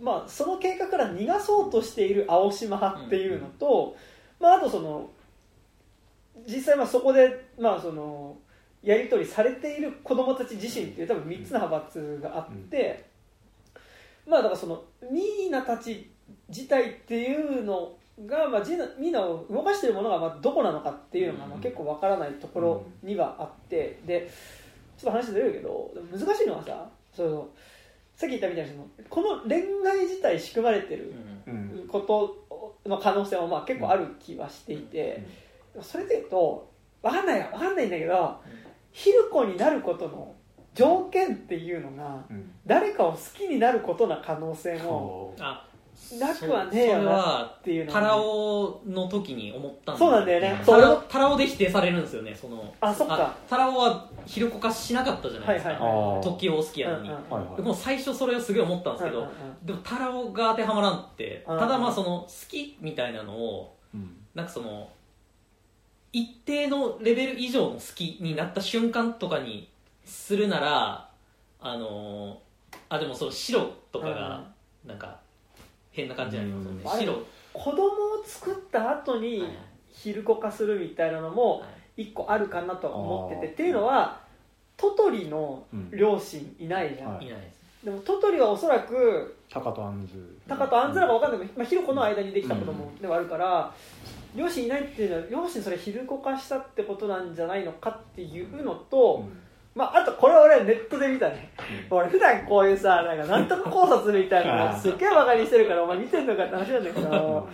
[0.00, 3.96] まあ、その計画から逃がそうとしている青島派っていうのと、
[4.40, 5.10] まあ、あとその
[6.46, 8.36] 実際まあそこで、まあ、その
[8.82, 13.04] やり取りされている子供たち自身っていう多分3つの派閥があって、
[14.26, 16.10] まあだからそのミーナたち
[16.48, 17.96] 自体っていうの
[18.26, 24.30] が、まあ、ジーナミーナを動かしているものがまあどこなのかっていうのがまあ結構わからないところにはあってで
[24.96, 27.48] ちょっと話ずれるけど難しいのはさその
[28.16, 31.12] さっき言ったみたいにそのこの恋愛自体仕組まれてる
[31.46, 31.88] うん。
[31.88, 32.44] こと
[32.88, 35.22] の可能性もまあ結構ある気はしていて、
[35.80, 36.70] それでいうと
[37.02, 37.46] 分かんないよ。
[37.52, 38.36] 分かんないんだけど、
[38.92, 40.34] ヒルコになることの
[40.74, 42.50] 条件っていうのがうん。
[42.66, 45.66] 誰かを好きになることな可能性もあ
[46.18, 50.62] なくはねえよそれなはっていうのタラがオの時に思ったんそうなんだよね。
[50.64, 52.74] タラオタラオで否定されるんですよねその。
[52.80, 53.34] あそっか。
[53.48, 57.56] タラオはヒロコ化しなかったじゃないですか、はいあー時を好きやのに、うんうんはいはい。
[57.56, 59.32] でもう最初それをすごい思ったんですけど、うんうんう
[59.62, 59.66] ん。
[59.66, 64.16] でもタラオが当てはまらんってうんただまあその好きみたいなのをうん。
[64.34, 64.88] なんかその
[66.12, 69.68] 一定のレベル以上の好きになった瞬間とかに
[70.04, 71.08] するなら
[71.60, 72.44] あのー
[72.88, 73.60] あでもその白
[73.90, 74.44] とかが
[74.84, 75.18] なんか
[75.94, 77.14] 変な感じになりますよね、うん。
[77.14, 77.26] 白。
[77.54, 77.88] 子供を
[78.26, 79.50] 作った後にはい
[79.90, 81.66] ヒルコ化するみたいなのもは
[81.96, 82.02] い。
[82.02, 83.46] 一個あるかなとは思ってて。
[83.46, 83.52] あー。
[83.52, 84.20] っていうのは
[84.76, 85.90] トトリのうん。
[85.92, 87.26] 両親いないじゃん、はい。
[87.26, 87.64] いないです。
[87.84, 91.40] でもトトリはおそらくタカとアンズタカとアンズラが分かんない。
[91.40, 93.72] けど、まあ、ヒロコの間にできた子供ではあるから、
[94.34, 99.43] 両親いないっていうのは両親それヒルコ化したってことなんじゃないのかっていうのと、うん
[99.74, 101.50] まあ、あとこれは俺はネットで見たね、
[101.90, 107.48] 俺普段こういうさなんかなんとか考察みたいなのすっげえバカにしてるからお前見てんのかって話なんだけど。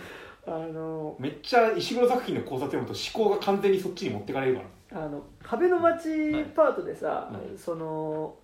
[0.47, 5.03] あのめっちゃ石黒作品の考察読むと思考が完全にそっちに持ってかれるから。
[5.03, 7.57] あの壁の街パートでさ、はい。
[7.57, 8.35] その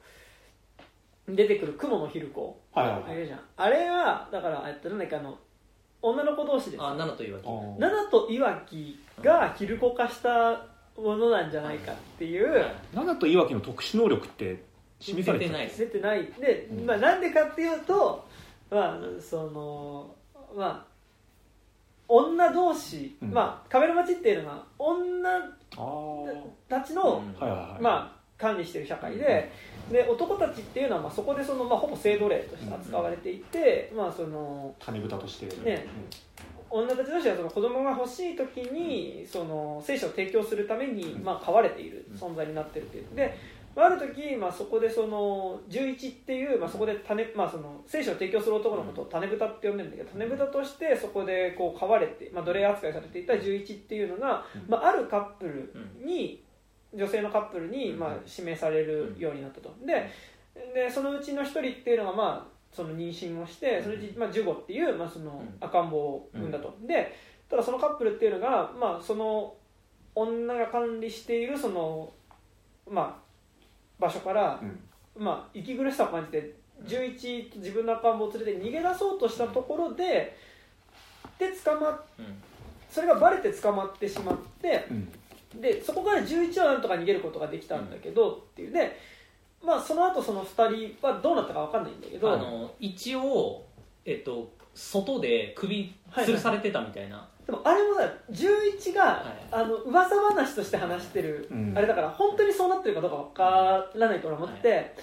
[1.27, 2.59] 出てくる雲のヒルコ。
[2.71, 3.11] はいはいはい。
[3.13, 3.39] あれじゃん。
[3.57, 5.39] あれはだからえっとなんだっけあの
[6.01, 10.51] 女の子同士ですあ7というわけあーナナとイワキがヒルコ化した
[10.97, 14.63] ものなんじゃないかっていう、ナナとイワキの特殊能力って
[14.99, 16.25] 示されて出てないです出てない。
[16.39, 16.85] で、うん。
[16.85, 18.27] まあ、なんでかっていうと
[18.71, 20.15] まあその
[20.55, 20.87] まあ
[22.07, 23.31] 女同士、うん。
[23.31, 25.29] まあ壁の街っていうのは女
[26.67, 27.47] たちの、うん。
[27.47, 27.81] いはいはい。
[27.81, 29.51] まあ管理してる社会で,、
[29.91, 35.47] で男たちっていうのはまあそこでその、まあ、ほぼ制度例として扱われていて、まあその種豚として。
[35.63, 35.87] ね
[36.69, 41.23] 女たち同士はその子供が欲しい時にその精子を提供するために、うん。
[41.23, 43.15] まあ、飼われている存在になってるっていう。
[43.15, 43.37] で、
[43.75, 54.65] まあ、ある時、まあ、そこでその11っていう、まあ、そこで種、まあ、その精子を提供する男のことを種豚って呼んでるんだけど種豚としてそこでこう飼われて、まあ、奴隷扱いされていた11っていうのが、うん。
[54.67, 55.73] まあ、あるカップル
[56.05, 56.43] に
[56.93, 57.99] 女性のカップルに、うん。
[57.99, 59.73] まあ、指名されるようになったと。
[59.85, 60.09] で
[60.73, 65.57] でそのうちの一人っていうのが、まあ、その妊娠をしてそのうち、まあ、ジュゴっていう、まあ、そのうん。
[65.59, 67.15] 赤ん坊を産んだと、で
[67.49, 69.53] ただそのカップルっていうのが、まあ、その
[70.13, 72.11] 女が管理しているその、
[72.89, 73.23] まあ、
[73.99, 74.79] 場所から、うん。
[75.23, 76.53] まあ、息苦しさを感じて
[76.85, 80.37] 11と自分の赤ん坊を連れて逃げ出そうとしたところで
[81.39, 82.25] で捕まっうん。
[82.89, 85.11] それがバレて捕まってしまってうん。
[85.61, 88.71] でそこから11はなんとか逃げることができたんだけど、っていう。
[88.71, 88.97] で、
[89.63, 92.31] まあ、その後その2人はどうなったか分かんないんだけど。
[92.31, 93.65] あの一応、
[94.05, 99.47] えっと、外で首吊るされてたみたいな、でもあれもさ11が、はい。
[99.51, 101.73] あの噂話として話してる、うん。
[101.75, 104.93] あれだから本当にそうなってるかどうか分からないと思って、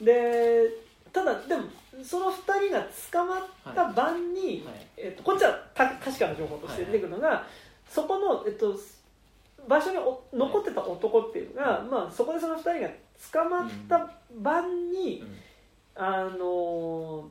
[0.00, 0.70] で
[1.12, 1.64] ただでも
[2.04, 4.86] その2人が捕まった晩に、はい。
[4.96, 7.44] えっと、こっちはた確かな情報として出てくるのが、
[7.88, 8.78] そこの、えっと、
[9.66, 12.88] 場所にお残ってた男っていうのが、まあ、そこでその2人が
[13.32, 15.36] 捕まった晩に、うん。
[16.00, 17.28] あの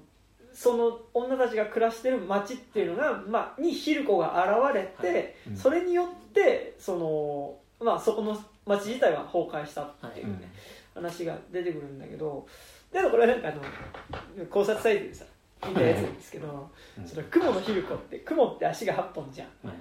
[0.53, 5.57] その女たちが暮らしてる町っていうのが、まあ、にヒルコが現れて、うん。
[5.57, 10.51] それによってその、まあ、そこの町自体は崩壊したっていうね、
[10.93, 12.45] 話が出てくるんだけど
[12.91, 15.25] でもこれはなんかあの考察サイトでさ
[15.67, 17.07] 見たやつなんですけど、うん。
[17.07, 19.47] その雲のヒルコって雲って足が8本じゃん。
[19.63, 19.71] うん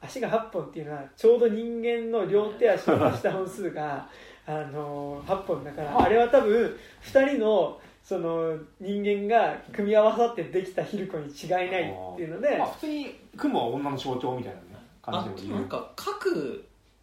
[0.00, 4.08] 足が8本っていうのはちょうど人間の両手足を足した本数が
[4.46, 6.00] あの8本だから。
[6.00, 12.56] あれは多分2人のその人間が組み合わさってできたヒルコに違いないっていうので。
[12.56, 14.66] まあ普通に雲は女の象徴みたいなね
[15.02, 16.30] あ感じでなんか角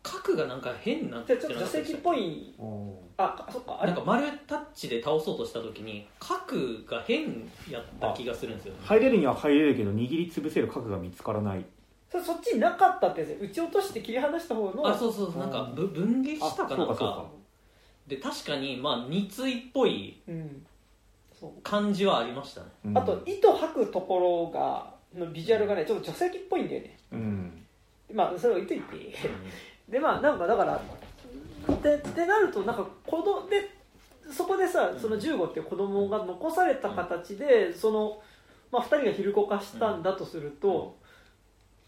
[0.02, 2.54] 角がなんか変になってじゃあちょっと女性器っぽい。
[2.58, 3.92] おあそっかあれ。
[3.92, 6.58] なんか丸タッチで倒そうとした時に角
[6.88, 8.80] が変やった気がするんですよね。
[8.84, 11.66] 入れるには入れるけど握りつぶせる角が見つからない
[12.14, 17.26] そそっちになかったってやつ撃ち落として切り離した方のあそうそうそうなんかぶ分離したかなんか。
[18.08, 20.66] で確かにまあ二対っぽいうん。
[21.40, 21.62] そう。
[21.64, 22.68] 感じはありましたね。
[22.86, 22.98] うん。
[22.98, 26.98] あと糸吐くところがのビジュアルがねちょっと女性器っぽいんだよね。
[27.12, 27.66] うん。
[28.14, 29.16] まあそれを言っといて。
[29.90, 30.80] でまあなんかだから
[31.82, 33.70] でってなるとなんか子供で
[34.32, 38.22] そこでさその15っていう子供が残された形でその、
[38.72, 40.98] まあ、2人がヒルコ化したんだとすると、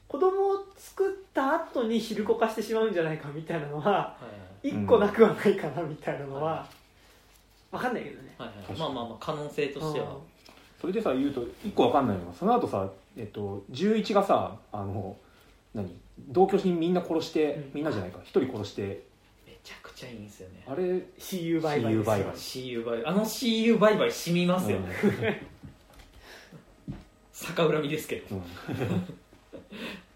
[0.08, 4.18] 子供を作った後にヒルコ化してしまうんじゃないかみたいなのはは
[4.64, 6.68] い一個なくはないかなみたいなのは
[7.72, 8.36] 分かんないけどね。
[8.38, 10.18] はいまあまあまあ可能性としては。
[10.80, 15.18] それでさ言うと一個わかんないのがその後さえっと11がさあの
[15.74, 15.90] 何？
[16.30, 17.72] 同居人みんな殺して、うん。
[17.74, 18.20] みんなじゃないか。
[18.24, 19.04] 一人殺して。
[19.46, 20.64] めちゃくちゃいいんですよね。
[20.66, 20.84] あれ
[21.20, 22.34] ？CU バイバイ CU バイバイ。
[22.36, 23.06] CU バイバイ。
[23.06, 25.46] あの CU バイバイ染みますよね、
[27.34, 28.38] 逆恨みですけど。
[28.38, 28.44] うん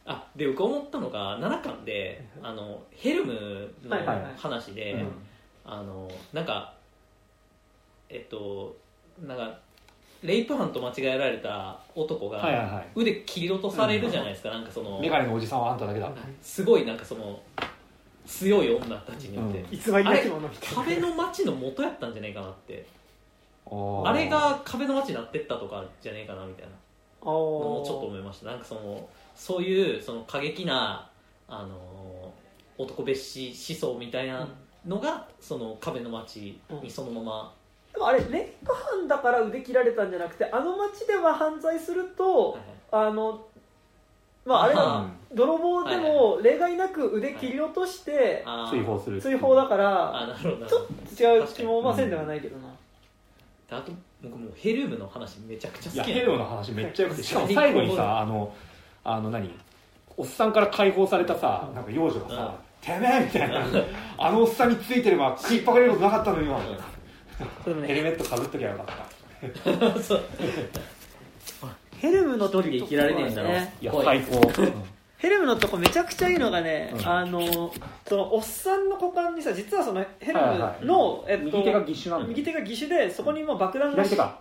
[0.06, 3.34] あで僕思ったのが7巻であのヘルム
[3.84, 4.34] のはいはいはい。
[4.38, 5.11] 話で、うん
[5.65, 6.73] あのなんか
[8.10, 8.76] えっと
[9.22, 9.60] なんか
[10.23, 16.11] レイプ犯と間違えられた男が腕切り落とされるじゃないですか、なんかそのメガネのおじさんはあんただけだ、
[16.41, 17.40] すごいなんかその
[18.26, 19.69] 強い女たちによって、うん。
[19.69, 20.84] 偽りなきものみたいな。
[20.84, 22.86] 壁の街の元やったんじゃないかなって。
[24.06, 26.72] あれが壁の街になってったとかじゃねえかなみたいな。
[26.72, 26.76] あ
[27.26, 28.48] のもーちょっと思いました。
[28.48, 31.10] なんかそのそういうその過激な
[31.48, 32.34] あの
[32.78, 34.48] 男蔑視思想みたいな
[34.86, 37.54] のが、その壁の街にそのまま、
[37.91, 42.58] でもあれレイプ犯だから腕切られたんじゃなくてあの町では犯罪すると、
[42.91, 43.46] あの
[44.46, 52.70] まああれあは泥棒でも例外なく腕切り落として追放する追放だかあらなるほどなるちょっと違う気もまあせんではないけどな、
[53.70, 53.91] であと
[54.22, 58.54] 僕もうヘルームの話めちゃくちゃいや好きヘルムの話めっちゃよくてしかも最後にさあの
[59.04, 59.50] あの何？
[60.18, 63.66] おっさんから解放されたさなんか幼女がさ「てめえ!」みたいな
[64.18, 66.60] 「あのおっさんについてれば食いっぱかれることなかったのよ」
[67.66, 68.94] ヘルメットかぶっときゃよかった。
[72.00, 73.50] ヘルムのとこ一人で生きられねえんだろ。
[73.50, 73.74] ね。
[73.82, 74.41] いや最高
[75.20, 77.06] ヘルムのとこめちゃくちゃいいのがね、うん。
[77.06, 77.72] あの
[78.08, 82.24] そのおっさんの股間にさ実はそのヘルムの、右手が義手なんだ。
[82.24, 84.40] よ右手が義手でそこにもう爆弾が左手か。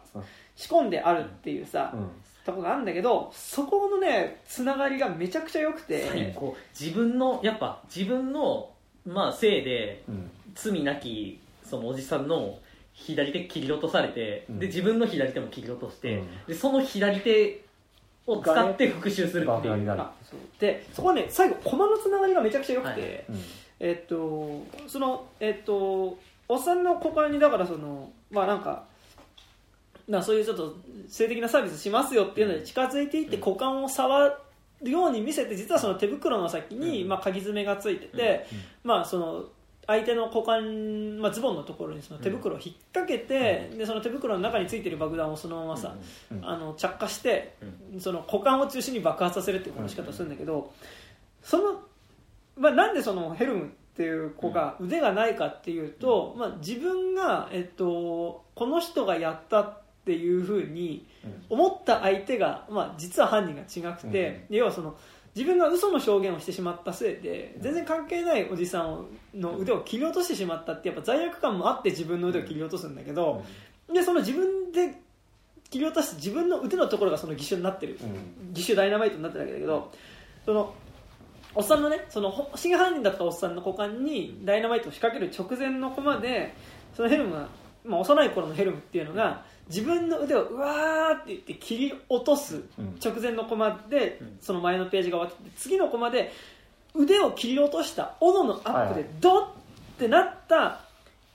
[0.55, 2.09] 仕込んであるっていうさ、うん。
[2.45, 6.57] とこがあるんだけどそこのねつながりがめちゃくちゃ良くて、最高。
[6.79, 8.71] 自分のやっぱ自分の
[9.05, 10.31] まあせいでうん。
[10.55, 12.59] 罪なきそのおじさんの
[12.93, 14.59] 左手切り落とされて、うん。
[14.61, 16.27] で自分の左手も切り落として、うん。
[16.47, 17.63] でその左手
[18.29, 23.25] を使って復讐するっていう爆弾になるあそうでそこはね最後駒のつながりがめちゃくちゃ良くて、はい。
[23.31, 23.41] うん。
[23.81, 26.19] えっとそのえっと
[26.49, 28.85] おっさんの股間にだからそのまあなんか
[30.07, 30.77] なそういうちょっと
[31.09, 33.43] 性的なサービスしますよっていうので近づいていってうん。
[33.43, 34.39] 股間を触
[34.83, 37.09] るように見せて実はその手袋の先に、うん。
[37.09, 38.47] まあ、鍵爪がついてて、
[38.85, 39.45] まあその
[39.89, 45.97] 相手の股間、まあ、ズボンのところにその手袋を引っ掛けて、でその手袋の中についてる爆弾をそのままさ、
[46.31, 47.57] うんあの着火して、
[47.97, 50.71] うその股間を中心に爆発させるっていう殺し方をするんだけど、
[51.43, 51.81] その、
[52.59, 61.07] まあ、なんでそのヘルムっていう子が腕がないかっていうと、まあ、自分が、えっと、この人がやったっていうふうに
[61.49, 64.99] 思った相手が、まあ、実は犯人が違くて、要はその
[65.39, 73.45] 自分が嘘の証言をしてしまったせいで全然関係ないおじさんの腕を切り落としてしまったってやっぱ罪悪感もあって自分の腕を切り落とすんだけど、
[73.93, 75.01] でその自分で
[75.71, 79.93] 切り落として自分の腕のところがその義手になってる、うん義手ダイナマイトになってるわけだけど
[80.45, 80.75] その
[81.55, 86.53] おっさんのねそのほ真犯人だったおっさんの股間にダイナマイトを仕掛ける直前のコマで
[86.97, 87.49] そのヘルムが、
[87.85, 92.97] まあ、幼い頃のヘルムっていうのが自分の腕をうわーって言って切り落とすうん。
[93.05, 94.39] 直前のコマでうん。
[94.41, 96.33] その前のページが終わってて次のコマで
[96.95, 99.51] 腕を切り落とした斧のアップはいでドッっ
[99.99, 100.81] てなった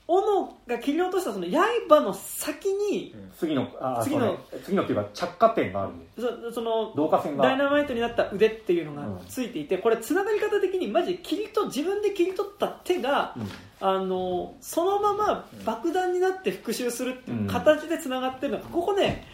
[0.06, 7.44] 斧が切り落としたその刃の先に次のあ次の次のっていうか着火点があるんでそその導火線が。
[7.44, 9.20] ダイナマイトになった腕っていうのがうん。
[9.26, 13.48] ついていて、これつながり方的にマジで切りと自分で切り取った手が、うん。
[13.80, 19.26] あのそのまま爆弾になって復讐するっていう形でつながってるのが、ここね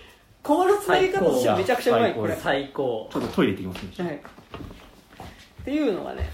[0.43, 3.09] このつなぎ方としてはめちゃくちゃうまいこれ、最高。
[3.13, 4.07] ちょっとトイレ行ってきますね。
[4.07, 6.31] はい、っていうのがね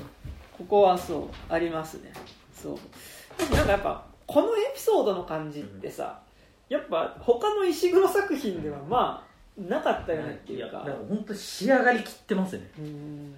[0.58, 2.12] ここはそうありますね。
[2.54, 3.54] そう。
[3.54, 6.20] なんかやっぱこのエピソードの感じってさ、
[6.68, 9.24] やっぱ他の石黒作品ではま
[9.58, 10.82] あなかったよねっていうか。
[10.84, 12.70] いや本当仕上がりきってますよね。
[12.78, 13.34] うん。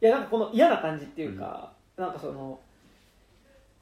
[0.00, 2.58] いやなんかこの嫌な感じっていうか、なんかその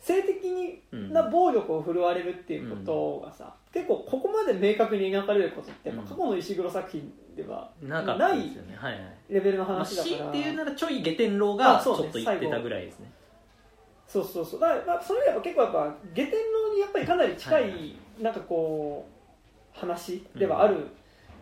[0.01, 9.01] 性的な暴力を振るわれるっていうことがさ、結構ここまで明確に描かれることってやっぱ過去の石黒作品ではないはい
[9.31, 13.11] レベルのまあ、話だから、C っていうならちょい下天狼がちょっと言ってたぐらいですね
[14.13, 14.61] そうそうそう。
[14.61, 19.09] だからまあそれやっぱ結構やっぱ下天狼にやっぱりかなり近い、はいなんかこ
[19.75, 20.87] う話ではある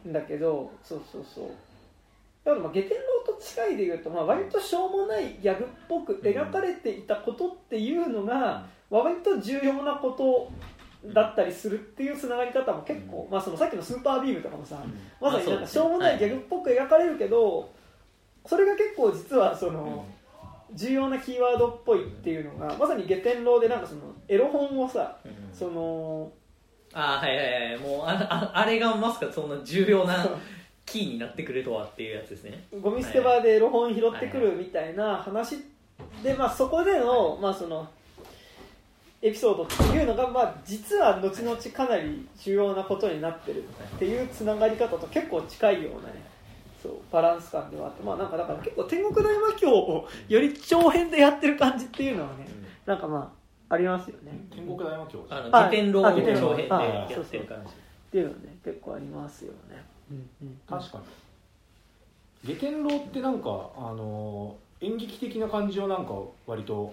[0.09, 1.45] んだけど、そうそうそう。
[2.45, 10.51] だからまあ下天狼と近いでいうと、まあ、割としょうもないギャグっぽく描かれていたことっていうのが、割と重要なこと
[11.13, 14.83] だったりするっていうつながり方も結構、まあ、そのさっきのスーパービームとかもさ、
[15.21, 17.69] まさになんかしょうもないギャグっぽく描かれるけど、
[18.47, 20.07] それが結構実はその、
[20.75, 25.19] 重要なキーワードっぽいっていうのがまさに下天狼でなんかそのエロ本をさ
[25.53, 26.33] その
[26.93, 27.79] あーはいはいはい。
[27.79, 30.29] もうあああれがまさかそんな重要な
[30.85, 32.65] キーになってくるとはっていうやつですね。
[32.81, 35.59] ゴミ捨て場でエロ本拾ってくるみたいな話
[36.23, 37.89] で、まあ、そこでの,、まあその
[39.23, 43.65] エピソードっていうのが、まあ、実は後々かなり重要なことになってる
[43.97, 46.30] っていうつながり方と結構近いようなね
[46.83, 52.47] そうバランス感ではあってまあなんかだから結構天国大魔教をより長編でやってる感じっていうのはね
[52.87, 53.33] なんかま
[53.69, 54.33] あありますよね。
[54.51, 55.25] 天国大魔教。
[55.31, 57.73] あのあ下天狼あ下天狼長編であやってる感じ。
[57.73, 57.75] っ
[58.11, 60.31] ていうのね結構ありますよね、うん。
[60.43, 60.99] うん、確か
[62.45, 62.55] に。
[62.55, 66.15] 下天狼ってなんかあの演劇的な感じをなんか
[66.47, 66.93] 割と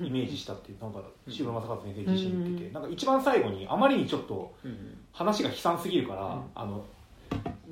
[0.00, 2.72] イメージしたっていうなんか渋野正和先生自身言ってて、うん。
[2.72, 4.98] なんか一番最後にあまりにちょっとうん。
[5.12, 6.42] 話が悲惨すぎるから、うん。
[6.54, 6.84] あの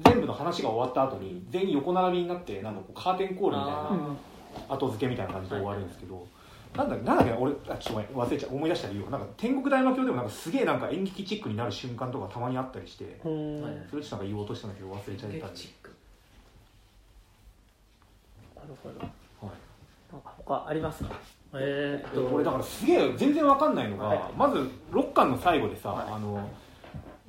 [0.04, 4.16] 全部の話が終わった後に全員横並びになってなんかこうカーテンコールみたいあなうん。
[4.68, 6.26] 後付けみたいな感じで終わるんですけど、
[6.76, 15.90] なんだっけなんだっけ俺あちょっと忘れちゃう思い出したら言うよなんか天国大魔教でもなんかすげえなんか演劇チックになる瞬間とかたまにあったりしてそれちょっとなんか言おうとしたんだけど忘れちゃったんで、チック
[18.56, 18.98] なるほど。
[18.98, 19.12] はい。
[20.12, 21.04] なんか他あります？
[21.04, 21.10] か
[21.54, 22.26] えーっと。
[22.34, 24.20] 俺だからすげえ全然わかんないのが、はい。
[24.36, 24.58] まず
[24.92, 26.06] 6巻の最後でさ、はい。
[26.12, 26.48] あの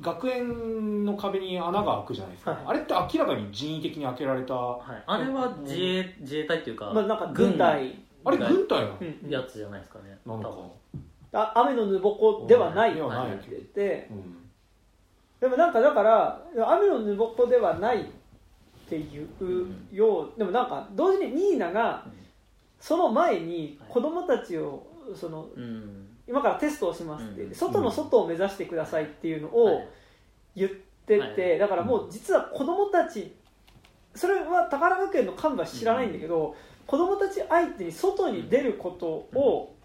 [0.01, 2.61] 学園の壁に穴が開くじゃないですか、はい。
[2.65, 4.53] あれって明らかに人為的に開けられた。
[4.53, 7.95] あはい、あれは自衛自衛隊っていうか、まあなんか軍隊。
[8.31, 10.17] れ軍隊なの、うんやつじゃないですかね。
[10.25, 10.49] なのか。
[10.49, 13.49] 多あ雨のぬぼこではないではないって。
[13.49, 14.37] 言ってうん。
[15.39, 18.05] でもなんかだから雨のぬぼこではないっ
[18.89, 19.27] ていう
[19.91, 22.21] ようでもなんか同時にニーナがうん。
[22.79, 26.00] その前に子供たちをその分うん
[26.31, 27.59] 今からテストをしますって言ってうん。
[27.59, 29.87] 外の外を目指してくださいっていうのをはい
[30.55, 30.71] 言っ
[31.05, 31.35] てはい。
[31.35, 33.33] てだからもう実は子供たち
[34.15, 36.55] それは宝学園の幹部は知らないんだけど
[36.87, 39.75] 子供たち相手に外に出ることを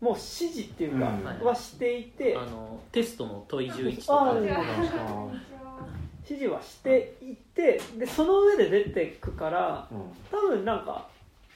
[0.00, 1.46] もう指示っていうかうん。
[1.46, 4.36] はしていてあのテストの問い11とか。
[6.28, 9.98] 指示はしていてでその上で出てくからうん。
[10.30, 11.08] 多分なんか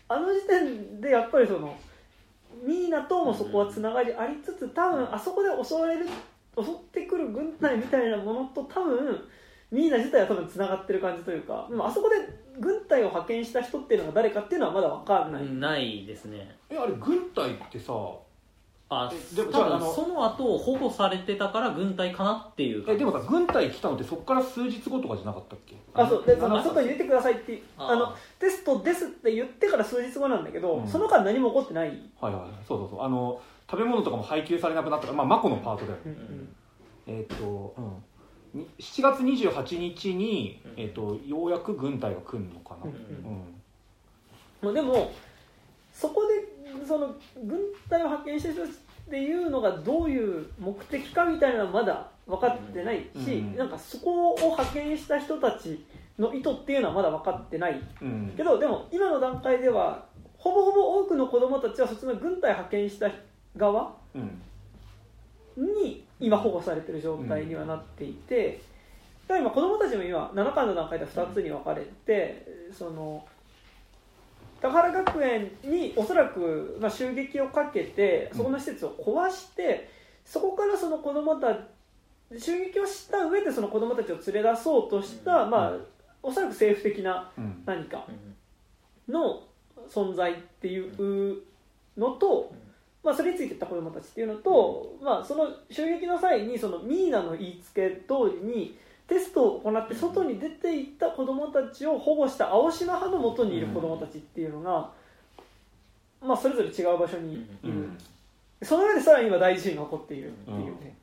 [0.08, 1.76] あの時点でやっぱりその
[2.62, 6.06] ミーナともそこはつながりありつつ多分あそこで襲われる
[6.56, 9.18] 襲ってくる軍隊みたいなものと多分
[9.70, 12.16] ミーナ自体は多分つながってる感じというかでもあそこで
[12.60, 16.54] 軍隊を派遣した人っていうのが誰かっていうのはまだ分かんない、ないですね。
[16.68, 17.94] えあれ軍隊ってさ
[18.92, 25.76] あえでも多分その後保護されてたから軍隊かなっていうえでもさ軍隊来たのってそこから数日後とかじゃなかったっけ？
[25.94, 30.88] あそうでそのあ外に出てくださいってああのテストですって言ってから数日後なんだけど、うん。
[30.88, 31.88] その間何も起こってない、
[32.20, 33.02] はいはいそうそうそう。
[33.02, 33.40] あの
[33.70, 35.06] 食べ物とかも配給されなくなった。
[35.06, 35.98] からまあマコのパートだよ。
[36.04, 36.14] ね
[37.06, 37.74] えっ、と、
[38.54, 43.54] うん、に7月28日に、えっとようやく軍隊が来るのかな、うんうん
[44.62, 45.12] まあ、でも
[45.92, 47.14] そこでその
[47.44, 47.58] 軍
[47.88, 48.62] 隊を派遣した人
[49.06, 53.56] っていうのがどういう目的かみたいなのはまだ分かってないし、うん。
[53.56, 55.84] なんかそこを派遣した人たち
[56.18, 58.32] の意図っていうのはまだ分かってないうん。
[58.36, 60.04] けどでも今の段階では
[60.38, 63.10] ほぼほぼ多くの子供たちはそっちの軍隊派遣した
[63.56, 64.40] 側うん。
[65.56, 68.62] に今保護されてる状態にはなっていて、
[69.26, 73.24] だから今子供たちも今7巻の段階で2つに分かれてその
[74.62, 79.90] 高原学園におそらく、まあ、襲撃をかけてそこの施設を壊して、
[80.24, 81.48] そこからその子供た
[82.38, 85.50] 襲撃をした上でその子供たちを連れ出そうとした、うん。
[85.50, 85.72] まあ、
[86.22, 87.62] おそらく政府的なうん。
[87.66, 88.06] 何か
[89.08, 89.12] うん。
[89.12, 89.42] の
[89.90, 91.42] 存在っていう
[91.96, 92.54] のと、
[93.02, 98.78] まあ、それについてった子供たちっていうのと、まあ、その襲撃の際にそのミーナの言いつけ通りに
[99.12, 104.90] テストを行って外に出ていった子供たちを保護した青島派のもとにいる子供たちっていうのが、
[106.22, 107.98] まあ、それぞれ違う場所にいる、うん
[108.62, 110.96] その上でさらに今大地震が起こっているっていうね、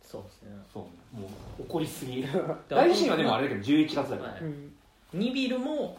[0.00, 0.48] そうですね。
[0.72, 0.82] そう
[1.14, 1.22] ね。
[1.24, 1.28] も
[1.58, 2.28] う怒りすぎで
[2.70, 4.40] 大地震はでもあれだけど11月だからはい。
[4.40, 4.72] うん。
[5.12, 5.98] ニビルも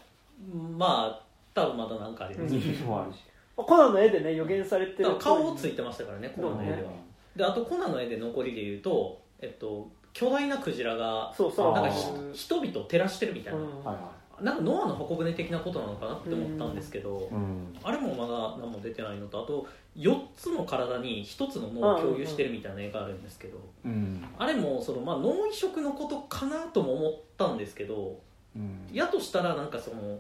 [0.76, 2.62] まあ多分まだなんかあります、うん。
[2.62, 3.18] 2ビルもあるし。
[3.56, 6.88] コナンの絵でね予言されてる顔をついてましたからねコナンの絵ではね
[7.36, 9.88] であとコナンの絵で残りで言うと、えっと、
[10.18, 11.74] 巨大なクジラがそうそう。
[11.74, 11.92] なんか
[12.34, 13.84] 人々を照らしてるみたいな、うん。
[13.84, 17.76] はいはなんかノアの箱舟的なことなのかなって思ったんですけど、いうん。
[17.84, 24.26] あれもまだ何も出てないのとあと4つの体に1つの脳を共有してるみたいな絵があるんですけど、うん。
[24.40, 28.20] あれもその、まあ、脳移植のことかなとも思ったんですけど
[28.56, 28.90] うん。
[28.92, 30.20] やとしたらなんかその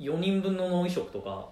[0.00, 1.50] 4人分の脳移植とか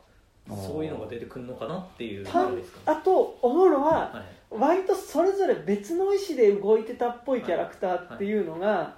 [0.48, 2.98] そういうのが出てくるのかなっていうたあれですかね。
[2.98, 8.94] あと思うのは、はい割とそれぞれ別の意思で動いてたっぽいキャラクターっていうのが、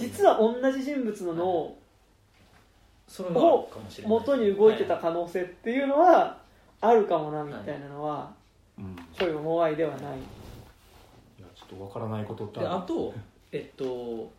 [0.00, 1.78] 実は同じ人物の脳を
[3.06, 4.18] それがあるかもしれない。
[4.18, 6.38] 元に動いてた可能性っていうのは
[6.80, 8.32] あるかもなみたいなのは
[8.78, 10.22] うんちょい思わいではない、い
[11.38, 12.76] やちょっとわからないことってである。
[12.76, 13.12] あと
[13.52, 14.32] えっと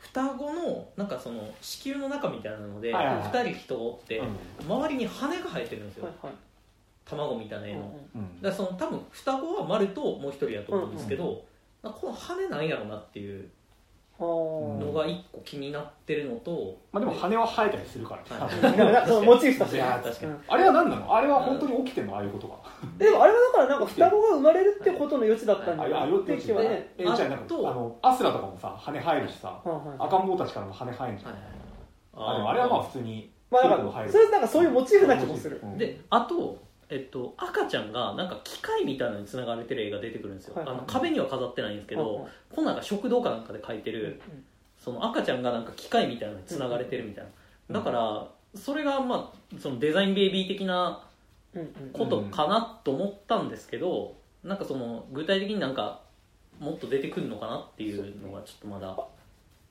[0.00, 3.26] 双子のなんかその子宮の中みたいなので、はいはいはい。
[3.28, 4.26] 2人人がおって、うん。
[4.66, 6.34] 周りに羽が生えてるんですよ、はいはい。
[7.04, 8.42] 卵みたいな絵の、うんうん。
[8.42, 11.44] だからその多分双子は丸ともう一人やと思うんですけど、
[11.82, 13.50] なんかこの羽なんやろなっていううん
[14.20, 19.24] のが一個気になってるのと、まあでも羽は生えたりするからね。
[19.24, 19.82] モチーフとして。
[19.82, 21.14] あれは何なの？
[21.14, 22.16] あれは本当に起きてんの？
[22.16, 22.56] ああいうことが
[22.98, 26.10] でもあれはだからなんか双子が生まれるってことの余地だったんじゃない？
[26.10, 29.48] って気はね、えじゃあなんかあとあのアスラとかもさ羽生えるしさ。
[29.48, 30.08] はいはい。
[30.08, 31.32] 赤ん坊たちからも羽生えるじゃん。
[31.32, 31.40] はい
[32.20, 33.62] あでもあれはまあ普通にまあ
[34.10, 35.78] それなんかそういうモチーフな気もする、うん。
[35.78, 36.58] であと、
[36.90, 44.20] えっと、赤ちゃんがなんか機械みたいなのにつながれてる絵が出てくるんですよ、はいはいあの壁には飾ってないんですけど、はいはいコナンが食堂かなんかで描いてる、
[44.82, 47.24] その赤ちゃんがなんか機械みたいなのにつながれてるみたい
[47.68, 51.04] な、だからそれがまあそのデザインベイビー的な
[51.54, 56.00] うんうんことかなと思ったんですけど、なんかその具体的になんか
[56.58, 58.96] もっと出てくるのかなっていうのがちょっとまだ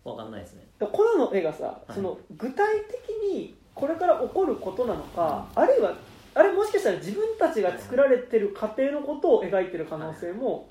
[0.04, 0.64] わかんないですね。
[0.80, 1.94] コナンの絵がさ、い。
[1.94, 5.94] その具体的にこれから起こることなのか、あるいは
[6.38, 10.70] あれもしかしたら自分たちが作られてる過程のことを描いてる可能性も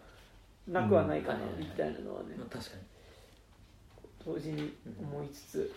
[0.68, 2.36] なくはないかなうんみたいなのはね。
[2.38, 2.82] まあ確かに。
[4.24, 5.74] 同時に思いつつ。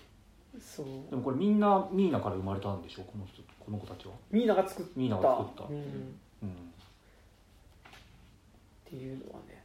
[0.62, 0.86] そう。
[1.10, 3.04] でもこれみんなミーナから生まれたんでしょ？
[3.04, 4.14] この人この子たちは。
[4.32, 4.92] ミーナが作った。
[4.96, 5.64] ミーナが作った。
[5.64, 5.84] うん、っ
[6.44, 6.74] うん。
[8.90, 9.64] ていうのはね。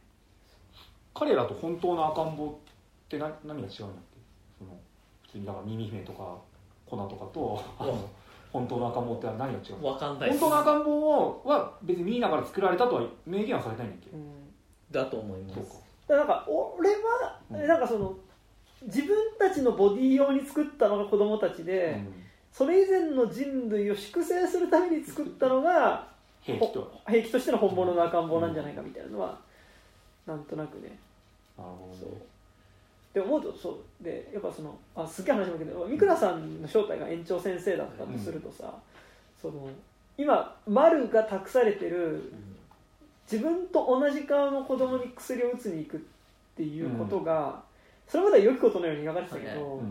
[1.13, 4.19] 彼らと本当の赤ん坊って何何が違うんだっけ？
[4.59, 4.77] その
[5.23, 6.37] 普通にだからミミ姫とか
[6.85, 8.09] コナとかとあの
[8.55, 9.81] 本当の赤ん坊って何が違う？
[9.81, 10.41] のわかんないです。
[10.41, 14.09] 本当の赤ん坊は別にミーナから作られたとは明言はされてないんだっけ？
[14.11, 14.31] うん。
[14.91, 15.59] だと思います。
[15.59, 15.73] だか
[16.07, 17.67] らなんか俺はうん。
[17.67, 18.15] なんかその
[18.83, 22.13] 自分たちのボディ用に作ったのが子供たちで、うん。
[22.51, 26.07] それ以前の人類を粛清するために作ったのが
[26.41, 29.37] 兵器と兵器としての本物の赤ん坊なんじゃないかみたいなのは
[30.25, 30.97] なんとなくね。
[31.57, 32.09] なるほそう
[33.15, 38.73] どねで思うとそうでやっぱそのあすっげえ話もけど三倉さんの正体が園長先生だったとするとさ、
[39.41, 39.69] その
[40.17, 42.31] 今丸が託されてる
[43.31, 45.99] 自分と同じ顔の子供に薬を打つに行くっ
[46.55, 47.61] ていうことが、
[48.07, 49.81] それまでは良きことのように描かれてたけど、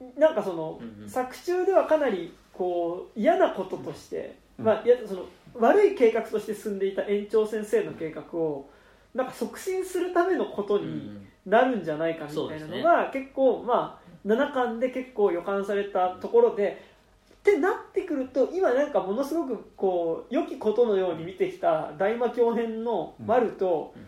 [0.00, 0.20] うん。
[0.20, 1.10] なんかその、うんうん。
[1.10, 4.64] 作中ではかなりこう嫌なこととして、うん。
[4.64, 5.24] まあ、いやその
[5.54, 8.68] 悪い計画として進んでいた園長先生の計画を
[9.14, 16.94] なんか促進するためのことうんうにんなるんじゃないかみたいなのが、結構まあ7巻で結構予感されたところで。
[17.32, 24.02] ってなってくると今なんかものすごくこう良きことのように見てきた大魔教編の丸とうん。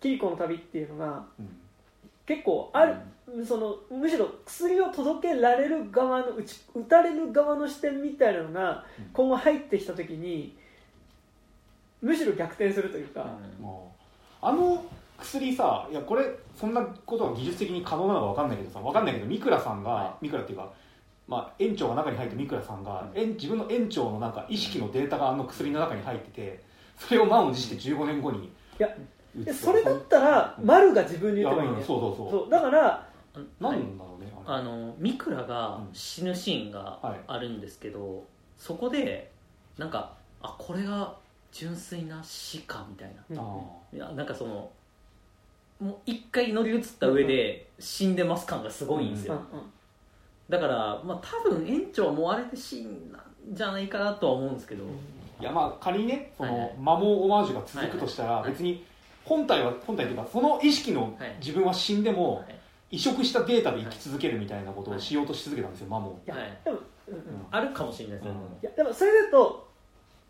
[0.00, 1.48] キリコの旅っていうのがうん。
[2.24, 2.96] 結構ある、
[3.46, 9.04] そのむしろ薬を届けられる側の打ち打たれる側の視点みたいなのがうん。
[9.12, 10.56] 今後入ってきた時に
[12.00, 13.26] むしろ逆転するというか、
[14.40, 14.82] あの
[15.20, 16.24] 薬さいやこれ
[16.58, 20.72] そんなことが技術的に可能なのか分かんないけどさ分かんないけど三倉さんが、は三倉っていうか、
[21.28, 26.64] まあ、園長が中に入って三倉さんが、園自分の園長のなんか意識のデータがあの薬の中に入ってて
[26.98, 32.30] それを満を持して15年後にいやそれだったら丸が自分に言ってもいいねそうそうそう。
[32.30, 33.08] そうだから
[33.60, 38.24] なんだろうねああのミクラが死ぬシーンがはいあるんですけど、
[38.58, 39.30] そこで
[39.78, 41.14] なんかあこれが
[41.52, 43.24] 純粋な死かみたいな。
[43.30, 43.38] うん。
[43.38, 43.56] あ
[43.94, 44.70] いやなんかその
[45.80, 49.66] もう一回乗り移った上で死んでます感がすごいんですよ、うんうん。
[50.48, 58.84] だからまあ多分園長はもうあれで死んだんじゃないかなとは思うんですけど、ーいやまあ仮にねその摩耗オマージュが続くとしたらはい別に
[59.24, 61.36] 本体は本体というかその意識のはい。
[61.40, 62.56] 自分は死んでもはい。
[62.92, 66.10] 移植したデータで生き続けるみたいなことをしようとし続けたんですよ摩耗。
[66.10, 66.58] いやはい。
[66.64, 66.78] でも
[67.50, 68.36] あるかもしれないですね、うん。
[68.36, 69.68] いやでもそれで言うと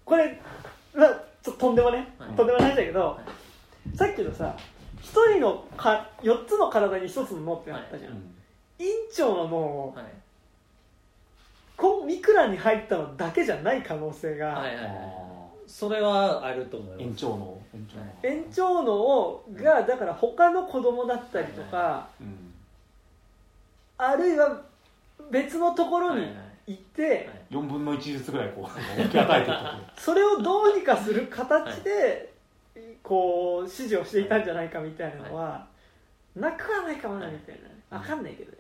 [0.05, 0.41] これ
[0.95, 1.09] まあ
[1.43, 2.31] ちょっととんでもね、はい。
[2.33, 3.19] とんでもないんだけど、
[3.95, 4.55] さっきのさ
[5.01, 8.35] 一人のか4つの体に1つの脳ってあったじゃん、うん
[8.81, 10.05] 院長の脳をはい。
[11.77, 14.87] こミクラに入ったのだけじゃない可能性が、はいはいはい。
[14.87, 15.31] あ
[15.67, 17.21] それはあると思います。
[17.21, 18.03] 長の延長の。
[18.03, 18.27] はい。
[18.27, 22.53] 延長脳をがだから他の子供だったりとか、うん。
[23.99, 24.63] あるいは
[25.31, 26.51] 別のところにはいはい。
[26.67, 28.65] 行って、4分の1ずつぐらいこう
[28.97, 29.63] 分け与えていった
[29.95, 32.30] とそれをどうにかする形で、
[33.11, 35.67] こう指示をしていたんじゃないかみたいなのは、
[36.37, 37.75] なくはないかもなみたいなね。
[37.91, 38.59] 分かんないけどね、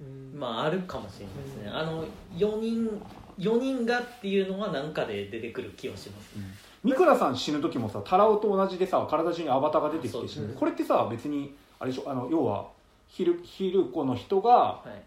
[0.00, 0.04] う
[0.36, 0.40] ん。
[0.40, 1.76] まああるかもしれないですね、うん。
[1.76, 2.04] あの
[2.36, 3.02] 4人
[3.38, 6.34] 4人がっていうのは何かで出てくる気はします。
[6.82, 10.52] 三倉さん死ぬ時もさタラオと同じでさ体中にアバターが出てきて死ぬ。
[10.58, 12.10] これってさ別にあれでしょ？
[12.10, 12.66] あの要は
[13.06, 15.02] ヒルヒルコの人がはい。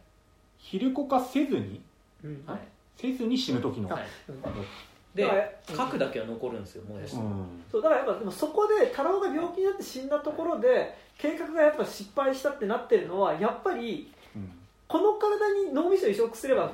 [0.57, 1.81] ヒルコ化せずに？
[2.23, 2.43] うん。
[2.47, 2.59] はい。
[2.95, 4.03] せずに死ぬ時の、はい。
[4.29, 4.35] うん
[5.15, 7.63] ではい核だけは残るんですよ燃やして、うん。
[7.71, 14.51] そうだからやっぱでもそこで太郎が病気になって死んだところで計画がやっぱ失敗したってなってるのはやっぱりうん。
[14.87, 16.71] この体に脳みそ移植すれば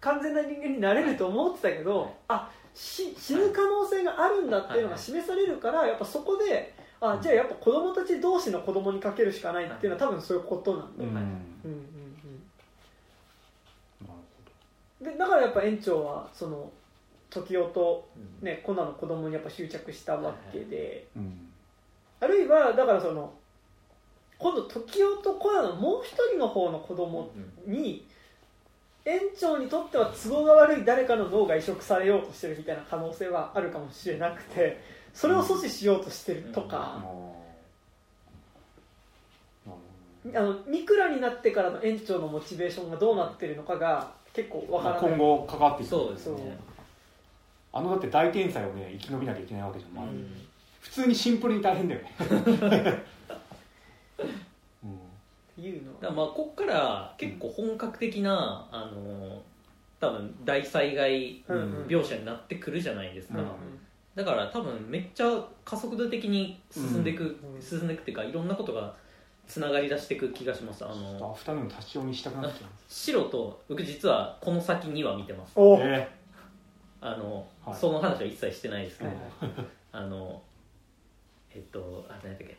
[0.00, 2.10] 完全な人間になれると思ってたけど、はい。
[2.28, 11.14] あし死ぬ可能性があるんだっていうのが示されるからやっぱそこであじゃあやっぱ子供たち同士の子供にかけるしかないっていうのは多分そういうことなんだよ、うん。
[11.16, 11.80] はいうんうん。
[14.06, 14.14] なる
[15.00, 16.70] うんでだからやっぱ園長はその
[17.30, 18.46] 時代と、うん。
[18.46, 21.50] ね、コナの子供にやっぱ執着したわけで、ほどうん。
[22.20, 23.32] あるいはだからその
[24.38, 27.30] 今度時代とコナのもう一人の方の子供
[27.66, 28.06] に
[29.04, 34.80] 園長にとっては都合が悪い誰かの脳が移植されようとしてるみたいな可能性はあるかもしれなくて
[35.14, 45.10] それを阻止しようとしてるとあか、ーなるあのミクラになってからの園長のモチベーションがどうなってるのかが結構わからない。
[45.12, 46.58] 今後関わっていくそうですね
[47.72, 50.26] あのだって大天才をね生き延びなきゃいけないわけじゃん、まあうん。
[50.80, 52.12] 普通にシンプルに大変だよね、
[54.82, 54.94] うん。
[54.94, 54.96] っ
[55.54, 59.42] ていうのだからまあこっから結構本格的な、あの
[60.00, 61.86] 多分大災害うんうん。
[61.86, 63.46] 描写になってくるじゃないですか、うん
[64.12, 68.92] だから多分めっちゃ加速度的に進んでいく、うん進んでいくっていうかいろんなことが
[69.46, 70.84] つながり出していく気がします。
[70.84, 75.54] あアのフタヌーン立ち読みしたくなっちゃ白と僕実はこの先には見てます。
[75.56, 76.20] え
[77.02, 77.74] あの、はい。
[77.74, 79.18] その話は一切してないですけど、はい。
[79.92, 80.42] あの
[81.54, 82.56] えっとあ何だっけ。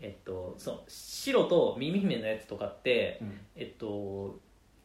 [0.00, 3.40] えっとそう白と耳姫のやつとかってーうん。
[3.56, 4.38] えっと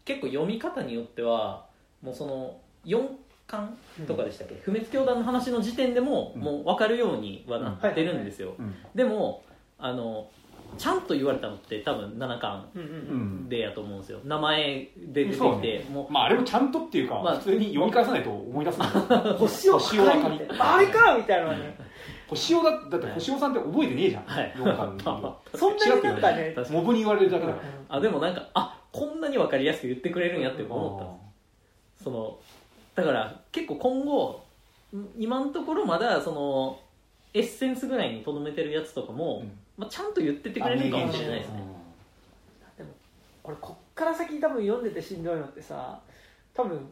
[0.03, 1.65] 結構読み方によっては
[2.01, 3.07] もうその4
[3.47, 3.77] 巻
[4.07, 6.41] とかでしたっけ、不滅教団の話の時点でも、うん。
[6.41, 8.75] もう分かるようにはなってるんですよ、うん。
[8.93, 9.43] でも
[9.77, 10.29] あの
[10.77, 14.19] ちゃんと言われたのって多分7巻でやと思うんですよ。
[14.23, 18.85] 名前で出てきて、ねもまああれもちゃんとっていうか、まあ普通に読み返さないと思い出すんだ
[19.29, 21.77] よ 星を星を明かりあれかみたいなね。
[22.27, 24.53] 星尾だだって星尾さんって覚えてねえじゃん、はい。
[25.55, 26.55] そんなになんかね。
[26.71, 27.97] モブに言われるだけだから。
[27.97, 31.23] あでもなんかあこんなに分かりやすく言ってくれるんやって思ったんで
[31.97, 32.03] す。
[32.05, 32.37] その
[32.95, 34.43] だから結構今後
[34.95, 36.79] ん今のところまだその
[37.33, 41.75] エッセンスぐらいにとどめてるやつとかも、うんまあ、ちゃんと言ってってくれるかもしれないですね。
[43.43, 45.99] 俺こっから先多分読んでてしんどいのってさ
[46.53, 46.91] 多分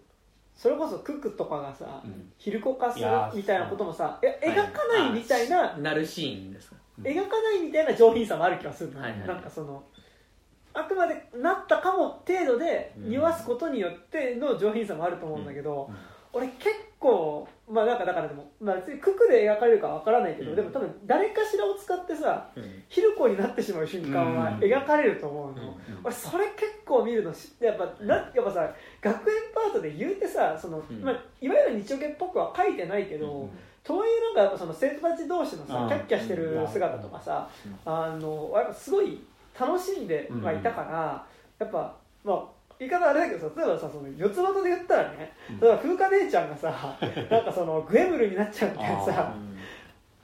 [0.56, 2.32] それこそクックとかがさ、うん。
[2.38, 7.04] ヒルコ化するみたいなこともさえ描かないみたいな、なるシーンですうん。
[7.04, 9.84] 描かないみたいな上品さもある気がするの、はいはいなんかその
[10.76, 13.10] あくまでなったかも程度でうん。
[13.10, 15.96] 匂わすことによっての上品さもあると思うんだけど、うん
[16.34, 16.70] 俺結
[17.00, 20.56] 構まあなんかだからでも、まあ、別にククで描かれるかわからないけど、うん。
[20.56, 22.84] でも多分誰かしらを使ってさうん。
[22.90, 25.74] ヒルコになってしまう瞬間はうん描かれると思うの、うん
[26.04, 31.02] 俺それ結構見るのしやっぱなやっぱさ学園パートで言うてさその、うん。
[31.02, 33.50] まあ、いわゆる日曜劇っぽくは書いてないけど、うん
[33.84, 35.90] とはいえなんかやっぱその生徒たち同士のさうん。
[35.90, 37.50] キャッキャしてる姿とかさ、
[37.86, 39.20] あのやっぱすごい
[39.60, 41.26] 楽しんではいたから、
[41.60, 41.94] やっぱ
[42.24, 42.46] まあ
[42.80, 45.60] 言い方あれだけどさ例えばさその四つ葉で言ったらねうん。
[45.60, 46.98] 例えば風花姉ちゃんがさ
[47.30, 49.34] なんかそのグエムルになっちゃうみたいなさ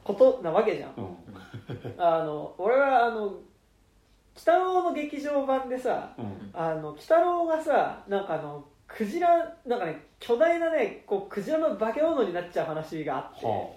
[0.04, 0.94] ことなわけじゃん。
[0.98, 1.16] うん。
[1.98, 3.34] あの俺はあの
[4.36, 6.52] 北郎の劇場版でさうん。
[6.54, 9.30] あの鬼太郎がさなんかあのクジラ
[9.66, 13.70] なんかね巨大なねこうクジラの化け物になっちゃう話があって、は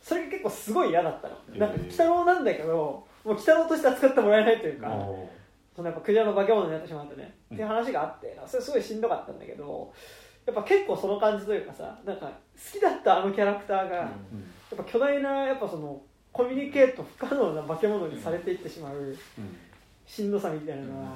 [0.00, 1.58] それが結構すごい嫌だったの、へー。
[1.58, 4.88] なんか鬼太郎なんだけどもう鬼太郎として扱ってもらえないというか、
[5.74, 7.56] そのやっぱクジラの化け物になってしまうとね、うん。
[7.56, 9.92] っていう話があってそれすごいしんどかったんだけど
[10.46, 12.32] やっぱ結構その感じというかさなんか好
[12.78, 14.78] きだったあのキャラクターが、やうん。
[14.80, 16.00] っぱ巨大なやっぱその
[16.32, 19.16] コミュニケート不可能な化け物にされていってしまううん。
[20.06, 21.12] しんどさみたいなのは、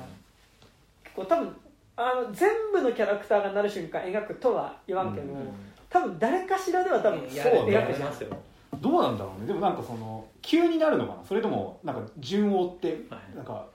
[1.03, 1.57] 結構多分
[1.97, 5.49] あの全部のキャラクターがなる瞬間描くとは言わんけど、うん。
[5.89, 8.09] 多分誰かしらでは多分そう描くじゃん。
[8.09, 8.37] ますよ
[8.81, 9.47] どうなんだろうね。
[9.47, 11.25] でもなんかその急になるのかな。
[11.27, 13.37] それともなんか順を追ってはい。
[13.37, 13.67] なんか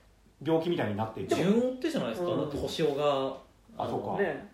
[0.43, 2.37] 病気みたいになって順を追ってじゃないですか、うん。
[2.37, 3.37] だって星尾が。
[3.77, 4.21] あそうか。
[4.21, 4.47] ね、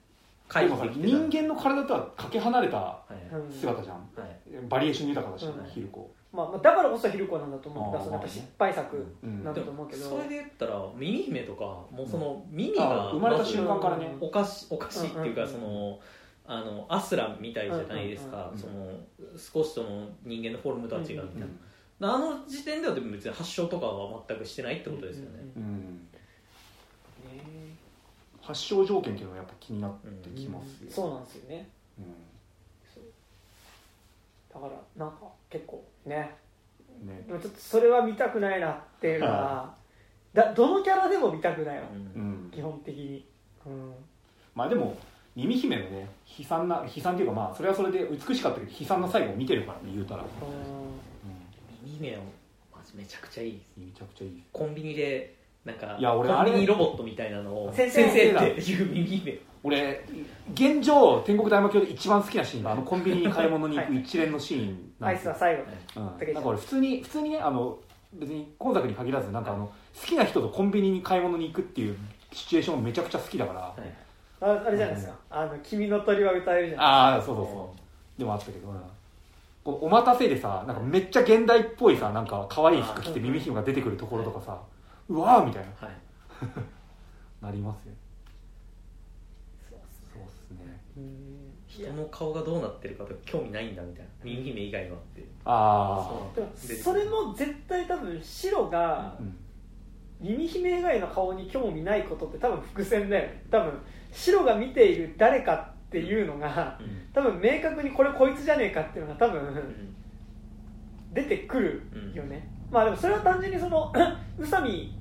[0.53, 3.35] でもさ人間の体とはかけ離れたはい。
[3.35, 3.95] うん姿じゃん。
[3.95, 4.39] はい。
[4.69, 6.09] バリエーション豊かだしうんヒルコ。
[6.31, 9.43] まあ、まあだからこそヒルコなんだと思うからそのやっぱ失敗作うん。
[9.43, 14.15] なんだと思うけど、それで言ったら耳姫とかもうその耳あが生まれた瞬間からね。
[14.21, 15.99] おかしおかしいっていうかうんうんうんその
[16.49, 18.49] あのアスランみたいじゃないですか。
[18.53, 18.57] うん。
[18.57, 18.91] その
[19.37, 21.47] 少しその人間のフォルムとは違うみたいうんな
[21.99, 25.39] あの時点ではでも別に発症とかは全くしてないってことですよね。
[25.55, 26.07] うん。
[27.25, 27.75] ね
[28.41, 31.69] 発症条件っていうのはやっぱ気になってきますよそうなんですよね。
[34.53, 35.17] だからなんか
[35.49, 36.35] 結構ね。
[37.03, 37.23] ね。
[37.27, 39.75] でもちょっとそれは見たくないなっていうのは
[40.33, 41.87] だどのキャラでも見たくないわ。
[42.15, 42.21] うん。
[42.21, 42.51] うん。
[42.51, 43.25] 基本的に。
[43.65, 43.93] うん。
[44.53, 44.97] まあでも
[45.35, 46.07] 耳姫のね
[46.39, 50.25] 悲惨な悲惨っていうかまあそれはそれで美しかったけど悲惨な最後を見てるからね言うたら、う
[51.97, 52.21] 耳姫は
[52.75, 53.79] マジめちゃくちゃいいです。
[53.79, 54.43] ん、めちゃくちゃいい。
[54.51, 58.09] コンビニでなんかいや俺コンビあれニロボットみたいなのを先生。
[58.09, 60.05] 先生っていう耳姫俺
[60.53, 65.31] 現状天国大魔教で一番好きなシーンがあのコンビニに買い物に行く一連のシーンなアんですよ。
[65.31, 65.63] イスは最後。
[65.95, 67.79] うん、なんか俺普通に普通にねあの
[68.13, 69.67] 別に今作に限らずなんかあの
[69.99, 71.97] 好きな人とコンビニに買い物に行くっていう
[72.31, 74.07] シチュエーションめちゃくちゃ好きだから、はい。
[74.39, 78.19] ああれじゃないですか「あの君の鳥は歌える」じゃないああそうそうそう。
[78.19, 78.81] でもあったけどな
[79.67, 84.57] このお待たせでさなんかめっちゃ現代っぽいさなんか可愛い服着てうん耳姫が出てくるところとかさ、
[85.09, 85.87] うわーみたいな。
[85.87, 85.95] はい。
[87.43, 87.93] なりますよ。
[89.69, 90.79] そうっすそうっすね。
[91.67, 94.09] 人の顔がどうなってるかとか興味ないんだみたいな。
[94.23, 95.25] 耳姫以外はって。
[95.43, 99.37] あでもそれも絶対多分白があうん。
[100.21, 103.43] 耳姫以外の顔に興味ないことって多分伏線だよね。
[103.51, 103.73] 多分
[104.13, 107.07] 白が見ている誰かっていうのがうん。
[107.13, 109.95] 多分明確にこれこいつじゃねえかっていうのが多分うん。
[111.13, 111.81] 出てくる
[112.13, 113.91] よね、まあでもそれは単純にその
[114.37, 114.93] 宇佐美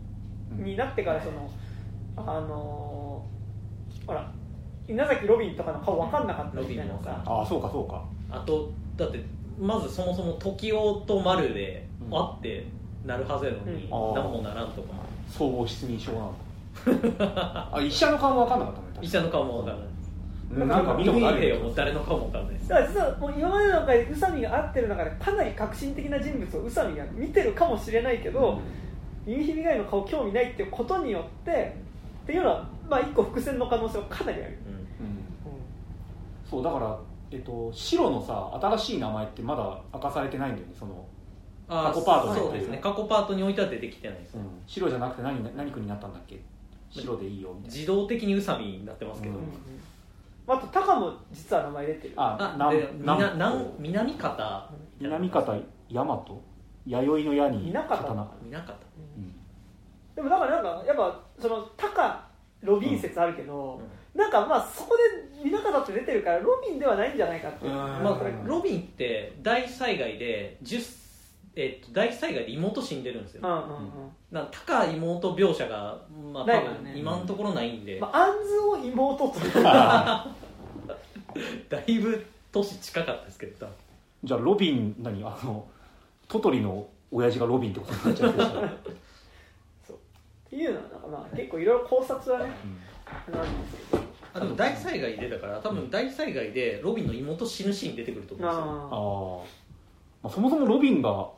[0.52, 1.50] になってからその
[2.16, 4.30] あのーほら
[4.88, 8.02] 稲崎ロビンとかの顔分かんなかったみたいなのさああそうかそうか。
[8.30, 9.20] あとだって
[9.60, 12.10] まずそもそも時男と丸でうん。
[12.10, 12.66] 会って
[13.04, 13.90] なるはずやのに、うん。
[14.14, 14.94] 何もならんとか。
[15.28, 16.34] 総合失認症なの。
[17.74, 19.86] あ医者の顔も分かんなかったね医者の顔もわからない。
[19.86, 19.95] うん
[20.50, 28.60] なんか見たことあるよ誰の顔もわからないですだから実はもう今までの中で宇佐美が会ってる中でかなり革新的な人物を宇佐美が見てるかもしれないけど、
[29.26, 31.76] 耳姫以外の顔興味ないっていうことによって
[32.22, 34.72] っていうのはまあ一個伏線の可能性はかなりある、うん。
[34.72, 34.80] うん。
[34.80, 34.86] う
[36.48, 36.96] そうだから、
[37.32, 41.04] えっと、白のさ新しい名前ってまだ明かされてないんだよねその、
[41.68, 42.78] あ過去パートそうですね。
[42.80, 46.40] 過去パートにおいては出てきてないです、うん、白じゃなくて何何区になったんだっけ？
[46.88, 47.74] 白でいいよみたいな。
[47.74, 49.46] 自動的に宇佐美になってますけど、うんん
[50.48, 52.14] あとタカも実は名前出てる。
[52.16, 54.70] あ南あでみな南南南方。
[55.00, 56.24] 南方大和。
[56.86, 57.96] 弥生の矢に南方。
[57.96, 58.32] 刀。
[58.44, 58.74] 南方。
[59.16, 59.34] うん。
[60.14, 62.28] でもだからなんかやっぱそのタカ
[62.62, 63.80] ロビン説あるけど、
[64.14, 71.05] なんかまあそこで南方って出てるからロビンではないんじゃないかってまあうんロビンって大災害で10
[71.56, 73.40] えっと大災害で妹死んでるんですよ。
[73.42, 74.12] うんうんうん。
[74.30, 76.02] なんか高妹描写が、
[76.32, 76.92] まあ、多ないからね。
[76.92, 79.34] 分今のところないんで、まあ、アンズを妹と。
[81.68, 83.66] だいぶ年近かったですけど
[84.24, 85.66] じゃあロビン何あの
[86.28, 88.32] トトリの親父がロビンってことになっちゃう。
[89.86, 89.98] けどっ
[90.50, 92.52] ていうのはなんかまあ結構いろいろ考察はね
[93.28, 93.34] うん。
[93.34, 94.02] なんですけど
[94.34, 98.64] あでも大災害でだから多分大災害でロビンの妹死ぬシーン出てくると思うんですよ。
[98.64, 99.40] ああー、
[100.24, 101.28] まあそもそもロビンが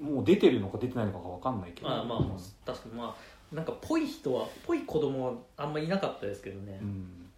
[0.00, 1.88] もう出てるのか出てないのかが分かんないけど。
[1.88, 2.18] まあまあ
[2.66, 2.94] 確かに。
[2.94, 6.78] まあなんかぽい人はぽい子供はあんまりいなかったですけどね。
[6.82, 7.30] う、ん。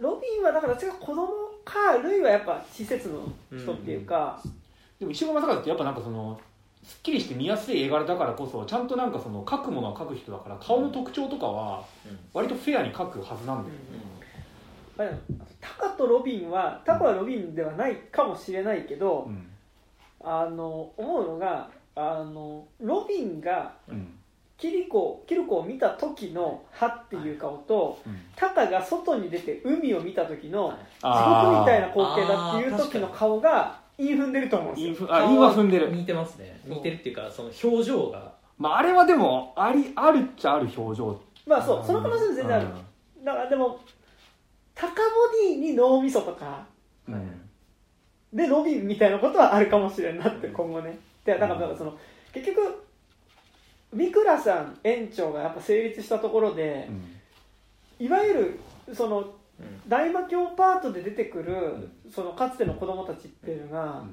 [0.00, 1.26] ロビンはだから私が子供
[1.64, 3.28] かルイはやっぱ施設の
[3.58, 4.40] 人っていうか、
[4.98, 6.40] でも石黒正和ってやっぱなんかその
[6.84, 12.18] すっきりして見やすい絵柄だからこそちゃんとなんかその描くものは描く人だから顔の特徴とかはうん。
[12.32, 13.76] 割とフェアに描くはずなんだよ、
[14.96, 15.20] まあでも
[15.60, 19.48] タカとロビンはタカはロビンではないかもしれないけど、うん
[20.20, 24.12] あの思うのがあのロビンがうん。
[24.58, 28.18] キリコキルコを見た時の歯っていう顔とうん。
[28.34, 30.76] タカが外に出て海を見た時のはい。
[31.02, 35.14] 地獄みたいな光景だっていう時の顔が韻踏んでると思うんですよ。
[35.14, 36.60] あは踏んでる似てますね。
[36.64, 38.32] 似てるっていうかその表情が。
[38.58, 41.20] まああれはでもありあるっちゃある表情。
[41.46, 42.66] まあそうその可能性は全然ある。
[43.24, 43.78] だからでも
[44.74, 44.94] 高ボ
[45.48, 46.66] ディに脳みそとか
[47.08, 47.45] うんうん
[48.36, 50.98] でロビンみたいなことはあるかもしれんなって今後ね。
[51.24, 51.98] でだからだからその
[52.32, 52.84] 結局
[53.92, 56.88] 三倉さん園長がやっぱ成立したところで
[57.98, 59.32] いわゆるそのうん。
[59.88, 64.04] 大魔教パートで出てくるそのかつての子供たちっていうのが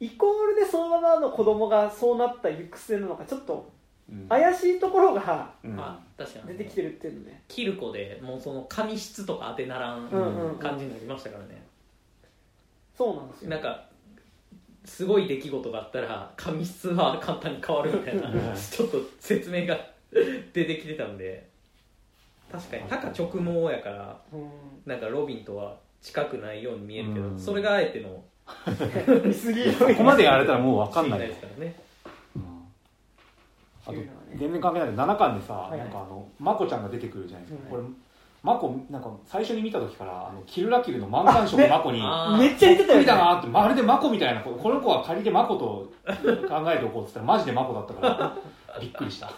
[0.00, 3.70] イコールでそのままの子供がそうなった行く末なのかちょっと
[4.10, 4.26] うん。
[4.30, 5.78] 怪しいところがうん。
[5.78, 6.56] あ確かに。
[6.56, 7.42] 出てきてるっていうのね。
[7.48, 10.08] キルコでもうその髪質とか当てならん。
[10.58, 11.67] 感じになりましたからね
[12.98, 13.50] そうなんですよ。
[13.50, 13.84] なんか
[14.84, 18.34] すごい出来事があったら髪質は簡単に変わるみたいなうん。
[18.56, 19.78] ちょっと説明が
[20.10, 21.46] 出てきてたんで。
[22.50, 24.50] 確かにタカ直毛やからうん。
[24.84, 27.38] なんかロビンとは近くないように見えるけどうん。
[27.38, 28.24] それがあえての
[29.24, 31.20] 見すぎここまでやられたらもう分かんない。
[31.20, 31.74] ですからね。
[32.34, 32.42] うん。
[33.86, 33.94] あと
[34.36, 35.78] 全然関係ないけど7巻でさ、いはい。
[35.78, 37.84] なんかあのまこちゃんが出てくるじゃないですか、うん。
[37.84, 37.94] これ
[38.42, 42.00] まこなんか最初に見た時からあのキルラキルの満タン色のまこに
[42.38, 48.36] めっちゃ似てたよね無理だなってまるでマコみたいな子この子は仮でマコと考えておこうっつったらマジでマコだったから
[48.80, 49.30] びっくりした。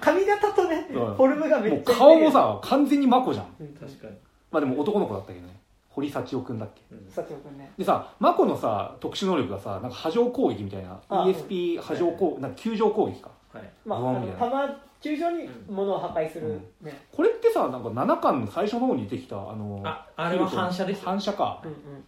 [0.00, 0.92] 髪型とねう。
[0.92, 1.98] んフォルムがめっちゃ似てる。
[1.98, 3.46] 顔もさ完全にマコじゃん。
[3.60, 4.12] うん確かに。
[4.50, 5.58] まあでも男の子だったけどね。
[5.88, 6.82] 堀幸男くんだっけ。
[6.92, 7.04] うん。
[7.06, 7.72] 佐藤君ね。
[7.76, 13.30] でさマコのさ特殊能力がさなんか波状攻撃みたいなあ ESP 波状攻なんか球状攻撃か。
[13.52, 13.70] はい。
[13.84, 16.98] まあ、あの弾球状に物を破壊する、ね。
[17.12, 21.02] これってさなんか7巻の最初の方に出てきたあのああれは反射ですよ。
[21.04, 21.60] 反射か。
[21.62, 22.04] うんうん、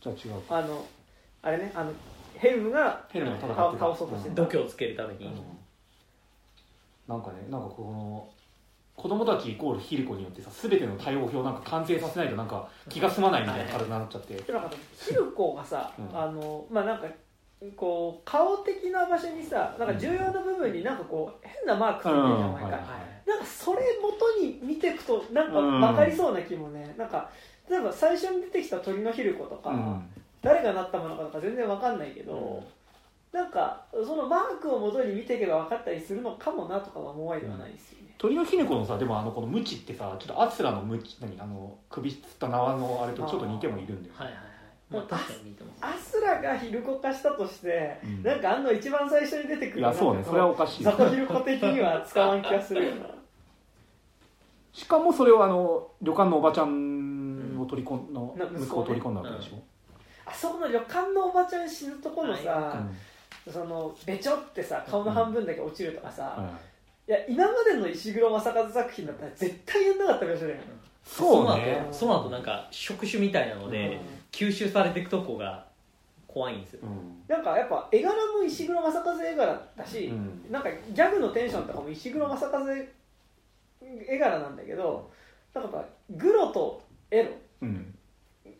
[0.00, 0.58] じゃあ違うか。
[0.58, 0.84] あの
[1.42, 1.92] あれねあの
[2.34, 5.26] ヘルムがヘルムが倒そうとしてた度胸をつけるために。
[5.26, 5.32] うん。
[7.06, 8.28] なんかねなんかこの
[8.96, 16.18] 子供たちイコールヒリコによってさ全ての対応表をなんか完成させないとなんか気が済まないみたいな体になっちゃって、でなんかヒルコがさ、うん。
[16.18, 17.06] あのまあなんか
[17.76, 22.70] こう顔的な場所にさなんか重要な部分になんかこう変なマークついてるじゃん
[23.30, 27.30] なんかそれ元に見ていくとなんか分かりそうな気もね、なんか
[27.70, 30.02] 例えば最初に出てきた鳥のヒルコとか、うん。
[30.42, 32.64] 誰がなったものかとか全然分かんないけど、
[33.32, 33.38] うん。
[33.38, 44.49] なんかそのマークを元に見ていけば分かったりするのかもなとかは思わいではないですよね、鳥のヒネコのさでもあのこのムチってさちょっとアスラのムチ何あの首つった縄のあれとちょっと似てもいるんだよ、はいはい
[44.90, 45.78] はいまあ確かに似てます。
[45.80, 48.22] アスラがヒルコ化したとして、うん。
[48.22, 50.24] なんかあの一番最初に出てくるいやそうね。
[50.24, 53.06] それはおかしいザトヒルコ的には使わん気がするよな。
[54.72, 59.62] しかもそれをあの旅館のおばちゃんを取り込んのな息子を取り込んだわけでしょ、
[60.24, 62.76] あそこの旅館のおばちゃん死ぬとこのさ、
[63.46, 63.52] うん。
[63.52, 66.50] そのべちょってさ顔の半分だけ落ちるとかさ、は
[67.08, 67.12] いい。
[67.12, 70.62] や今までの石黒正和作品だったら絶対やんなかったかもしれないよ
[71.04, 71.88] そうね。
[71.90, 74.00] その後その後なんか触手みたいなので、
[74.32, 75.66] 吸収されていくとこが
[76.26, 77.22] 怖いんですよ、うん。
[77.26, 80.52] なんかやっぱ絵柄も石黒正和絵柄だし、うん。
[80.52, 82.60] なんかギャグのテンションとかも石黒正和
[83.82, 85.10] 絵柄なんだけど
[85.54, 87.94] なんかやっぱグロとエうん。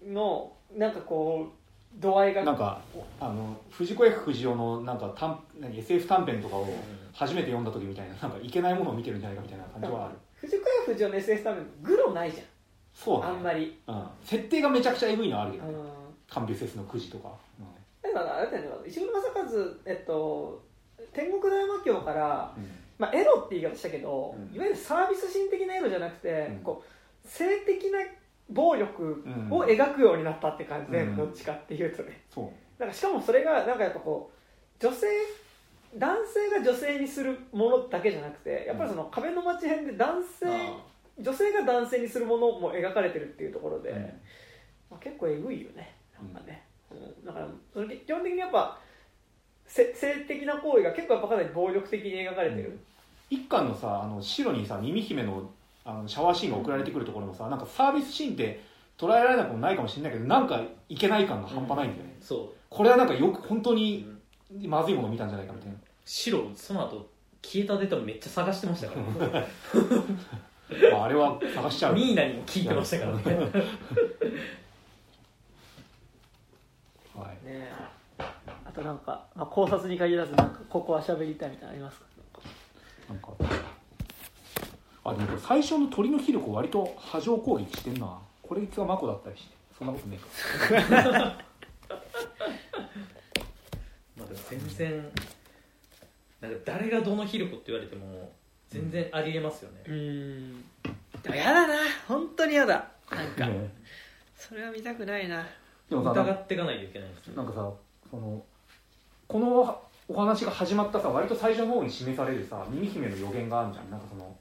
[0.06, 2.80] ロのなんかこう度合いがなんか
[3.20, 6.66] あの藤子 F 不二雄のなんか短何 SF 短編とかを
[7.12, 10.14] 初めて読んだ時みたいななんかいけないものを見てるんじゃないかみたいな感じはある。
[10.36, 12.42] 藤子 F 不二雄の SS タメグロないじ
[12.95, 13.27] そうね。
[13.27, 15.73] あんまり、うん、設定がめちゃくちゃエグいのはあるけどね。
[15.73, 15.87] うん。
[16.29, 17.31] カンビュセスのくじとか、
[18.03, 18.89] だからあれだよね。
[18.89, 20.62] 石黒正和えっと
[21.12, 22.71] 天国大魔教から、うん。
[22.99, 24.55] まあ、エロって言い方したけど、うん。
[24.55, 26.59] いわゆるサービス心的なエロじゃなくて、うん。
[26.59, 27.99] こう性的な
[28.51, 29.49] 暴力うん。
[29.51, 31.17] を描くようになったって感じで、うん。
[31.17, 32.21] どっちかっていうとね。
[32.33, 32.81] そう。
[32.81, 35.07] なんかしかもそれがなんかやっぱこう女性
[35.97, 40.47] 男性が女性にするものだけじゃなくてやっぱりその壁の町編で男性、
[41.20, 44.02] 女性が男性にするものも描かれてるっていうところで、うん。
[44.90, 47.24] まあ、結構えぐいよねなんかね、うん。
[47.24, 48.78] だからそれ基本的にやっぱ
[49.66, 52.78] せ性的な行為が結構やっぱかなり暴力的に描かれてる、
[53.30, 55.48] 一巻のさあの白にさ耳姫の
[55.84, 58.60] あのシャワーシーンが送られてくるところもさなんかサービスシーンって
[58.98, 62.56] 捉えられなくもないかもしれないけどなんかいけない感が半端ないんだよね、そう。
[62.68, 64.06] これはなんかよく本当に
[64.66, 65.76] まずいもの見たんじゃないかみたいな。
[66.05, 67.09] 白その後
[67.42, 68.94] 消えたデータめっちゃ探してましたか
[69.32, 69.47] ら、
[70.92, 71.94] まああれは探しちゃう。
[71.94, 73.22] ミーナにも聞いてましたからね。
[77.14, 77.72] はい、ねえ。
[78.18, 82.06] あとなんか、まあ、考察に限らずなんかここは喋りたいみたいなのありますか？
[83.09, 83.32] なんか。
[85.02, 88.18] あでも最初の鳥のヒルコ割と波状攻撃してんな。
[88.42, 89.55] これがマコだったりして。
[89.76, 90.86] そんなことねえか。
[94.16, 95.10] まあでも全然
[96.40, 98.32] なんか誰がどのヒルコって言われても
[98.70, 100.64] 全然ありえますよね、うん。
[101.22, 101.74] でもやだな。
[102.06, 102.88] 本当にやだ。
[103.10, 103.68] なんか、ね。
[104.38, 105.44] それは見たくないな。
[105.88, 107.68] でもさ疑っていかないといけないですねなんかさ
[108.09, 108.40] その
[109.26, 113.90] このお話が始まったさ割と最初の方に示されるさ耳姫の予言があるじゃん。
[113.90, 114.36] なんかその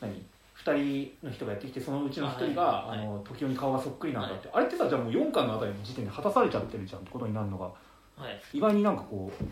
[0.00, 0.20] 何
[0.64, 7.66] ？2人の人がやってきてそのうちの1人が、はいあの時代に顔がそっくりなんだって、あれってさじゃあもう4巻のあたりの時点で果たされちゃってるじゃんってことになるのが。
[7.66, 8.40] はい。
[8.52, 9.44] 意外になんかこう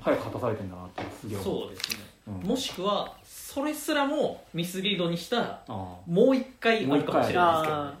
[0.00, 1.98] 早く果たされてんだなってすげえ思そうですね、
[2.28, 2.48] うん。
[2.48, 5.96] もしくはそれすらもミスリードにしたああ。
[6.06, 7.90] もう一回あるかもしれないですけど、ね。
[7.90, 7.94] あ、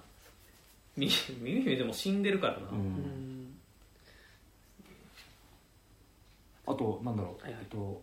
[0.96, 1.10] み
[1.40, 2.78] 耳姫でも死んでるからな、うん。
[2.78, 3.54] ん
[6.66, 7.62] あとなんだろう、はいはい。
[7.62, 8.02] えっと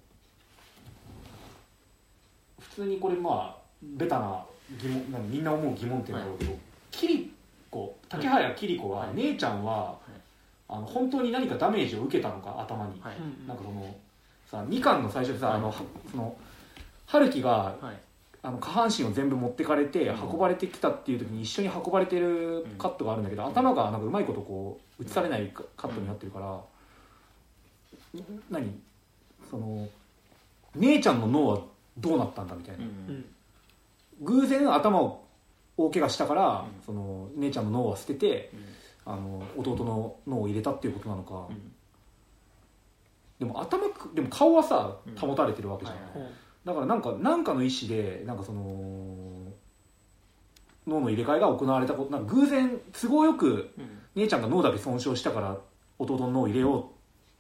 [2.60, 4.44] 普通にこれまあベタな
[4.82, 6.58] 疑問なんみんな思う疑問点だろうけど、
[6.92, 7.32] キリ
[7.70, 9.16] コ竹原キリコは、はい。
[9.16, 9.98] 姉ちゃんは、
[10.68, 13.16] あの本当に何かダメージを受けたのか頭に、はい。
[13.18, 13.96] うんなんかその
[14.50, 15.56] さ2巻の最初でさ、はい。
[15.58, 15.74] あのは
[16.12, 16.36] その
[17.06, 18.00] 春樹がはい。
[18.42, 20.30] あの下半身を全部持ってかれてうん。
[20.30, 26.62] 運ばれてきたっていう時に一緒に運ばれてるカットがあるんだけど、頭がなんかうまいことこう映されないカカットになってるから、
[28.52, 28.80] 何？
[29.50, 29.88] その
[30.76, 31.60] 姉ちゃんの脳は
[31.98, 33.26] どうなったんだみたいな、うん。
[34.22, 35.24] 偶然頭を
[35.78, 36.86] 大怪我したから、うん。
[36.86, 38.75] その姉ちゃんの脳は捨ててうん
[39.06, 41.72] あの弟の脳を入れたっていうことなのか、うん。
[43.40, 45.16] でも頭くでも顔はさうん。
[45.16, 46.20] 保たれてるわけじゃん、はいう。
[46.20, 46.32] ん
[46.66, 49.52] だからなんかなんかの意思でなんかその
[50.88, 54.00] 脳の入れ替えが行われたことなんか偶然都合よくうん。
[54.16, 55.58] 姉ちゃんが脳だけ損傷したから
[56.00, 56.90] 弟の脳を入れよ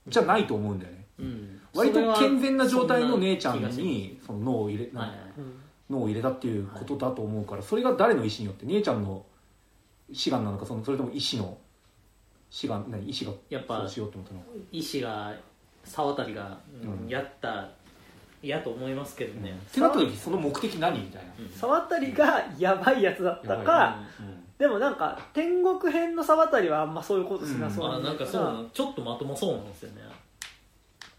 [0.07, 1.05] うじゃないと思うんだよね。
[1.19, 1.61] うん。
[1.73, 5.09] 割と健全な状態の姉ちゃんにその脳を入れ、はい。
[5.37, 5.53] うん。
[5.89, 9.25] 脳を入れたっていうことだと思うからそれが誰の意思によって姉ちゃんの
[10.11, 11.57] 志願なのかそのそれとも医師の
[12.49, 14.39] 志願何医師がやっぱそうしようと思ったの？
[14.41, 15.33] か医師が
[15.83, 17.69] 沢渡が、うんうんやった
[18.41, 21.33] やと思いますけどね、ってなった時その目的何みたいな。
[21.39, 21.49] うん。
[21.49, 24.43] 沢渡がやばいやつだったやかうん。
[24.59, 30.01] でもなんか天国編の沢渡はあんまそういうことしなそうあなんかそうちょっとまともそうなんですよね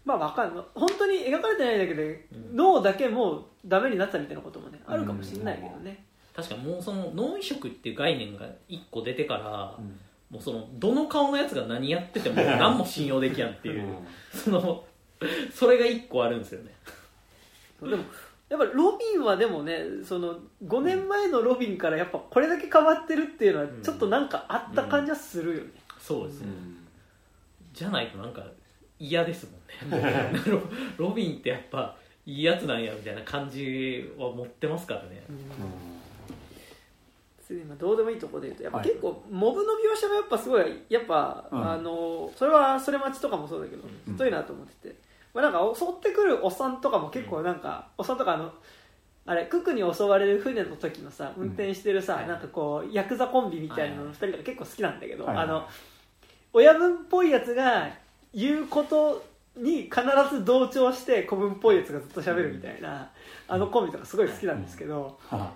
[0.05, 6.05] まあわかんない本当に描かれてないだけで、うん脳だけもうダメになったみたいなこともねあるかもしれないけどね、
[6.37, 9.99] 確かにもうその脳移植っていう概念が1個出てから、うん。
[10.29, 13.85] もうそのどの顔のやつが何やってても何も信用できやんっていう、
[14.33, 14.83] その
[15.53, 16.71] それが1個あるんですよね。
[17.81, 18.03] でも
[18.49, 20.35] やっぱロビンはでもねその
[20.65, 26.77] 5年前のロビンからやっぱこれだけ変わってるっていうのはちょっとなんかあった感じはするよね、そうですね、うん。
[27.73, 28.45] じゃないとなんか
[28.99, 29.47] 嫌です
[29.81, 30.33] もんね。
[30.45, 30.61] ロ
[31.07, 31.95] ロビンってやっぱ
[32.25, 35.23] いいやつなんやみたいな感じは持ってますからね。
[35.25, 35.55] 次ま
[37.49, 38.87] あどうでもいいところで言うとやっぱはい。
[38.87, 41.71] 結構モブの描写もやっぱすごいやっぱ、うん。
[41.71, 44.13] あのそれはそれ待ちとかもそうだけどうん。
[44.13, 44.95] 太いなと思ってて、
[45.33, 48.51] まあ、なんか襲ってくるおっさんとかも結構なんか、おっさんとかあの
[49.25, 52.27] あれククに襲われる船の時のさ運転してるさ、はい。
[52.27, 55.37] なんかこうヤクザコンビみたいなのの2人が結構好きなんだけど、はい。
[55.37, 55.67] あの
[56.53, 57.89] 親分っぽいやつが
[58.33, 59.23] 言うこと
[59.57, 60.01] に必
[60.31, 63.11] ず同調して子分っぽいやつがずっと喋るみたいな、
[63.47, 65.51] あのコンビとかすごい好きなんですけど、は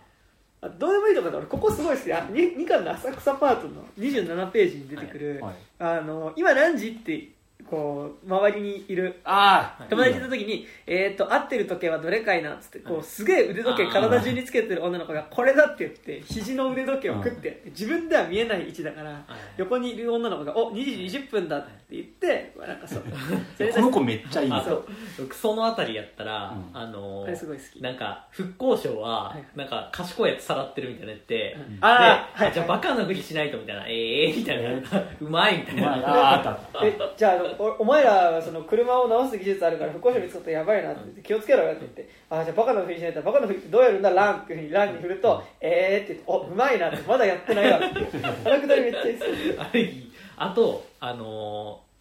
[0.61, 5.55] あどうでもいいところで俺ここすごい好きであ 2, 2巻の浅草パートの27ページに出てくる、はい。
[5.79, 7.29] あの今何時って
[7.71, 9.21] こう周りにいる。
[9.23, 19.23] ああ友達の時に、えー、と合ってる時計はどれかいなっつってこうすげえ腕時計体中につけてる女の子がこれだって言って肘の腕時計を食って自分では見えない位置だからはい。
[19.55, 23.03] 横にいる女の子が「お2時20分だ」って言ってまあなんかそう。
[23.73, 24.85] この子めっちゃいいあそう。
[25.19, 26.77] 僕そのあたりやったら、うん。
[26.77, 27.81] あのすごい好き。
[27.81, 29.57] なんか復興省ははい。
[29.57, 31.75] なんか賢いやつさらってるみたいなやって、うん。
[31.75, 32.53] であーはい。
[32.53, 34.99] じゃあバカなふりしないとみたいなええー、みたいな。
[35.21, 35.93] う まいみたいな。
[35.95, 36.59] ああ
[37.15, 49.55] じゃああのおお前らはその車を直す技術あるから復興者見つかったらやばいなって言って気をつけろよって言ってあじゃあバカなふりしないとバカなふりってどうやるんだランっていうふうにランに振るとえーって言っておうまいなってまだやってないわってあのくだりめっちゃいいっすよ。
[49.61, 49.93] あれ
[50.37, 51.91] あとあのー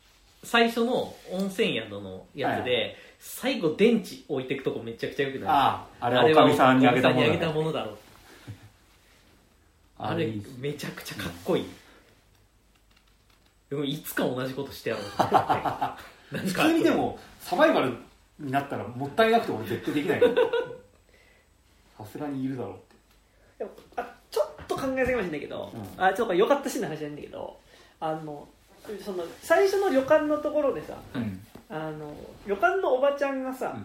[0.43, 2.97] 最初の温泉宿のやつで、はい。
[3.19, 7.99] 最後電池置いていくとこめちゃくちゃよくないあああれはおかみさんにあげたものだおかみさんにあげたものだろう。
[9.99, 11.67] あれいいっすめちゃくちゃかっこいい、
[13.71, 15.93] でもいつか同じことしてやろうと思っ
[16.33, 16.39] て。
[16.39, 17.93] 普通 にでもサバイバル
[18.39, 20.29] になったらもったいなくて俺絶対できないよ
[21.99, 23.73] さすがにいるだろうって。
[23.97, 26.05] あちょっと考えすぎかもしれないけど、うん。
[26.05, 27.59] あちょっとかったシーンの話じゃないんだけど
[28.01, 28.49] あの
[29.05, 32.13] その最初の旅館のところでさうんあの
[32.47, 33.77] 旅館のおばちゃんがさ、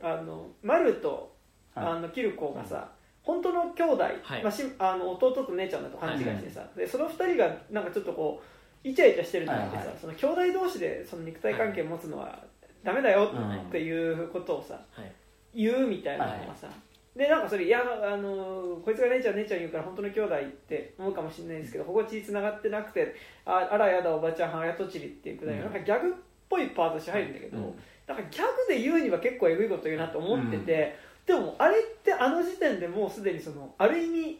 [0.00, 1.32] あのマルと
[1.74, 1.86] はい。
[1.86, 2.86] あのキルコがさ、
[3.22, 4.42] 本当の兄弟、はい。
[4.42, 9.96] まあ、しあの弟と姉ちゃんだと勘違いしてさ、でその二人がなんかちょっとこうイチャイチャしてるのを見てさ、はいはい。
[10.00, 12.38] その兄弟同士でその肉体関係を持つのは
[12.82, 13.56] ダメだようん。
[13.56, 15.12] っていうことをさはい。
[15.54, 16.66] 言うみたいなのがさ、
[17.14, 23.14] でなんかそれいやあのこいつが姉ちゃん姉ちゃん言うから本当の兄弟って思うかもしれないですけどここ血つながってなくて
[23.44, 25.64] ああらやだおばちゃんはやとちりっていうくらい、うん。
[25.64, 26.12] なんかギャグっ
[26.48, 34.38] ぽいパートして入るんだけど、うんなんかギャグで言うには結構えぐいこと言うなと思ってて、でもあれってあの時点でもうすでにそのある意味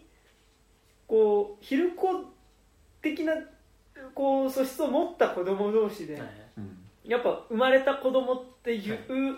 [1.07, 2.09] こう昼子
[3.01, 3.33] 的な
[4.15, 6.21] こう素質を持った子供同士で、
[7.05, 9.37] やっぱ生まれた子供っていう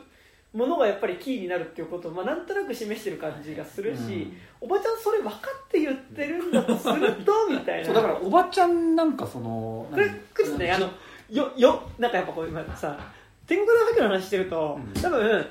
[0.54, 4.36] ものがやっぱりキーになるっていうことを、まあ、なんとなく示してる感じがするし、うん。
[4.60, 7.86] おばちゃんそれ分かって言ってるんだとするとみたいな。
[7.86, 10.88] そうだからおばちゃんなんかそのこれクリスねあの
[11.28, 12.96] よよなんかやっぱこう今さ
[13.46, 15.02] 天国の時の話してると、うん。
[15.02, 15.46] 多分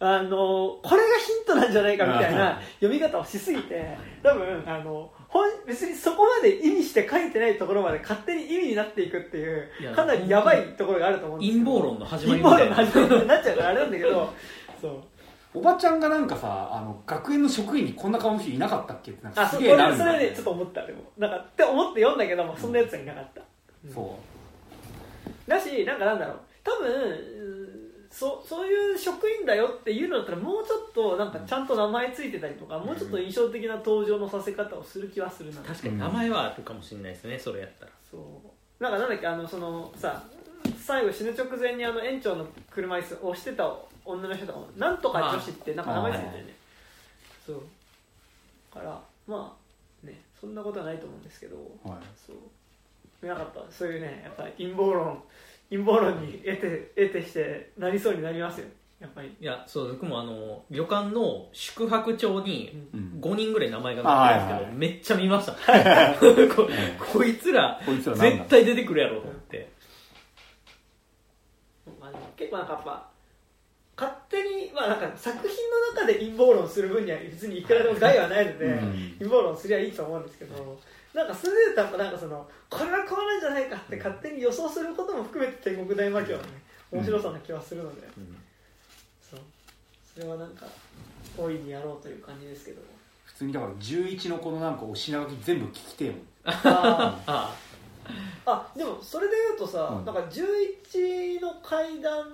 [0.00, 12.90] あのこれがヒントなんじゃないかみたいな読み方をしすぎて多分あの本別にそこまで意味して書いてないところまで勝手に意味になっていくっていういやかなりやばいところがあると思うんですけど陰謀論の始まり陰みたいな。
[12.90, 14.34] 謀論の始まりになっちゃうからあれなんだけど
[14.80, 14.92] そう。
[15.54, 19.10] おばちゃんがなんかさあの学園の職員にこんな顔の人いなかったっけ？
[19.10, 21.00] ってなんかあそこすげえなるんそだよれでちょっと思ったでも。
[21.18, 23.42] なんかって思って読んだけどもそんなやつはいなかった、
[23.92, 24.18] そ
[25.46, 26.36] だしなんかなんだろう。
[26.64, 26.94] 多分う
[27.54, 27.57] ん
[28.18, 35.60] そそういう職員だよっていうのだったらもうちょっとなんかちゃんと名前ついてたりとか、もうちょっと印象的な登場のさせ方をする気はするな。
[35.60, 37.92] 確かに名前はあるかもしれないですねそれやったら。
[38.10, 38.82] そう。
[38.82, 40.20] なんかなんだっけあのそのさ
[40.84, 43.72] 最後死ぬ直前にあの園長の車椅子を押してた
[44.04, 46.54] 女の人とかもなんとか女子ってなんか名前ついてるね。
[47.46, 47.62] そう。
[48.74, 49.56] だからま
[50.02, 53.26] あねそんなことはないと思うんですけどう、はい、そう。
[53.26, 53.60] なかった。
[53.70, 55.22] そういうねやっぱ陰謀論
[55.70, 58.66] 陰謀論に得て得てしてなりそうになりますよ。
[59.00, 59.36] やっぱり。
[59.40, 65.52] いやそう僕もあの旅館の宿泊帳にうん、5人ぐらい名前が載ってるんですけど、めっちゃ見ました。
[66.18, 66.68] こ
[67.12, 68.36] こいつらこいつらなんだ。
[68.38, 69.70] 絶対出てくるやろと思って。
[72.00, 73.08] まあでも結構なんかやっぱ
[73.96, 75.56] 勝手に、まあ、なんか作品
[75.94, 79.14] の中で陰謀論する分には別にいくらでも害はないので、うん。
[79.18, 80.78] 陰謀論すりゃいいと思うんですけど
[81.18, 86.48] なんかそれでやっぱなんかそのこれはこうなんじゃないかって勝手に予想することも含めて天国大魔教のね
[86.92, 88.08] 面白さな気はするので、
[89.20, 89.40] そう。
[90.14, 90.64] それはなんか
[91.36, 92.80] 大いにやろうという感じですけど。
[93.24, 96.20] 普通にだから11のこのなんかお品書き全部聞きてえもん。
[96.44, 97.54] ああ
[98.46, 100.04] あでもそれで言うとさ、うん。
[100.04, 102.26] なんか11の階段っ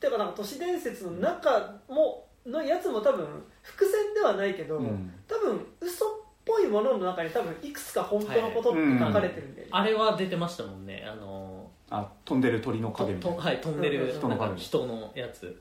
[0.00, 3.26] ていうかなんか都市伝説の中ものやつも多分
[3.62, 5.12] 伏線ではないけど、うん。
[5.28, 6.08] 多分嘘っ
[6.44, 11.04] ぽいものの中に多分いくつか本当のことって書かれてるんで、あれは出てましたもんね。
[11.06, 13.36] あのあ飛んでる鳥のと影みたいな。
[13.36, 15.60] とはい飛んでる人の影人のやつ。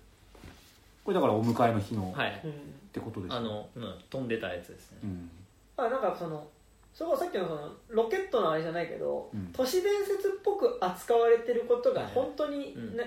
[1.03, 2.41] これだからお迎えの日のっはい。
[2.43, 2.51] うん
[2.93, 3.37] てことですね。
[3.37, 4.99] あの、うん、飛んでたやつですね。
[5.03, 5.29] うん。
[5.77, 6.47] あなんかその
[6.93, 9.49] そこさっきのそのロケットのあれじゃないけど、うん。
[9.51, 12.99] 都市伝説っぽく扱われてることがはい本当に、ねうん。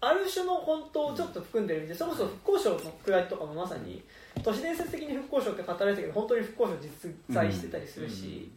[0.00, 4.02] ある種の本当をちょっと含んでるんで、それこそ復興省の位とかもまさに
[4.42, 8.42] 都市伝説的に復興省って語られてたけど本当に復興省実在してたりするし、うん。
[8.44, 8.48] っ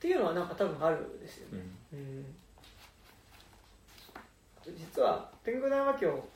[0.00, 2.24] ていうのはなんか多分あるんですよね、うん。
[4.76, 6.28] 実は天狗大魔教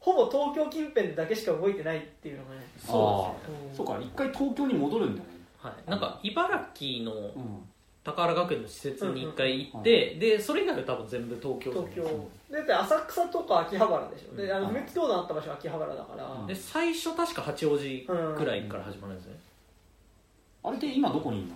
[0.00, 3.68] ほぼ東京近辺でだけしか動いてないっていうのがねそうですね。
[3.70, 3.76] うん。
[3.76, 5.28] そうか一回東京に戻るんだね。
[5.58, 7.30] はい、なんか茨城の
[8.06, 12.02] うん宝学園の施設に一回行って、でそれ以外は多分全部東京東京。
[12.50, 14.36] でだって浅草とか秋葉原でしょ。
[14.36, 14.74] であのうん。
[14.74, 16.46] 不滅教団あった場所は秋葉原だから、うん。
[16.46, 18.06] で最初確か八王子
[18.36, 19.40] くらいから始まるんですね、
[20.62, 21.48] あれって今どこに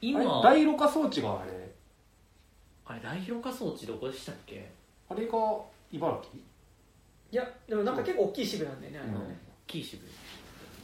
[0.00, 0.22] いるの？
[0.22, 0.60] 今あれ？
[0.60, 1.74] 大ろ過装置があれ。
[2.86, 4.70] あれ大広化装置どこでしたっけ？
[5.08, 5.32] あれが
[5.90, 6.38] 茨城？
[7.32, 9.36] いやでもなんか結構大きい支部なんだよねあれはね、
[9.66, 10.06] キーシブ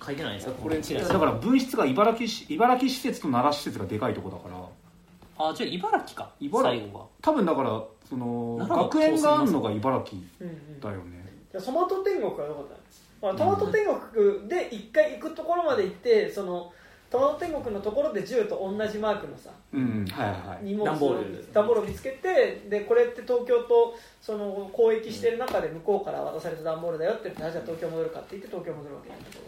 [0.04, 0.52] 書いてないですか？
[0.54, 5.48] これチラシだから分室が茨城市茨城施設と奈良施設がでかいとこだから。
[5.48, 10.80] あじゃあ茨城か茨城最後が多分だからその奈良は学園があるのが茨城うんうん。
[10.80, 11.24] だよね。
[11.52, 12.76] いやトマト天国はどこだ
[13.20, 16.72] まあトマト天国で一回行くところまで行ってその
[17.10, 29.44] トマト天国のところで銃と同じマークのさうんはいはい荷物段ボール段ボールを見つけてでこれって東京とその交易してる中で向こうから渡された段ボールだよって言ってあじゃあ東京戻るかって言って東京戻るわけなんだけど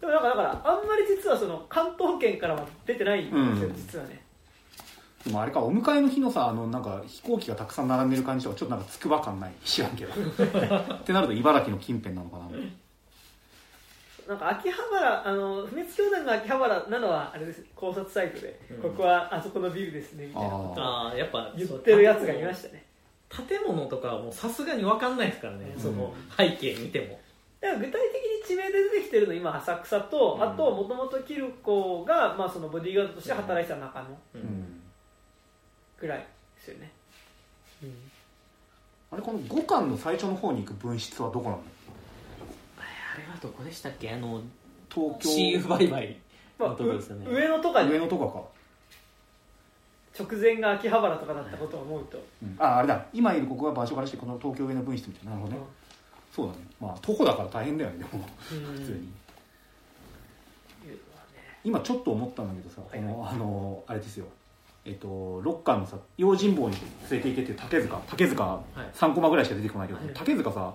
[0.00, 3.74] でもなんかだからあんまり実はその関東圏からは出てないんですよ、うん。
[3.74, 4.22] 実はね。
[5.24, 10.12] でもあれかお迎えの日のさあのなんか飛行機がたくさん並んでる感じとかちょっとなんか筑波感ない知らんけど。
[10.14, 12.44] ってなると茨城の近辺なのかな。
[14.28, 17.64] なんか秋葉原あの不滅教団が秋葉原なのはあれです。
[17.74, 18.82] 考察サイトで、うん。
[18.82, 22.84] ここはあそこのビルですねみたいなあーああやっぱ言ってるやつがいましたね。
[23.48, 25.82] 建物とかはもうさすがに分かんないですからね、うん。
[25.82, 27.18] その背景見ても
[27.74, 30.42] 具体的に地名で出てきてるの今浅草と、うん。
[30.42, 34.40] あともともとキルコが、まあ、そのボディーガードとして働いてた中野ううん。
[34.42, 34.80] ん
[35.98, 36.24] ぐらいで
[36.62, 36.92] すよね、
[39.10, 41.56] あれこの五巻の最初の方に行く分室はどこなの？
[41.56, 41.60] い
[43.14, 44.10] あれはどこでしたっけ？
[44.10, 44.42] あの
[44.92, 45.30] 東京。
[45.30, 46.18] CU バイバイ
[46.58, 47.26] まあのとこですよね。
[47.26, 48.42] う上野とか上で野とかか、
[50.18, 52.56] 直前が秋葉原とかだったことを思うと、うん。
[52.58, 53.06] ああれだ。
[53.14, 55.30] 今いるここが場所からしてこの東京上野分室みたいな。
[55.30, 55.62] なるほどね、
[56.36, 56.58] そうだね。
[56.78, 58.10] まあ徒歩だから大変だよねでも。
[58.52, 58.78] うん。
[58.78, 59.08] 普通に、
[61.64, 64.26] 今ちょっと思ったんだけどさ、はいこのあのあれですよ。
[64.84, 66.76] えっとロッカーのさ用心棒に
[67.10, 68.80] 連れて行けっていう竹塚竹塚はい。
[68.94, 70.10] 3コマぐらいしか出てこないけど、はい。
[70.14, 70.74] 竹塚さ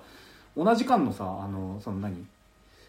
[0.57, 2.25] 同じ間のさあのその何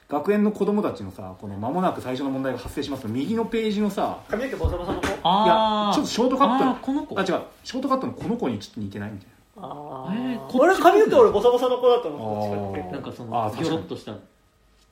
[0.08, 5.06] 学園の子供たちのさこの間もなく最初の問題が発生しますの右のページのさ髪の毛ボサボサの子？
[5.06, 7.18] いやあちょっとショートカットのあーこの子？
[7.20, 7.42] あ違う。
[7.62, 12.92] ショートカットのこの子にちょっと似てないみたいあえーこっち俺髪の毛俺ボサボサの子だと思うあー。
[12.92, 14.12] なんかそあのギョロッとした。
[14.12, 14.18] な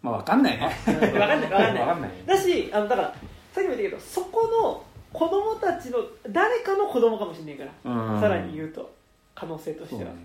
[0.02, 0.70] まあわかんないね。
[0.86, 1.38] 分かんない。
[1.40, 1.80] 分かんない。
[1.80, 3.14] わかんないだしあのだから
[3.52, 5.98] さっきも言ったけどそこの子供たちの
[6.30, 8.20] 誰かの子供かもしれないから、うん。
[8.20, 8.90] さらに言うと。
[9.34, 10.00] 可能性としては。
[10.00, 10.18] そうだね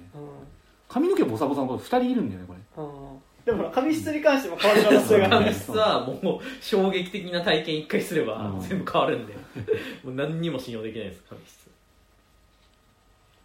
[0.88, 2.84] 髪の毛ボサボサの子2人いるんだよねこれ。
[2.84, 3.12] うん。
[3.14, 8.60] うんでもほら髪質に関しても変わる可能性が 髪質はもう衝撃的な体験一回すればうん。
[8.60, 9.34] 全部変わるんで。
[10.04, 11.65] もう何にも信用できないです髪質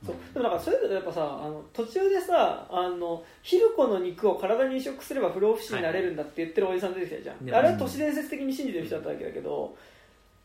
[0.04, 0.16] そう。
[0.32, 9.76] でもなんかそれぞれやっぱさあの途中でさあのヒルコの肉を体に移植すれば不老不死になれるんだって言ってるおじさん出てきたじゃん、はいあれは都市伝説的に信じてる人だったわけだけど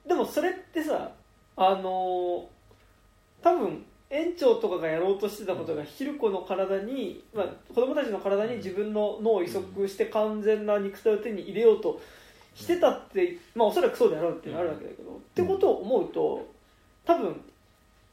[0.07, 1.11] でもそれってさ
[1.57, 2.47] あの
[3.41, 11.99] 多分園長とかがやろうとしてたことがヒルコの体に、まあ、子供たちの体に自分の脳を移植して完全な肉体を手に入れようと
[12.55, 16.47] してたって、まあおそらくそうであろうっていうのはあるわけだけど、ってことを思うと
[17.03, 17.41] 多分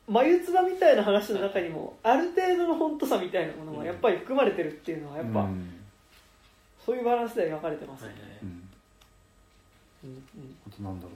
[0.09, 5.71] 眉唾みたいな話の中にもある程度の本当さみたいなものがやっぱり含まれてるっていうのはやっぱ、うん。
[6.85, 8.49] そういうバランスで描かれてます、はいうん。
[10.05, 10.11] うん。
[10.11, 10.57] うん。
[10.67, 11.15] あとなんだろう。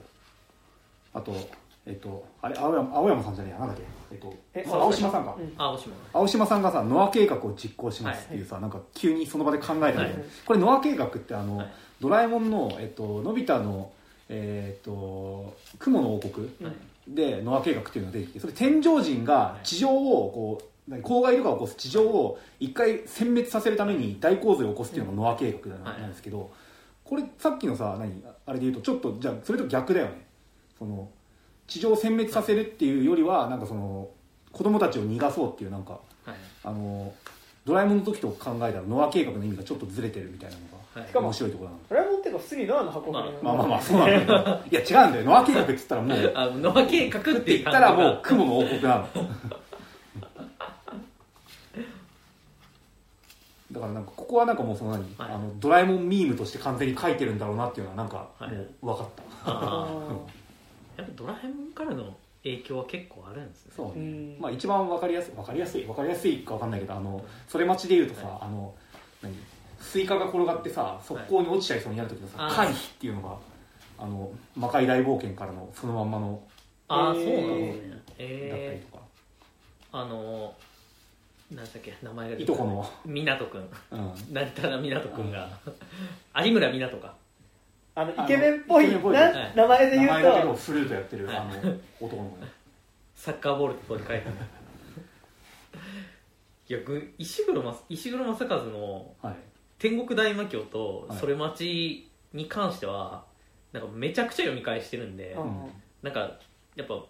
[1.13, 1.49] あと
[1.85, 3.83] えっとあれ青山青山さんじゃねえやなんだっけ？
[4.11, 5.53] えっとえ青島さんか、うん。
[5.57, 10.13] あおしまい青島さんがさノア計画を実行しますっていうさ、なんか急にその場で考えたんだけど、はい。
[10.45, 11.71] これノア計画ってあの、はい。
[11.99, 13.91] ドラえもんの、えっと、のび太の、
[14.29, 16.49] えっと雲の王国
[17.07, 26.51] でノア計画っていうのが出てきてそれ天上人が地上をこう何公害とかを起こす地上を一回殲滅させるために大洪水を起こすっていうのがノア計画なんですけど、
[27.03, 30.25] これさっきのさ何あれで言うとちょっとじゃあそれと逆だよね。
[30.77, 31.09] その
[31.67, 34.09] 地上を殲滅させるっていうよりはなんかその
[34.51, 36.35] 子供たちを逃がそうっていうなんかはい。
[36.63, 37.13] あの
[37.65, 44.33] ドラえもんの時と考えたらノア計画の意味がちょっとずれてるみたいなのはいがしかも面白いところなのドラえもんっていうか普通にノアの箱舟まあまあまあまあそうなんだけど
[44.71, 45.25] いや違うんだよ。
[45.25, 49.07] ノア計画って言ったらもう あノア計画って言ったらもう雲の王国なの。
[53.69, 55.31] だからなんかここはなんかもうその何、はい。
[55.33, 58.51] あのドラえもんミームとして完全に書いてるんだろうなっていうのはなんかはい。
[58.81, 59.07] もう分かっ
[59.45, 61.01] た、あー。
[61.01, 63.73] やっぱドラえもんからの影響は結構あるんですね。
[63.75, 64.37] そうね、うん。
[64.39, 68.73] まあ一番分かりやすい分かりやすい分かりやすいか分かんないけどあのそれ町で言うとさ、あの
[69.21, 69.35] 何？
[69.79, 73.37] スイカが転がってさ側溝に落ちちゃいそうになる時のさ、はい回避っていうのが
[73.99, 76.41] あの魔界大冒険からのそのまんまの
[76.87, 77.89] ああえーそうなんですね。
[77.89, 80.53] だったりえとか、ー、あの
[81.51, 82.45] 何だっけ名前がい。
[82.45, 83.69] とこの、湊くん。
[83.91, 85.49] うん、成田湊くんが。
[86.43, 87.13] 有村湊か。
[87.95, 91.51] あのイケメンっぽい名前で言名前だけうとどフルートやってる、はいあの
[91.99, 92.51] 男の子ね。
[93.15, 94.35] サッカーボールってここに書いてある。
[96.69, 99.35] いやぐ石黒正石黒正和のはい
[99.79, 101.17] 天国大魔教とはい。
[101.17, 103.23] それ待ちに関しては
[103.71, 105.71] なんかめちゃくちゃ読み返してるんで、うん。
[106.01, 106.39] なんか
[106.75, 107.03] やっぱ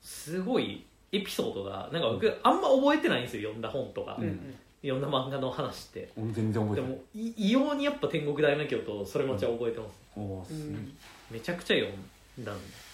[0.00, 4.24] すごいエピソードがなんか僕あんま覚えてないんですよ読んだ本とか、うん。
[4.24, 6.10] うん読んだ漫画の話って。
[6.14, 6.90] 俺全然覚えてない。
[6.90, 10.66] でもい異様にやっぱ天国大魔教とそれ待ちは覚えてます、おーすげえ。
[10.66, 10.96] うん
[11.30, 12.84] めちゃくちゃ読んだんで。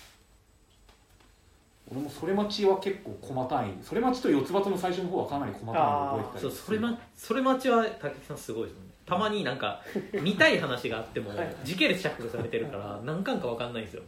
[1.91, 9.81] 俺もそれ待ちは結構細単位それ待ちと四つ葉との最初の方はかなり細単位で覚えてたりそうそれ,、ま、それ待ちは武木さんすごいですよねたまになんか
[10.23, 14.03] 見たい話があってもはい時系列着されてるから何巻か分かんないんですよ。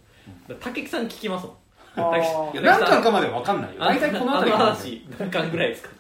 [0.60, 1.56] 武木さん聞きますもん。
[2.62, 3.82] 何巻かまでは分かんないよ。
[3.82, 5.90] あ大体この辺りあの話何巻ぐらいですか？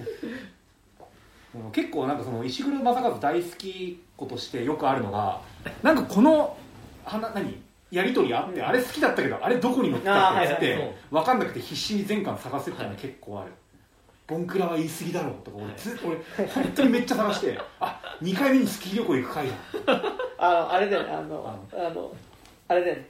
[1.72, 5.40] 結構なんかその石黒正和大好き子としてよくあるのが
[5.82, 6.56] なんかこの
[7.04, 7.60] はな何？
[7.90, 8.66] やり取りあって、うん。
[8.66, 13.50] あれ好きだったけどあれどこに載ってたっけって、分かんなくて必死に全巻探せっていうのははい結構ある、
[14.30, 15.74] ボンクラは言い過ぎだろうとか俺はい。
[15.76, 19.54] ずっと俺本当にめっちゃ探して あ2回目にスキー旅行行く回だ
[20.38, 22.12] あのあれだよねあのあの
[22.68, 23.08] あれだよね。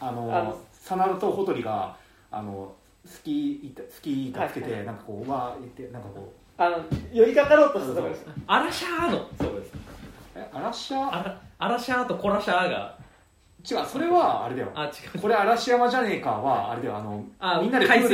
[0.00, 1.94] あのあの真田とほとりが
[2.30, 4.86] あのスキー板スキー板つけて、はいはい。
[4.86, 6.62] なんかこうわー言ってなんかこう。
[6.62, 6.78] あの
[7.12, 8.26] 寄りかかろうとしたところです。
[8.46, 9.72] アラシャーのそうです。
[10.36, 13.02] えアラシアアラアラシャーとコラシャーが。
[13.70, 14.72] 違うそれはあれだよ。
[14.74, 15.20] あ違う。
[15.20, 16.96] これ嵐山じゃねえかはあれだよ。
[16.96, 18.08] あのあみんなでプー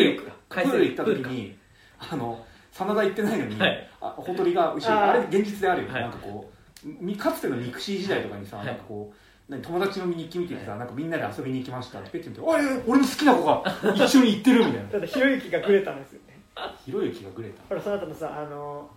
[0.72, 1.57] ル行った時に
[1.98, 3.90] あの真田行ってないのに、はい。
[4.00, 6.02] あほとりが後ろあれ現実であるよ、はい。
[6.02, 6.50] なんかこ
[6.84, 8.66] うみかつての mixi 時代とかにさ、はい。
[8.66, 9.16] なんかこう
[9.48, 13.62] 何友達の日記見ててさ、なんかみんなで遊びに行きましたってペッて見て「おい俺の好きな子が
[13.94, 14.90] 一緒に行ってる」みたいな。
[14.92, 16.38] だってひろゆきがグレたんですよね。
[16.84, 17.62] ひろゆきがグレた。
[17.68, 18.90] ほらその後のさあの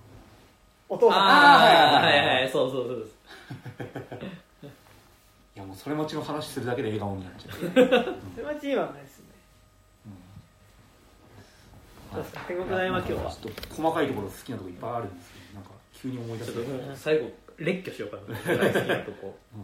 [0.90, 1.20] お父さん。
[1.20, 2.50] ああはいはいはい。
[2.50, 3.16] そうそうそうです
[5.54, 7.60] いやもうそれ町の話するだけで笑顔になっちゃう、
[8.36, 9.11] それは一番ないですね
[12.12, 17.32] うんどうですか天国大魔境はちょっと細かいところ好きなところいっぱいあるんですけどなんか急に思い出すちょっともう最後
[17.62, 18.58] 列挙しようかな。
[18.58, 19.38] 大好きなとこ。
[19.56, 19.62] うん。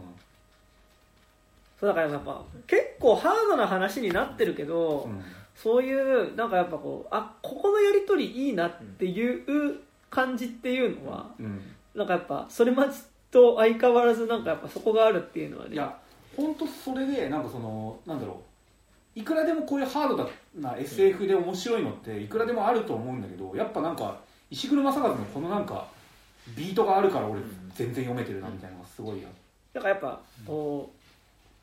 [1.80, 5.22] そうだからやっぱ結構ハードな話になってるけど、うん。
[5.54, 11.60] そういうなんかやっぱこうあここのやり取りいいなっていう感じっていうのは、うん。
[11.94, 15.74] なんかやっぱそれまちと相変わらずなんかやっぱそこがあるっていうのはね。
[15.74, 15.96] いや
[16.36, 18.47] 本当それでなんかそのなんだろう
[19.14, 24.18] いくらでもこういうハードな SF で面白いのっていくらでもあると思うんだけどやっぱなんか
[24.50, 25.88] 石黒正和のこのなんか
[26.56, 27.40] ビートがあるから俺
[27.74, 29.28] 全然読めてるなみたいなのがすごいあ
[29.74, 30.98] だからやっぱこう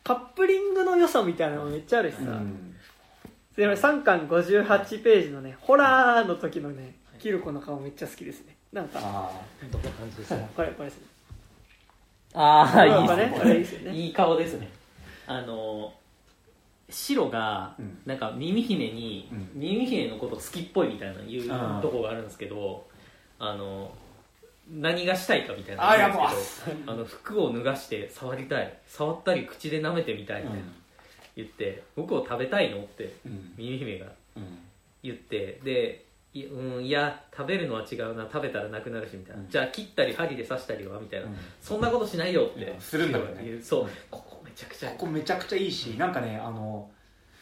[0.03, 2.76] カップリングの良さみたいなのもめっちゃあるしさ、うん。
[3.55, 8.55] で3巻58ページのねホラーの時のねキルコの顔めっちゃ好きですね。
[8.72, 9.31] なんかあ
[9.72, 11.07] どんな感じですか これこれですね。
[12.34, 13.34] ああね。
[13.45, 13.95] いいですよね。
[13.97, 14.69] いい顔ですね。
[15.26, 15.91] あの
[16.89, 17.97] 白がうん。
[18.05, 19.49] なんか耳姫に、うん。
[19.55, 22.87] 耳姫のこと好きっぽいみたいな言うとこがあるんですけど
[23.39, 23.91] あの
[24.71, 28.77] 何がしたいかみたいなあーのがあるんですけどあの服を脱がして触りたい。
[28.87, 30.63] 触ったり口で舐めてみたいみたいな、
[31.35, 33.53] 言って僕を食べたいのってうん。
[33.57, 34.07] 耳姫が
[34.37, 34.59] うん。
[35.03, 39.49] 言ってでい,、うん、いや食べるのは違うな食べたらなくなるしみたいな、うん。
[39.49, 41.35] じゃあ切ったり針で刺したりはみたいな、うん。
[41.61, 43.61] そんなことしないよっいやてするんだよね。
[43.61, 43.89] そう
[44.56, 46.90] ちゃくちゃここめちゃくちゃいいしなんかねあの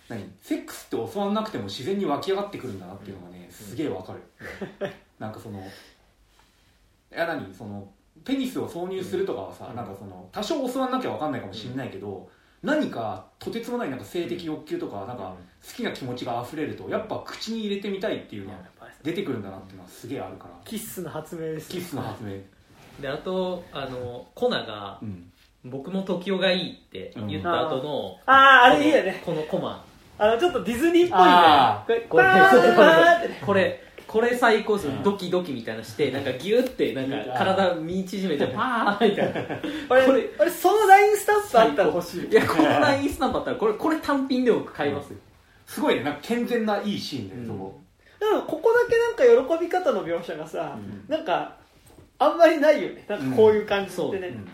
[0.09, 0.29] 何？
[0.41, 4.19] セックスって教わんなくても自然に湧き上がってくるんだなっていうのがねすげえわかる、
[5.19, 5.63] なんかそのい
[7.11, 7.53] や何？
[7.53, 7.87] その
[8.25, 9.75] ペニスを挿入するとかはさ、うん。
[9.75, 12.29] なんかその多少教わんなきゃわかんないかもしれないけど、
[12.61, 15.35] 何かとてつもないなんか性的欲求とかなんか
[15.67, 18.59] 好きな気持ちが溢れるとやっぱ口に入れてみたいっていうのは
[19.03, 20.51] 出てくるんだなっていうのはすげえあるから。
[20.63, 22.39] キッスの発明ですキスの発明。
[23.01, 25.31] であとあのコナがうん
[25.65, 29.21] 「僕も時代がいい」って言った後の、あああれいいよね。
[29.25, 29.83] このコマ。
[30.17, 34.91] あのちょっとディズニーっぽいあねこれバーンバーンってねこれこれ最高ですよ。
[34.91, 35.03] うん。
[35.03, 39.41] ドキドキみたいなしてなんかギュってなんか体身縮めてパーンみたいな。
[39.89, 45.17] 俺これ俺そのラインスタンプあったら欲しいいやこのラインスタンプあったらこれこれ単品で僕買いますよ、
[45.65, 46.03] すごいね。
[46.03, 47.47] なんか健全ないいシーンで、うん。
[47.47, 47.79] そこ。
[48.19, 51.05] でもここだけなんか喜び方の描写がさ、うん。
[51.07, 51.55] なんか
[52.19, 53.05] あんまりないよね。
[53.07, 54.49] なんかこういう感じってね、うん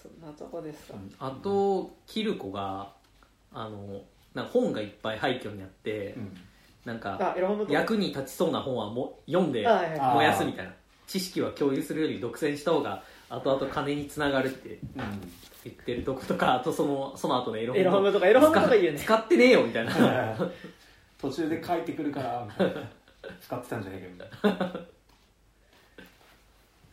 [0.00, 2.92] そんなとこですか、あとキルコが
[3.52, 4.02] あの
[4.34, 6.36] なんか本がいっぱい廃墟にあって、うん。
[6.86, 7.36] なんか
[7.68, 9.66] 役に立ちそうな本はも読んで
[10.14, 10.72] 燃やすみたいな。
[11.08, 14.78] 知識は共有するより独占した方が後々金につながるってうん
[15.64, 18.98] 言ってるとことかあとそのその後のエロ本本とかエロ本とかいいよね。
[18.98, 19.92] 使使ってねえよみたいな。
[21.18, 22.46] 途中で帰ってくるから
[23.40, 24.80] 使ってたんじゃねえかみたいな。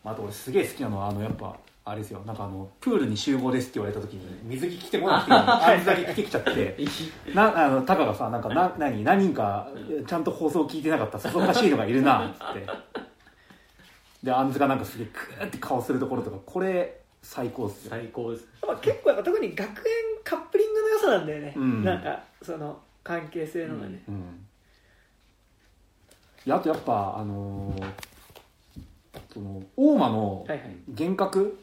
[0.04, 1.56] まああと俺すげえ好きなのはあのやっぱ
[1.86, 2.22] あれですよ。
[2.26, 6.78] なんかあのプールに集合ですって言われた時に水着着てこなくてあんずだけ着てきちゃって。
[7.36, 9.70] なあのタカがさなんかな何何人か
[10.08, 12.68] ちゃんと放送聞いてなかったさぞかしいのがいるなっつって。
[14.24, 17.90] であんずがなんかすげえクーって顔するところとかこれ最高っすよ。
[17.90, 18.48] 最高です。
[18.66, 19.74] やっぱ結構やっぱ特に学園
[20.24, 21.84] カップリングの良さなんだよね、うん。
[21.84, 24.46] なんかその関係性のがね、うん
[26.46, 27.94] いやあとやっぱあのー
[29.34, 30.76] その大間のはいはい。
[30.88, 31.60] 幻覚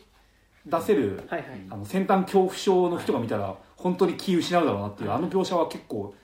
[0.66, 1.50] 出せるはいはい。
[1.70, 6.14] あの先端恐怖症の人が見たら本当に気失うだろうなっていうあの描写は結構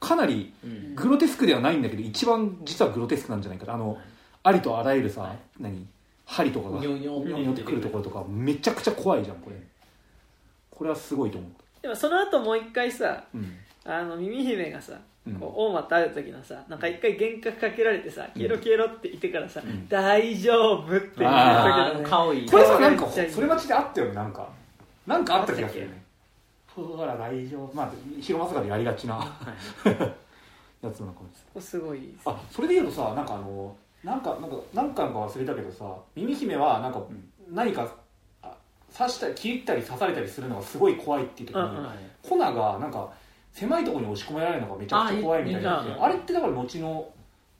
[0.00, 0.94] かなりうん。
[0.94, 3.98] グロテスクではないんだけど一番実はグロテスクなんじゃないかなあの
[4.42, 5.86] ありとあらゆるさ、何
[6.24, 9.56] 針とかがニョニョってくるところとかめちゃくちゃ怖いじゃんこれ。
[10.70, 11.48] これはすごいと思
[11.82, 13.56] でもその後もう一回さううん。
[13.84, 15.00] あの耳姫がさうん
[15.34, 19.88] こう大間と会う時のさなんか一回幻覚かけられてさ「消えろ消えろ」って言ってからさ「ん。
[19.88, 22.08] 大丈夫」って言ったけどね。
[22.08, 24.48] 顔いいこれさなんかそれ待ちであったよねなんか。
[25.06, 26.04] なんかあった気がするよね
[26.68, 27.74] ほら大丈夫。
[27.74, 27.90] まあ
[28.20, 29.16] 広松川でやりがちな
[30.82, 33.74] やつなのかもしれすごいですあそれで言うとさなんかあの
[34.04, 37.02] なんかなんか何巻か忘れたけどさ耳姫はなんか
[37.50, 37.88] 何か
[38.42, 38.54] あ
[38.96, 41.76] 刺したり切ったり刺されたりするのがすごい怖いっていう時に、うん。
[41.78, 41.88] うん
[42.28, 43.08] コナがなんか
[43.56, 45.78] 狭いところに押し込められるのがめちゃくちゃ怖いみたいな。
[45.78, 47.08] ああれってだから後の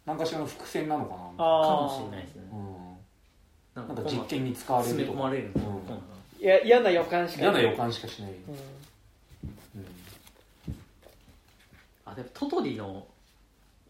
[0.05, 1.17] 何かしらの伏線なのかな？
[1.17, 2.43] かあもしれないですね。
[2.53, 5.07] うん、ななんか実験に使われるとか。
[5.07, 8.55] 詰め込まれるのうんいや嫌な予感しか嫌な予感しかしない、うん。
[8.55, 8.61] うん。
[12.05, 13.07] あでもトトリの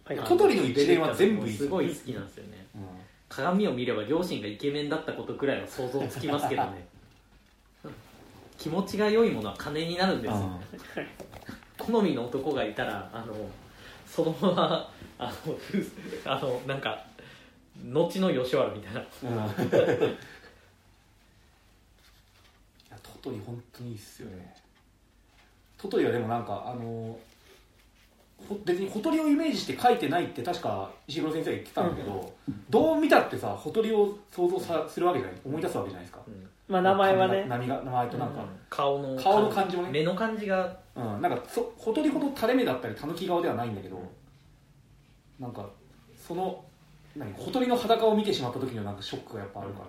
[0.05, 0.19] はい。
[0.19, 1.57] トトリの一連は全部いい。
[1.57, 2.66] すごい好きなんですよね。
[2.77, 2.83] うん。
[3.28, 6.87] 鏡を見れば両親がイケメンだったことくらいは想像つきますけどね。
[8.59, 10.61] 気持ちが良いものは金になるんですよ
[11.78, 13.35] 好みの男がいたらあの
[14.07, 15.86] そのままあのふ
[16.24, 17.05] あのなんか
[17.85, 19.05] 後の吉原みたいな。
[23.03, 24.55] トトリ本当にいいっすよね。
[25.77, 27.19] トトリはでもなんかあの
[28.48, 32.32] ほ別にほとりをイメージして書いてないって確か石黒先生が言ってたんだけど、
[32.70, 36.23] どう見たってさほとりを想像さするわけじゃない思い出すわけじゃないですか、
[36.69, 37.44] まあ名前はね。
[37.48, 39.90] 波が名前となんか、顔の顔の感じもね。
[39.90, 44.01] 目の感じがうん、なんかそほとりほど垂れ目だったりたぬき顔ではないんだけど
[45.39, 45.68] なんか
[46.16, 46.64] その
[47.14, 49.81] 何ほとりの裸を見てしまった時のなんかショックがやっぱあるか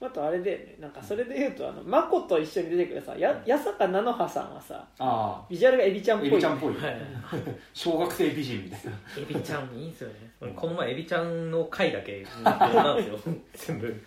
[0.00, 7.00] ら、あとあれで、ね、なんかそれで言うとあのマコと一緒に出てくるさや八坂菜の葉さんはさあビジュアルがエビちゃんっぽいあエビちゃんっぽい、はい。
[7.72, 8.92] 小学生美人みたいな。
[9.22, 10.14] エビちゃんいいんですよね。
[10.40, 13.18] 俺この前エビちゃんの回だけなんですよ。
[13.54, 14.02] 全部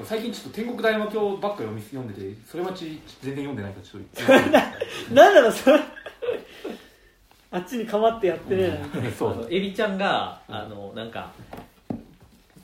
[0.00, 4.32] 俺最近ちょっと天国大魔教ばっか読み読んでてそれ待ち全然読んでないからちょっと。
[4.32, 4.44] 言っ
[5.08, 5.80] てなんだろうそれ
[7.50, 9.32] あっちにかまってやってねえなそう。
[9.32, 11.32] あのエビちゃんがあのなんか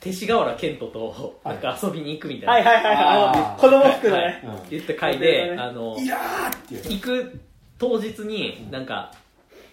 [0.00, 3.04] 勅使河原健人となんか遊びに行くみたいな、はいはいはいはい。
[3.34, 6.82] あの子供服のね、言った回やで、あのいやーっていう。
[6.82, 7.40] 行く
[7.78, 9.12] 当日になんか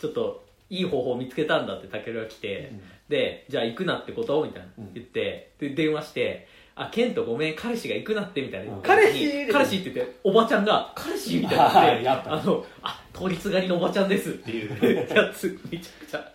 [0.02, 2.82] ちょっといい方法を見つけたんだってタケルが来て、うん。
[3.10, 4.44] でじゃあ行くなってこと？
[4.44, 4.94] みたいなうん。
[4.96, 8.82] 言ってで電話して「あケントごめん彼氏が行くなって」みたいな、うん。
[8.82, 16.32] 彼氏彼氏って言っておばちゃんが「彼氏?」みたいになっはいてやったあのあ通りすがりのおばちゃんですっていう やつめちゃくちゃ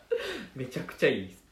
[0.55, 1.29] めちゃくちゃいい。
[1.29, 1.43] です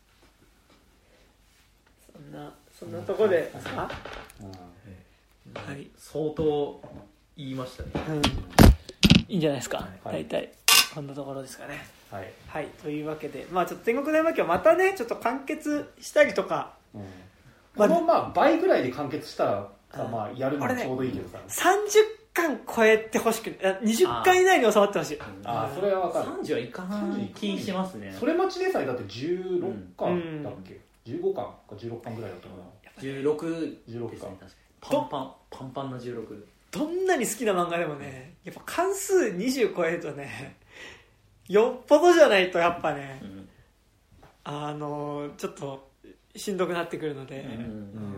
[2.12, 3.90] そんなそんなとこですか、
[4.40, 4.50] うん。
[5.54, 5.88] はい。
[5.96, 6.82] 相当
[7.36, 7.90] 言いましたね。
[8.08, 8.22] うん、
[9.28, 10.24] いいんじゃないですか、はい。
[10.24, 10.52] 大体
[10.94, 11.86] こんなところですかね。
[12.10, 12.66] はい、はい。
[12.82, 16.74] というわけでまあちょっと天国大魔教またねちょっと完結したりとか
[17.76, 19.68] このまあ倍ぐらいで完結したら
[20.10, 25.18] まあやるのちょうどいいけどさ、30巻超えてほしくないあ20巻以内に収まってほしい。
[25.44, 26.26] ああそれはわかる。
[26.42, 28.14] 30はいかない気しますね。
[28.18, 29.60] それ待ちでさえだって16
[29.96, 32.76] 巻だっけ、15巻か16巻ぐらいだったかな。
[33.00, 34.46] 16 16ですね巻確かに。
[34.80, 40.56] パンパンパンパンな16どんなに好きな漫画でもねやっぱ関数20超えるとね
[41.48, 43.48] よっぽどじゃないとやっぱねうん。
[44.44, 45.88] あのちょっと
[46.36, 48.16] しんどくなってくるので、うんうん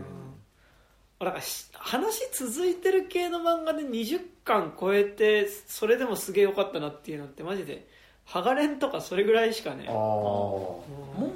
[1.19, 1.33] なん
[1.73, 7.85] 話続いてる系の漫画で20巻超えてそれでもすげえ良かったなっていうのってマジで
[8.23, 9.85] ハガレンとかそれぐらいしかね。
[9.85, 10.81] モ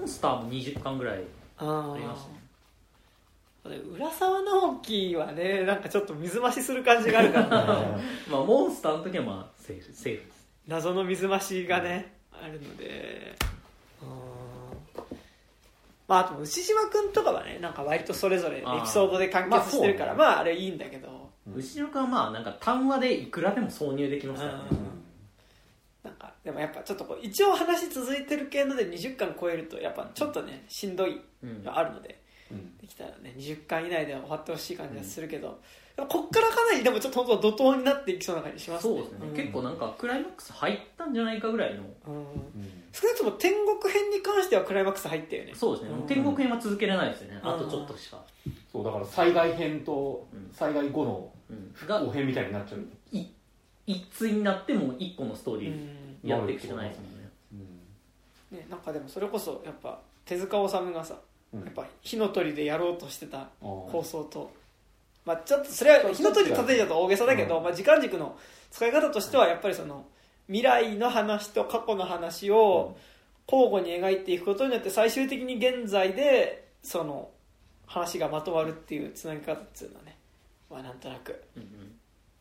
[0.02, 1.24] ンスターも20巻ぐらい
[1.58, 2.22] あありまし
[3.64, 3.92] たねー。
[3.94, 7.66] 浦沢直樹はねなんかちょっと水増しする感じがあるからな
[8.32, 10.48] まあモンスターの時はまあセーフセーフです。
[10.66, 13.36] 謎の水増しがねあるので。
[14.02, 14.33] うん
[16.14, 21.08] まああと牛島君とかはねなんか割とそれぞれエピソードで完結してるからあーままああれいいんだけど。
[21.08, 21.24] うん
[21.58, 24.64] 牛島君はまあなんか単話でいくらでも挿入できますからね。
[26.02, 31.62] なんかでもやっぱちょっとこう一応話続いてる系ので20巻超えるとやっぱちょっとねしんどいうん。
[31.62, 32.78] のあるのでうん。
[32.78, 35.60] できたらね20巻以内では終わってほしい感じがするけど、
[35.98, 38.96] でもこっからかなりでもちょっと本当怒涛になっていきそうな感じしますね。
[38.96, 39.36] そうですね、ん。
[39.36, 42.16] 結構なんかクライマックス入ったんじゃないかぐらいのうん。
[42.16, 45.54] うん少なくとも天国編に関してはクライマックス入ったよね。
[45.56, 46.08] そうですね、うん。
[46.08, 47.50] 天国編は続けれないですよね、うん。
[47.50, 48.24] あとちょっとしか、
[48.72, 50.54] そうだから災害編とうん。
[50.54, 53.26] 災害後のうん、が後編みたいになっちゃう、い
[53.86, 56.20] 一対になっても一個のストーうリーん。
[56.24, 57.30] やっていくしかないですもんね、
[58.52, 58.58] うん。
[58.58, 61.16] ね、なんかでもそれこそやっぱ手塚治虫がさ
[61.54, 61.64] うん。
[61.64, 64.52] やっぱ火の鳥でやろうとしてた構想と、
[65.26, 67.64] まあ、ちょっとそれは火の鳥例えちゃうと大げさだけど、うん。
[67.64, 68.38] まあ、時間軸の
[68.72, 70.06] 使い方としてはやっぱりその
[70.54, 72.96] 未来の話と過去の話を
[73.52, 77.32] 交互に描いていくことによって最終的に現在でその
[77.88, 80.16] 話がまとまるっていうつなぎ方っていうのはね、
[80.70, 81.64] まあ、なんとなくうん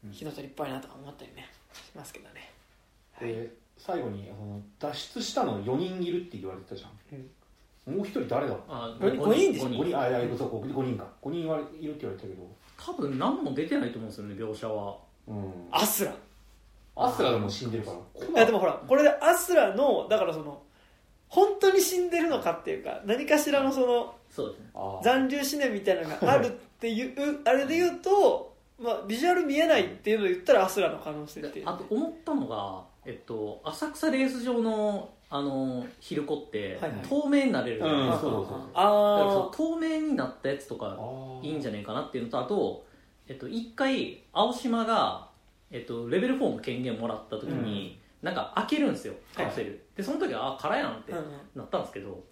[0.05, 0.12] うん。
[0.12, 2.52] 火の鳥っぽいなとか思ったりねしますけどね。
[3.18, 6.89] で最後にその脱出したの4人いるって言われてたじゃ
[7.89, 9.52] ん、もう一人誰だあ五人五人。
[9.55, 9.68] でしょ？
[9.70, 9.98] 五5人。
[9.98, 11.06] あいやそうか5人か。
[11.22, 12.47] 5人はいるって言われてたけど。
[12.76, 14.98] 多分何も出てないと思うんですよね描写は。
[15.26, 15.52] うん。
[15.70, 16.14] アスラ
[16.94, 18.27] アスラでも死んでるから。
[18.27, 20.62] いやでもほらこれでアスラのだからその
[21.28, 24.70] 本当に死んでるのかっていうか何かしらのそのそうですね。
[24.74, 25.05] あー。
[25.05, 31.64] 残留思念みたいなのがあるっていうあれで言うと、まあ、ビジュアル見えないっていうのを言ったらアスラの可能性っていう。
[31.64, 37.01] であと思ったのが、えっと、浅草レース場のあのヒルコってはいはい。
[37.09, 40.98] 透明になれるじゃないですか、あ透明になったやつとか
[41.43, 42.85] いいんじゃないかなっていうのとあと、
[43.27, 45.31] えっと、一回青島が、
[45.73, 51.12] えっと、レベル4の権限もらった時に、なんか開けるんですよカプセル、でその時はあ空やんって
[51.57, 52.23] なったんですけど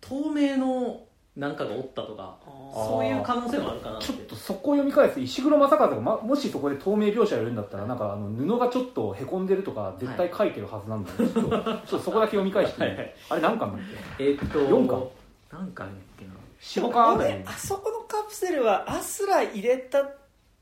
[0.00, 1.02] 透明の
[1.36, 2.36] なんかがおったとか
[2.74, 4.06] そういう可能性もあるかなって。
[4.08, 13.14] ちょっとそこを読み返すと石黒正和が、ま、もしそこで透明描写やるんだったらなんかあの布がちょっとへこんでるとか絶対書いてるはずなんだけど、ちょっとちょっとそこだけ読み返して、 はいはい。
[13.30, 13.80] あれ何巻だっ
[14.18, 14.24] け？
[14.24, 15.08] えーっと四巻。
[15.52, 16.32] 何巻やっけな。
[16.60, 20.02] 45巻あそこのカプセルはアスラ入れた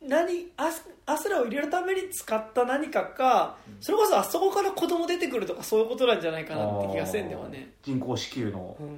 [0.01, 8.97] 何アスアスラを入れるために使った何かかそれこそあそこから子供出てくるとかそういうことなんじゃないかなって気がせんではね、人工子宮のうん、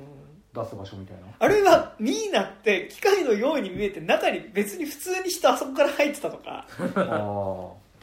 [0.52, 1.22] 出す場所みたいな。
[1.38, 6.66] あるいはミーナって機械のように見えて中に別に普通に人あそこから入ってたとか。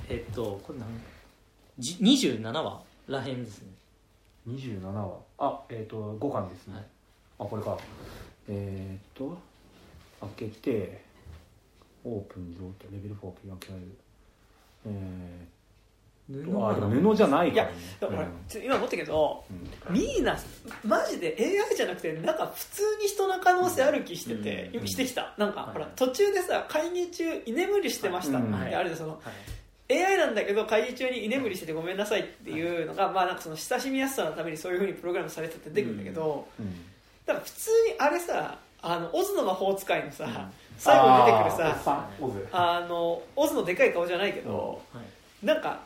[0.09, 0.31] えー。
[0.31, 0.87] っとこれ何
[1.77, 3.67] じ27話らへんですね。
[4.47, 5.17] 27話。
[5.39, 6.85] あえっ、と5巻ですね、はい。
[7.39, 7.77] あこれか。
[8.47, 9.37] えっ、と
[10.21, 11.06] 開けて
[12.07, 13.85] オープン状態レベル4ピが決める。
[14.85, 17.73] えー、布とあでも布じゃないからね。
[17.99, 18.27] だから、うん。
[18.47, 19.43] ちょ今思ったけど
[19.89, 20.37] うんミーナ
[20.85, 24.87] マジで AI じゃなくてなんか普通に人の可能性ある気してて、うん。
[24.87, 25.33] してきた。
[25.37, 25.73] なんか、はい。
[25.73, 28.37] ほら途中でさ会議中居眠りしてました。
[28.37, 29.15] ってうんあるでそのは
[29.89, 30.03] い。
[30.03, 36.65] AI なんだけど会議中に居眠りしててごめんなさいっていうのが、まあなんかその親しみやすさのためにそういうふうにプログラムされてて出てくるんだけど、うん。
[37.25, 41.51] だから普通にあれさあのオズの魔法使いのさ、うん最後に出てくる
[41.83, 42.09] さ
[42.51, 45.05] あのオズのでかい顔じゃないけど、はい
[45.45, 45.81] なんか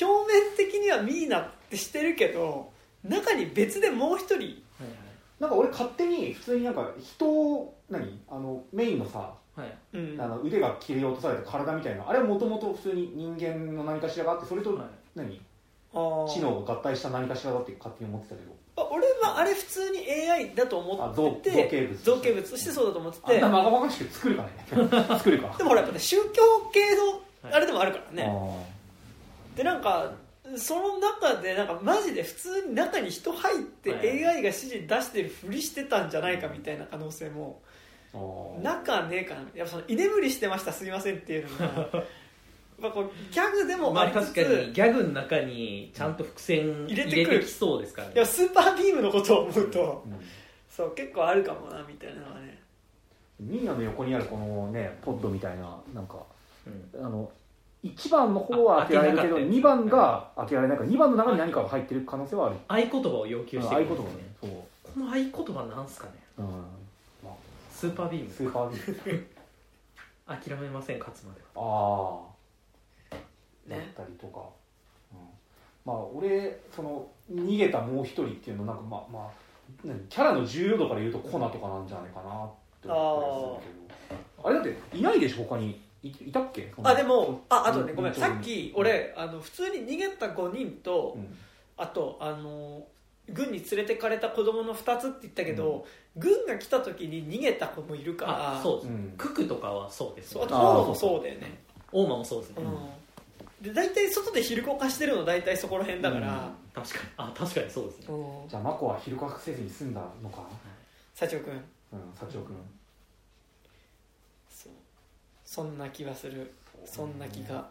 [0.00, 2.70] 表面的にはミーナってしてるけど
[3.02, 4.36] 中に別でもう一人。
[4.36, 4.48] はい
[5.40, 8.20] なんか俺勝手に普通になんか人を何？
[8.30, 9.76] あのメインのさはい。
[9.92, 12.08] あの腕が切り落とされた体みたいな。
[12.08, 14.86] あれはもともと普通に人間の何かしらがあってそれとはい。
[15.16, 15.40] 何？
[15.92, 16.32] あー。
[16.32, 18.52] 知能が合体した何かしらだって勝手に思ってたけど。
[18.52, 24.50] あ俺はあれ普通に AI だと思ってて造形物造形物としてそうだと思ってあんてなまがまがしく作るかね。
[25.18, 25.54] 作るか。
[25.56, 26.42] でもほらやっぱね宗教
[26.72, 27.20] 系の
[27.52, 30.12] あれでもあるからね、あでなんか
[30.56, 34.24] その中でなんかマジで普通に中に人入ってはい。
[34.24, 37.60] AI が指示出してるふりしてたんじゃないかみたいな可能性も。
[38.12, 38.62] ーあー。
[38.62, 39.42] なかねえかな。
[39.54, 42.04] やっぱその居眠りしてましたすいませんっていうのが
[42.78, 47.40] まあこうギャグでもまあありつつ、確かにギャグの中にちゃんと伏線入れてくる。
[47.40, 48.14] てきそうですからね。
[48.14, 50.14] いやスーパービームのことを思うと、うん。
[50.68, 52.58] そう結構あるかもなみたいなのはね。
[53.40, 56.16] ミーナの横にあるこのねポッドみたいななんか
[56.66, 57.04] うん。
[57.04, 57.30] あの
[57.84, 60.78] 1番の方は開けられるけどあ開けなかった2番が開けられない。
[60.78, 62.56] から2番の中に何かが入ってる可能性はある。
[62.68, 64.08] 合言葉を要求して合くる言葉ね。
[64.40, 64.50] そう、
[64.82, 66.12] この合言葉なんすかね。
[66.38, 66.46] うん。
[66.46, 66.52] ま
[67.26, 67.28] あ、
[67.70, 68.30] スーパービーム。
[68.30, 69.26] スーパービーム。
[70.26, 71.62] 諦めません勝つまでは。
[71.62, 72.33] ああ
[73.68, 74.40] だっねたりとか、
[75.12, 75.18] うん、
[75.84, 79.30] まあ俺その逃げたもう一人っていうのなんかまあまあ
[79.84, 82.50] 何キャラの重要度から言うとコナとかなんじゃないかなっ
[82.82, 84.12] て思ったりするけ
[84.42, 84.48] ど。
[84.48, 85.82] あれだっていないでしょ他に。
[86.02, 86.70] いいたっけ？
[86.82, 88.12] あでもああとねごめん。
[88.12, 91.34] うんさっき俺あの普通に逃げた5人と、うん。
[91.78, 92.86] あとあの
[93.30, 98.58] 軍に連れてかれた子供の2つって言ったけど、軍が来た時に逃げた子もいるから。
[98.58, 99.14] あそうです、うん。
[99.16, 101.58] ククとかはそうですそうあねともそうだよね。
[101.90, 102.76] オーマもそうですね、うん
[103.64, 107.08] で大体外で昼こかしてるの大体そこら辺だから、確かに。
[107.16, 108.06] あ確かにそうですね。
[108.10, 108.44] う。
[108.46, 110.42] んじゃあマコは昼かせずに済んだのか？
[111.14, 111.54] 幸男君
[111.94, 112.56] うん幸男君
[114.50, 114.72] そう。
[115.44, 116.52] そんな気がする。
[116.84, 117.66] そんな気が。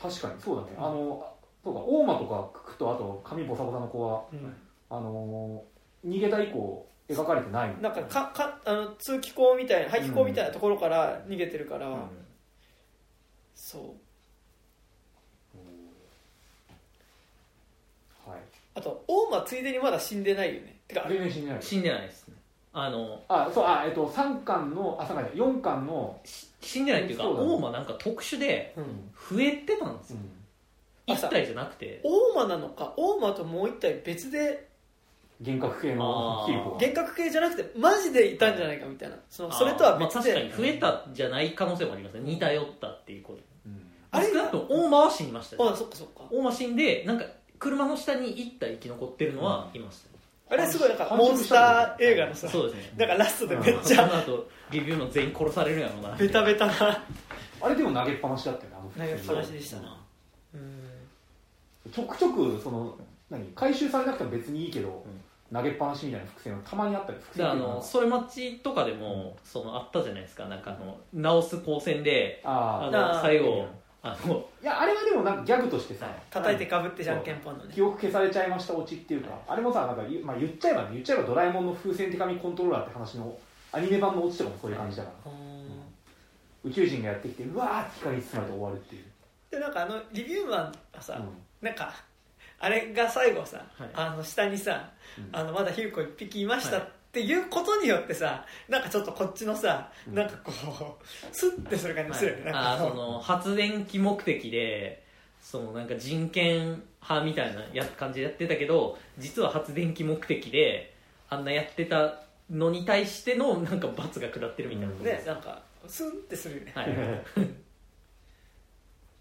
[0.00, 0.68] 確かにそうだね。
[0.78, 4.56] あのそうか大間とかククとあと髪ボサボサの子はうん。
[4.90, 12.02] あのー逃げた以降描かれてないなんかかかあの通気口みたいな排気口みたいなところから逃げてるから、うん。
[13.56, 13.82] そう
[18.30, 18.40] はい
[18.78, 20.76] あと大間ついでにまだ死んでないよね。
[20.86, 21.62] てか全然死んでない。
[21.62, 22.34] 死んでないですね。
[22.72, 27.48] あのあそうあえっと3巻のあ3巻じゃない4巻の、し死んでないっていうかそうだね。
[27.48, 28.84] オーマなんか特殊でうん
[29.36, 30.18] 増えてたんですよ。
[31.08, 32.00] あ一体じゃなくて。
[32.04, 32.92] 大間なのか。
[32.96, 34.68] 大間ともう一体別で
[35.40, 36.46] 幻覚系のあー。
[36.46, 36.70] キリコが。
[36.72, 39.16] 幻覚系じゃなくてマジでいたんじゃないかみたいな。
[39.28, 42.20] そのそれとはあーまあ、別で、確かに増えたじゃない可能性もありますね。
[42.20, 42.48] 似通っ
[42.80, 43.40] たっていうこと。
[43.66, 43.82] うん。
[44.10, 44.28] あれ？
[44.28, 45.70] 少なくともオーマは死にましたよ。
[45.70, 46.24] あそっかそっか。
[46.30, 47.24] オーマ死んでなんか
[47.58, 50.18] 車の下に一体生き残ってるのはいましたよ
[50.50, 52.92] あれすごいなんかモンスター映画のさそうですね。
[52.96, 56.16] だからラストでめっちそゃの後リビューの全員殺されるやろうな。
[56.16, 57.04] ベタベタな。
[57.60, 59.96] あれでも投げっぱなしだったよねあの投げっぱなしでしたな。
[60.54, 61.92] うん。
[61.92, 62.96] ちょくちょくその
[63.28, 65.04] 何回収されなくても別にいいけど、
[65.52, 70.46] 投げっぱなしみたいな伏線がたまにあったり伏線っていうかのソイマッチとかでも、そのあったじゃないですか。
[70.46, 73.66] なんかあの直す光線であああの最後
[74.00, 77.74] あのいやあれはでもなんかギャグとしてさ、叩いてかぶってじゃんけんぽんのね。
[77.74, 83.36] 記憶消されちゃいましたオチっていうかあれもさなんか、まあ、言っちゃえばね言っちゃえばドラえもんの風船手紙コントローラーって話の
[83.72, 86.70] アニメ版のオチとかもそういう感じだから、うん。
[86.70, 89.04] 宇宙人がやってきてうわーって光に包まれて終わるっていう、
[89.50, 90.60] でなんかあのリビューマン
[90.94, 91.22] はさ、
[91.62, 91.92] うなんか
[92.60, 93.90] あれが最後さ、はい。
[93.94, 95.28] あの下にさ、うん。
[95.32, 101.04] あのまだヒルコ一匹いましたっっていうことによってさなんかちょっとこっちのさなんかこう
[101.34, 105.04] スッてする感じするよね、あーその発電機目的で
[105.40, 110.94] そのなんか人権派みたいなや感じでやってたけど実は発電機目的で
[111.30, 112.20] あんなやってた
[112.50, 116.88] のに対してのなんか罰が下ってるみたいな、ねなんかスンってするよね、はい。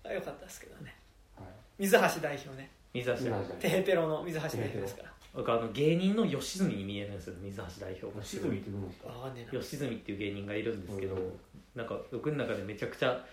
[0.03, 0.95] あよかったですけどね。
[1.37, 1.47] はい。
[1.79, 2.71] 水橋代表ね。
[2.93, 8.25] 水橋水橋テヘペロの水橋代表ですから僕あの芸人の吉住に見えるんですよ水橋代表が。
[8.25, 11.31] 静見ってどう吉住っていう芸人がいるんですけど、うん。
[11.75, 13.23] なんか僕の中でめちゃくちゃ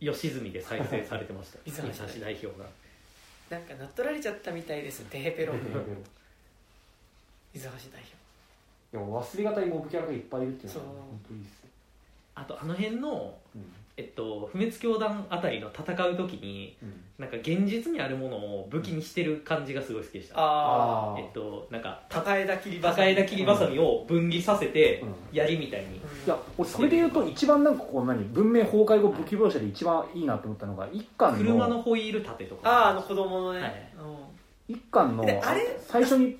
[0.00, 1.60] 吉住で再生されてました。
[1.64, 2.66] 水水橋橋代表が。
[3.50, 5.52] なんか乗っ取られちゃったみたいですテヘペロ
[7.52, 8.02] 水橋代
[8.90, 10.94] でも忘れがたいモブキャラがいっぱいいるっていうのはそう。
[10.96, 11.68] 本当にいいっすよ
[12.34, 13.62] あとあの辺の、うん
[13.96, 17.00] えっと、不滅教団あたりの戦う時にうん。
[17.16, 21.20] なんか現実にあるものを武器にしてる感じがすごい好きでした、ああー。
[21.20, 25.14] えっとなんかあ高枝切りバサ高枝切りばさみを分離させてうん。
[25.32, 32.68] 槍みたいに、いや俺それで言うと一番なんかこう何文明崩壊後武器描写で一番いいなと思ったのが一巻車ののホイール盾とか。
[32.68, 33.94] あああの子供のね、はい。
[33.96, 34.74] うん。
[34.74, 36.36] 一巻のであれ最初に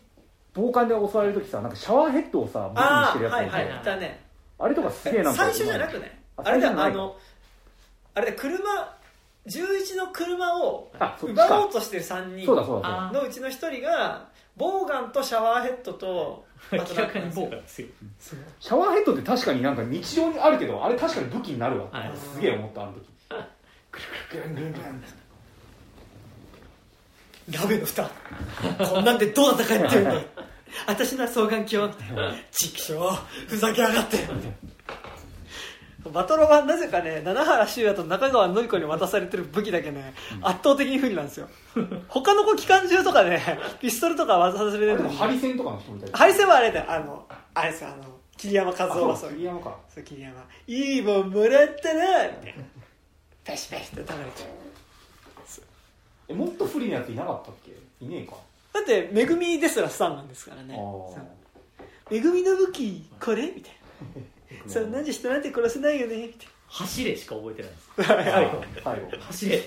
[0.55, 3.45] 暴漢で襲われる時さなんかシャワーヘッドをさ武器にああしてるやつがい。
[3.47, 4.21] てはいはい。
[4.59, 6.21] あれとかすげえなんか最初じゃなくね。
[6.37, 7.17] ああれだ最初じゃないあの
[8.15, 8.59] あれだ車
[9.47, 12.47] 11の車を奪おかうとしてる3人
[13.13, 17.89] のうちの1人がボーガンとシャワーヘッドと 明らかに豪華ですよ。
[18.61, 21.85] シャワーヘッドって確かになんか日常にあるけどあれ確かに武器になるわ。
[21.87, 22.17] って、はい。
[22.17, 23.01] すげえ思ったあの時。
[23.93, 24.85] ぐるぐるぐるぐるぐる
[27.51, 28.11] ラベの蓋。
[28.91, 30.21] こんなんでどう戦ってるんだよ
[30.87, 31.93] 私の双眼鏡
[32.51, 33.49] ちくしょう。
[33.49, 34.19] ふざけやがって
[36.13, 41.49] バトロはなぜかね七原修也と中川紀子に渡されてる武器だけね、圧倒的に不利なんですよ。
[42.09, 43.41] 他の子機関銃とかね
[43.81, 45.17] ピストルとか渡されてるのに。
[45.17, 46.87] ハリセンとかの人みたいなハリセンはあれだよ。
[46.91, 48.05] あのあれですよあの
[48.37, 49.77] 桐山和夫があそう桐山か。
[49.95, 50.45] そう桐山。
[50.67, 52.65] いいもんもらったなみたいな
[53.45, 54.49] ペシペシって食べれちゃう。
[56.29, 57.73] えもっと不利なやついなかったっけ？
[58.05, 58.37] いねえか。
[58.73, 60.79] だってめぐみですらスタンなんですからね。
[62.11, 63.45] めぐみの武器これ？
[63.55, 63.73] みたい
[64.17, 64.23] な
[64.67, 66.27] そんなんじゃ人なんて殺せないよね。
[66.27, 67.71] みたい走れしか覚えてない。
[67.71, 69.63] ですな最後最後走れ。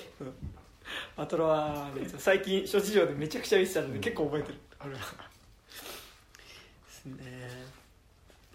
[1.16, 4.58] バトロは、ね、最近諸事情でめちゃくちゃ見てたので、結構覚えてる。
[4.80, 5.04] あれはで
[6.90, 7.16] すね。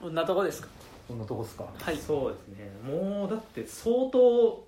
[0.01, 0.69] こんなとこですか？
[1.09, 1.65] そんなとこっすか？
[1.78, 1.97] はい。
[1.97, 2.70] そうですね。
[2.85, 4.65] もうだって相当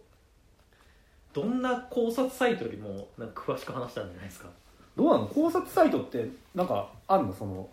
[1.33, 4.49] どんな考察サイトよりもなんか詳しく話したんじゃないですか？
[4.97, 7.35] どうなの考察サイトってなんかあんの？
[7.35, 7.69] その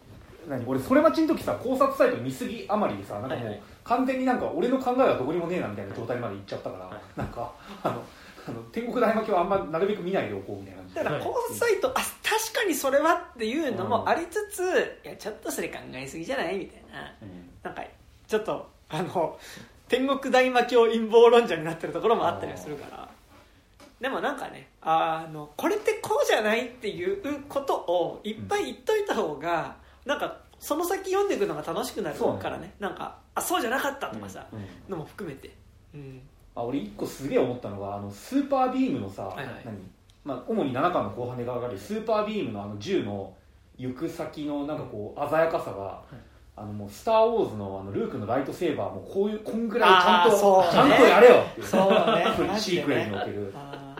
[0.47, 0.63] 何？
[0.67, 3.61] 俺それ待ちの時さ考察サイト見すぎあまりでさなんかもう、はいはい。
[3.83, 7.19] 完全になんか俺の考えはどこにもねえなみたいな状態まで行っちゃったから、はい。
[7.19, 7.51] なんか
[7.83, 8.03] あの
[8.47, 14.61] あの天国大魔教はあんまなるべく見ないでおこうみたいな感じだから考察サイト、あ確かにそれはっていうのもありつつ、
[15.05, 17.13] いやちょっとそれ考えすぎじゃないみたいな。
[17.21, 17.49] うん。
[17.63, 17.83] なんか
[18.27, 19.37] ちょっとあの
[19.87, 23.09] 天国大魔教陰謀論者になってるところもあったりはするから。
[23.99, 32.73] でもなんかねあのこれってこうじゃないっていうことをいっぱい言っといた方が、なんかその先読んでいくのが楽しくなるからね。
[32.79, 35.51] なんかあそうじゃなかったとかさ、うんのも含めて、
[35.93, 36.21] うん、
[36.55, 39.61] あ俺一個すげえ思ったのがあのスーパービームのさ、はいはい。
[39.65, 39.75] 何？
[40.23, 43.33] まあ、主に7巻の後半で描かれるスーパービームのあの銃の
[43.77, 46.03] 行く先のなんかこう鮮やかさが、
[46.55, 50.69] あのもうスター・ウォーズのあのルークのライトセーバーもこういうこんぐらいちゃんと、ね。
[50.71, 51.67] ちゃんとやれよっていう。
[51.67, 52.53] そうね。
[52.59, 53.51] シークレにねおける。
[53.55, 53.95] あ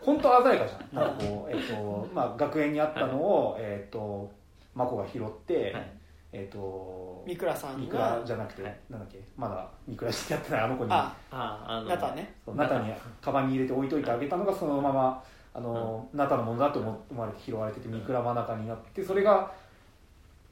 [0.00, 1.04] 本当鮮やかじゃん。
[1.04, 4.32] なんかこう、えっとまあ、学園にあったのを、えっと
[4.74, 5.92] マコが拾って、はい。
[6.30, 8.76] えっとー三倉さんがミクラじゃなくて、はい。
[8.90, 10.92] なんだっけまだミクラしてやってないあの子に。
[10.92, 12.34] あああのなたね。
[12.44, 15.22] そうナタにカバンに入れて置いといてあげたのがそのまま
[15.54, 19.50] あの、ナタのものだと思思われて拾われててミクラ真中になってそれが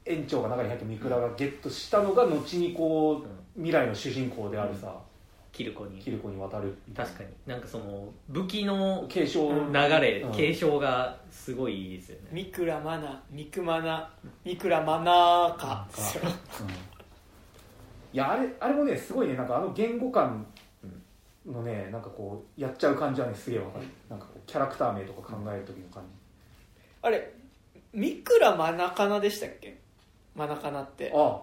[0.05, 4.93] 園長が中に入ってミクラがゲットしたのが後にこう未来の主人公であるさ、
[5.57, 5.99] キルコに。
[5.99, 7.29] キルコに渡る確かに。
[7.47, 10.31] なんかその武器の継承、うん流れ、うん。
[10.31, 12.29] 継承がすごいいいですよね。
[12.31, 14.13] 三倉マナ三倉マナ
[14.45, 15.87] 三倉マナか。
[15.89, 16.69] ですようん。
[16.69, 16.73] い
[18.13, 19.33] やあれあれもねすごいね。
[19.33, 20.45] なんかあの言語感
[21.43, 23.87] のねなんかこうやっちゃう感じはねすげえわかる。
[24.09, 26.09] なんかこうキャラクター名とか考える時の感じ。
[27.01, 27.33] あれ
[27.93, 29.79] 三倉マナカナでしたっけ？
[30.35, 31.11] マナカナって。
[31.15, 31.41] あ。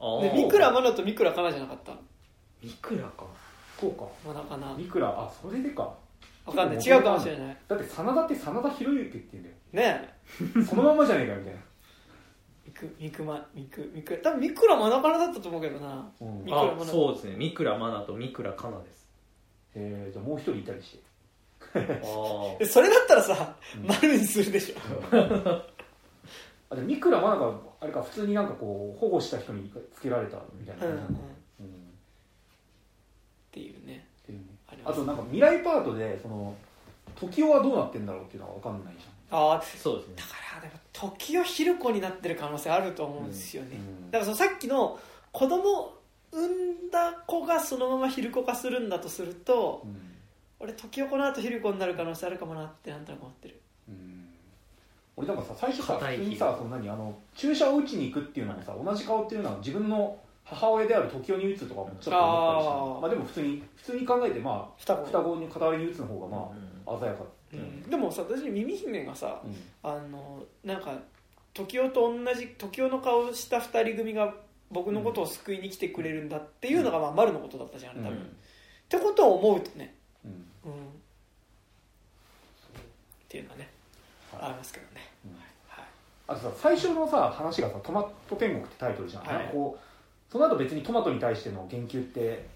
[0.00, 1.92] ああで三倉マナと三倉カナじゃなかった
[2.62, 3.26] ミクラか？
[3.80, 4.04] そうか。
[4.26, 5.08] マナカナいくら？
[5.08, 5.92] あそれでか。
[6.46, 6.84] わかんない。
[6.84, 7.56] 違うかもしれない。
[7.68, 10.00] だって真田って真田広之って言うんだよ。
[10.00, 11.60] ねそのまんまじゃねえかみたいな。
[12.66, 13.24] え三倉
[13.54, 16.10] 三倉三倉三倉多分三倉マナカナだったと思うけどな。
[16.20, 16.44] うん。
[16.44, 17.36] 三倉あそうですね。
[17.36, 19.08] ミクラマナとミクラカナです。
[19.74, 21.02] えー、じゃあもう一人いたりして。
[21.74, 23.86] あで それだったらさうん。
[23.86, 24.76] 丸にするでしょ。
[26.70, 31.24] あでも三倉真中あれか普通になんかこう保護した人につけられたみたいなうんうん、っ感じなのか。
[31.28, 31.31] う
[33.52, 34.06] んていうね。
[34.22, 34.44] っていうね。
[34.86, 36.54] ああとなんか未来パートでその
[37.14, 40.14] 時代はどうなってんだろうっていうのが分かんないじああそうですね。
[40.16, 44.10] だからでも時を昼子になってる可能性あると思うんですよね、うん。
[44.10, 44.98] だからそのさっきの
[45.30, 45.92] 子供
[46.32, 49.96] 産んだ子がそのまま昼子化するんだとするとゃん、うん。
[50.60, 53.60] 俺時をこの後昼子になる可能性あるかもなってなんとなく思ってる。
[53.88, 54.28] うん。
[55.16, 60.16] 俺なんかさ最初さ普通にさそんなにあの注射を打ちに行くっていうのもさ同じ顔っていうのは自分の
[60.54, 63.00] 母親である時代に打つとかもちょっと思ったりしたあー。
[63.00, 65.06] まあでも普通に普通に考えてまあ双子。
[65.06, 67.56] 双子に片割りに打つの方がまうんあ鮮やかう。
[67.56, 67.82] ん。
[67.90, 69.56] でもさ私耳姫がさうん。
[69.82, 70.94] あのなんか
[71.54, 74.34] 時代と同じ時代の顔をした2人組が
[74.70, 78.10] 僕のことを救いに来てくれるんだっていうのがまあ丸のことだったじゃん、多分。
[78.10, 78.36] うん
[78.92, 79.94] ってことを思うとね、
[80.26, 80.28] っ
[83.26, 83.70] ていうのはね、
[84.30, 84.42] はい。
[84.42, 85.32] ありますけどね、うん。
[85.66, 85.84] はい、
[86.28, 89.48] あとさ最初のさ話がさ「トマト天国」ってタイトルじゃん、はい。
[89.50, 89.91] こう
[90.32, 92.46] その後別にトマトに対しての言及って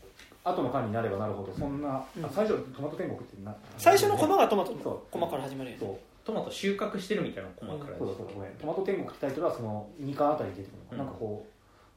[0.43, 2.25] 後の間になればなるほどそんな、うん。
[2.25, 4.95] あ最初トマト天国ってな最初のコマがトマトそう。
[4.95, 5.99] のコマから始まるよねそう。
[6.25, 7.91] トマト収穫してるみたいなコマか？
[7.91, 8.53] らそうだそうだごめん。
[8.53, 11.07] トマト天国ってタイトルはその2巻あたりに出てくるの、うん。
[11.07, 11.47] なんかこ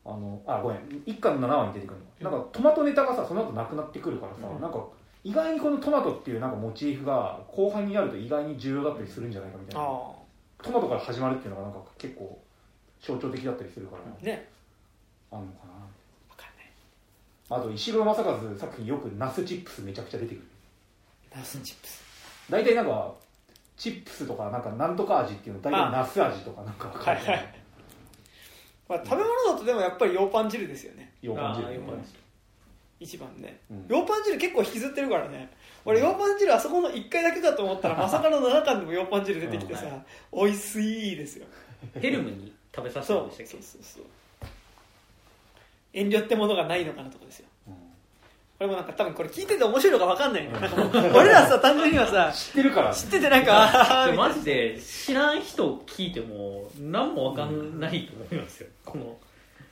[0.05, 0.79] うあのあごめん。
[1.05, 2.31] 1巻の7話に出てくるの、うん。
[2.31, 4.61] なんかトマトネタがさその後なくなってくるからさ、うん。
[4.61, 4.83] なんか
[5.23, 9.87] 意外にこのトマトっていうなんかモチーフが後半になると意外に重要だったりするんじゃないかみたいな、あ
[10.61, 12.37] トマトから始まるっていうのがなんか結構
[13.01, 14.49] 象徴的だったりするから、あね
[15.31, 15.73] あんのかな。
[16.29, 16.71] 分かんない。
[17.49, 20.43] あと石黒正和作品よくナスチップスめちゃくちゃ出てくる。
[21.35, 22.03] ナスチップス。
[22.49, 23.13] 大体なんか
[23.77, 25.89] チップスとかなんかなんとか味っていうの大体あ。
[25.91, 27.55] ナス味とかなんかはいはい。
[28.87, 31.13] まあ、食べ物だとでもやっぱり羊パン汁ですよね。
[31.21, 32.09] よう感じるあーよう感じ
[33.01, 33.59] 一番ね。
[33.69, 33.83] うん。
[33.87, 35.49] 羊パン汁結構引きずってるからね。
[35.85, 39.85] 俺羊パン汁あそこの1回だけかと思ったら まさかの7巻でも羊パン汁出てきてさ、
[40.31, 40.45] うん。
[40.45, 41.45] 美味しいですよ。
[42.01, 43.51] ヘルムに食べさせたそうんでしたっけ？
[43.53, 44.03] そうそうそう
[45.93, 47.47] 遠慮ってものがないのかなとこですよ。
[47.67, 47.73] うん。
[47.73, 47.79] こ
[48.61, 50.43] れもなんか多分これ聞いてて面白いのか分かんない。
[50.43, 52.93] ねなん俺らさ単純にはさ知ってるから。
[52.93, 59.17] 知っててなんか マジで知らん人聞いても何も分かんないと思いますよ、この。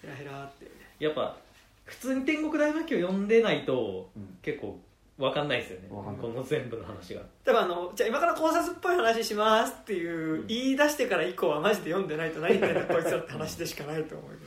[0.01, 0.71] ヘラヘラってね。
[0.99, 1.35] やっぱ
[1.85, 4.37] 普通に天国大魔教読んでないとうん。
[4.41, 4.79] 結構
[5.17, 5.87] 分かんないですよね。
[5.89, 7.21] この全部の話が。
[7.43, 10.47] 多分あのじゃあ今から考察っぽい話しますっていう、うん。
[10.47, 14.41] 言い出してから以降はマジで読んでないと何言ってんだこいつらって話でしかないと思うけど。
[14.41, 14.46] そ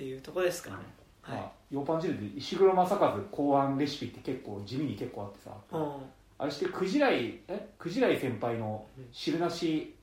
[0.00, 0.76] っていうとこですかね。
[1.20, 5.50] はい、まあ、ようパン汁で石黒正和考案レシピって結構地味に結構あってさ。
[5.72, 5.92] うん。
[6.38, 7.68] あれしてクジライえ？
[7.78, 9.94] クジライ先輩の汁なし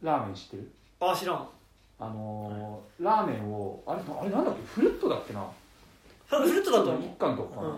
[0.00, 0.70] ラーメン知ってる？
[1.00, 1.48] あ知らん。
[1.98, 4.62] あのーラーメンをあれあれなんだっけ？
[4.66, 5.44] フルートだっけな？
[6.28, 7.02] フルートだと思う。
[7.02, 7.74] 一貫とかかな、うん。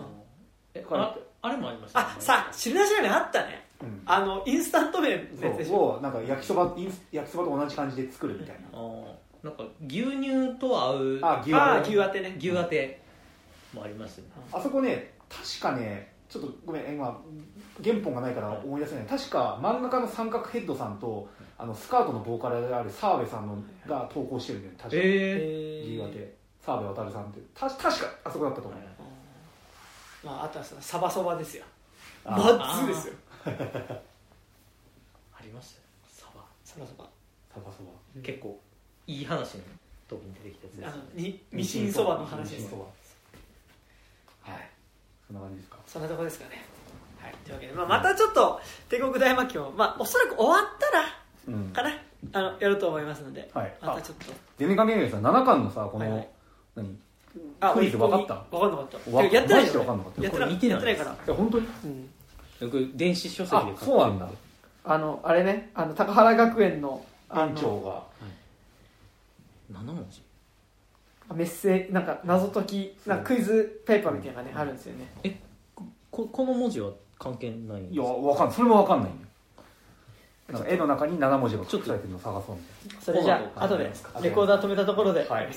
[0.75, 2.05] えこれああれもありましたね。
[2.19, 3.65] あさ汁なしラーメンあったね。
[3.81, 4.03] うん。
[4.05, 12.35] あのインスタント麺のやつでしそうょをなんか焼きそばインス焼きそばと同じ感じで作るみたいあーなんか牛乳と合うなあ牛あああ牛当てね。
[12.37, 13.01] 牛当て
[13.73, 14.31] もありますよね。
[14.51, 17.19] あそこね確かねちょっとごめん今
[17.83, 19.05] 原本がないから思い出せない。
[19.05, 24.77] 確か漫画家の三角ヘッドさんとあのスカートのボーカルである澤部さんのが投稿してるんだよね。
[24.79, 24.97] 確か。
[24.97, 28.81] ええ牛当て澤部渉さんってた確かあそこだったと思う、
[30.23, 31.63] まああとはさサバそばですよ。
[32.23, 33.13] あマッツですよ。
[33.45, 33.49] あ
[35.43, 36.43] りましたよサバ。
[36.63, 37.09] サバそば
[37.51, 37.71] サバ。
[37.71, 37.89] そば
[38.21, 38.59] 結構
[39.11, 39.63] いい話の
[40.07, 40.87] 時に出てきたやつです。
[40.87, 42.73] あのにミシンそばの話です。
[44.41, 44.69] はい。
[45.27, 45.77] そんな感じですか？
[45.85, 46.63] そんなとこですかね。
[47.19, 47.33] はい。
[47.43, 51.03] というわけで、まあ、またちょっと帝国大魔教まあおそらく終わったら
[51.47, 51.69] うん。
[51.71, 51.89] かな？
[52.33, 53.73] あのやると思いますので、はい。
[53.81, 54.33] またちょっと。
[54.57, 56.29] 全然関係ないですよ7巻のさこの、はいはい。
[56.75, 56.97] 何？
[57.59, 58.35] あクイズ分かった？
[58.49, 59.11] 分かんなかった。
[59.11, 60.23] ややってないマジでよ分かんなかった。
[60.23, 60.75] やってないこれ見てない。
[60.75, 61.67] やってないから、え本当に？
[61.83, 62.09] うん、
[62.61, 64.29] 僕電子書籍で買ってあそうなんだ。
[64.83, 65.69] あのあれね。
[65.75, 68.03] あの高原学園のあ園長が
[69.73, 70.21] 7文字？
[71.29, 75.41] のメッセなんか謎解きなんかクイズペーパーみたいなのがねあるんですよね。
[76.11, 78.55] ここの文字は関係ないんですいやわかんない。
[78.55, 79.27] それも分かんないんだよ
[80.51, 83.93] なんか絵の中に7文字が隠されてるのを探そうみたいそれじゃあ後ではい。
[84.23, 85.21] レコーダー止めたところで。
[85.21, 85.45] はい。
[85.45, 85.53] はい。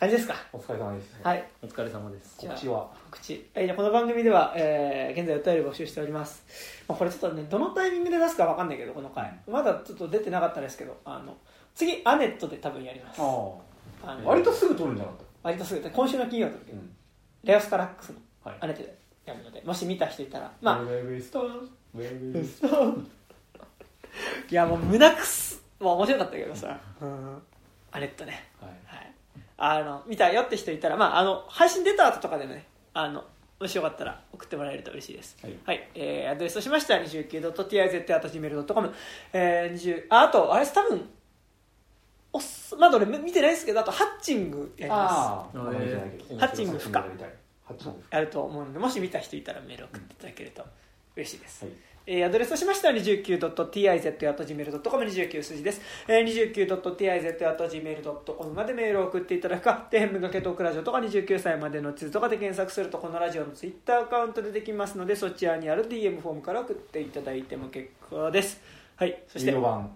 [0.00, 0.34] 感じですか？
[0.34, 1.16] なお疲れ様です。
[1.22, 1.48] はい。
[1.62, 2.36] お疲れ様です。
[2.40, 2.88] じゃあ告知は？
[3.10, 3.50] 告知。
[3.54, 6.44] はいじゃあこの番組では、えー現在お便り募集しております、
[6.88, 9.38] まあ、これちょっとねどのタイミングで出すかわかんないけどこの回。
[9.48, 11.36] まだちょっと出てなかったですけどあの
[11.76, 13.20] 次アネットで多分やります。
[13.20, 13.52] あ
[14.02, 14.14] あ。
[14.16, 16.90] の割とすぐ撮るんじゃなかっ割とすぐ今週の金曜日、たうん。
[17.44, 18.56] レオスカラックスのはい。
[18.60, 19.60] アネットでやるので。
[19.60, 20.50] もし見た人いたら。
[20.62, 20.82] まあ。
[20.82, 23.06] Where we start, where we
[24.50, 27.42] いやもう胸くすもう面白かったけどさ、うん、
[27.92, 28.48] アネットね。
[28.58, 28.70] はい。
[28.86, 29.12] はい。
[29.58, 33.24] あの見たよって人いたらまああの配信出た後とかでねあの
[33.60, 35.36] もしよかったら送ってもらえると嬉しいです。
[35.42, 35.58] はい。
[35.64, 38.94] はい、えーアドレスとしましては 29.tiz.gmail.com、
[39.34, 41.08] えー、20ああとあれです多分
[42.36, 45.12] おっすまだ俺見てないですけどあとハッチングやります。
[45.14, 47.06] ああ、まだ見てないけどハッチング不可ハ
[47.72, 50.62] ッチングやると思うのでもし見た人いたらメール送っていただけると
[51.16, 51.74] 嬉しいです、はい。
[52.08, 68.60] えーアドレスとしましては 29.tiz.gmail.com 29数字です、えー、29.tiz.gmail.com までメールを送っていただくか天文がけトークラジオとか29歳までの地図とかで検索するとこのラジオのツイッターアカウントでできますのでそちらにある DM フォームから送っていただいても結構です。
[68.96, 69.22] はい。
[69.26, 69.90] そして有料版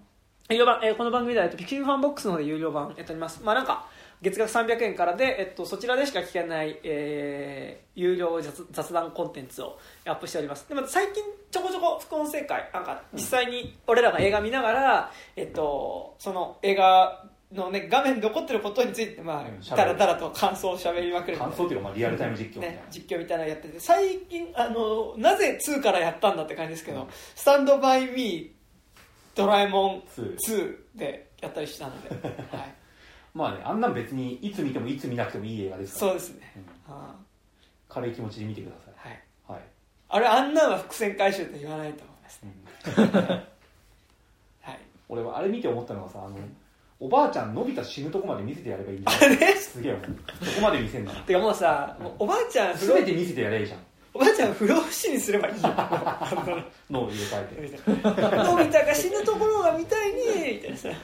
[0.51, 3.41] 有料版、えーこの番組では、えっと、ピクシブファンボックスの有料版やっております。
[3.45, 3.87] まあなんか、
[4.21, 10.69] 月額300円からで、えっと、そちらでしか聞けない、えー有料雑雑談コンテンツをアップしております。
[10.69, 27.07] でも最近ちょこちょこ副音声回、なんか実際に俺らが映画見ながら、えっと、その映画のね、画面に残ってることについて、まあだらだらと感想を喋りまくる感想っていうか、まあ、リアルタイム実況みたいなね、実況みたいなのやってて最近あのなぜ2からやったんだって感じですけど
[27.37, 28.51] 「スタンドバイ・ミー」
[29.41, 32.09] 「ドラえもん2 2」でやったりしたので、
[32.57, 32.75] はい、
[33.35, 36.13] まあねあんなん別にいつ見てもいつ見なくてもいい映画ですから。
[36.13, 36.53] そうですね、
[36.89, 36.95] うん。
[36.95, 37.15] あ
[37.89, 39.63] 軽い気持ちで見てくださーはい、いはい、
[40.09, 42.55] あれあんなんは伏線回収って言わないと思いますね、
[44.63, 44.79] はい、
[45.09, 46.37] 俺はあれ見て思ったのがさあの
[47.01, 49.19] おばあちゃんのび太死ぬとこまで見せてやればいいんだよ。
[49.57, 49.99] すげえよ
[50.43, 53.81] そこまで見せんならてかもうさもうおばあちゃん不老全て見せてやればいいじゃん
[54.13, 55.69] おばあちゃん不老不死にすればいいよ
[56.91, 57.79] 脳を入れ替えて。
[58.45, 60.89] のび太が死ぬところが見たいねみたいなさ。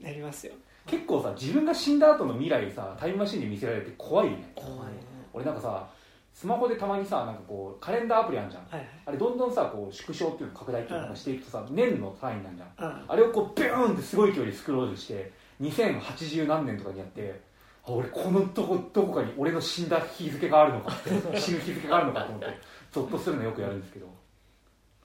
[0.00, 0.54] なりますよ。
[0.86, 4.52] 結構さ自分が死んだ後の未来さタイムマシンで見せられて怖いよね。
[4.54, 4.72] 怖い。
[4.88, 4.94] ね
[5.32, 5.88] 俺なんかさ
[6.34, 8.64] スマホでたまにさなんかこうカレンダーアプリあるじゃん。
[8.64, 8.88] はいはい。
[9.06, 12.86] あれどんどんさこう縮小っていうの拡大っていうのをしていくとさ年の単位なんじゃん。
[12.86, 13.04] うん。
[13.08, 17.47] あれをこうビューンってすごい距離スクロールして2080何年とかにやってあ
[17.92, 21.10] 俺このどこどこかに俺の死んだ日付があるのかって
[21.40, 22.46] 死ぬ日付があるのかと思って
[22.92, 24.06] ゾッとするのよくやるんですけど。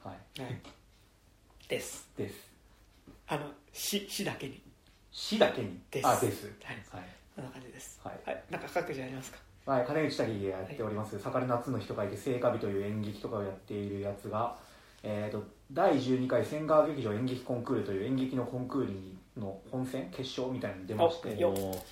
[0.03, 0.41] はい。
[0.41, 0.61] はい。
[1.67, 2.09] です。
[2.17, 2.35] です。
[3.27, 4.61] あの死死だけに。
[5.11, 5.79] 死だけに？
[5.91, 6.07] です。
[6.07, 6.45] あです。
[6.63, 6.75] はい。
[6.97, 8.01] はい、こんな感じです。
[8.03, 8.19] はい。
[8.25, 8.43] はい。
[8.49, 9.39] なんか各自ありますか？
[9.65, 14.57] はい、金内滝がやっております「盛る夏の日」と書いて「聖火日」という演劇とかをやっているやつが、
[15.03, 18.93] えー、と第12回千川劇場演劇コンクールという演劇のコンクール
[19.37, 21.29] の本戦決勝みたいなのに出まして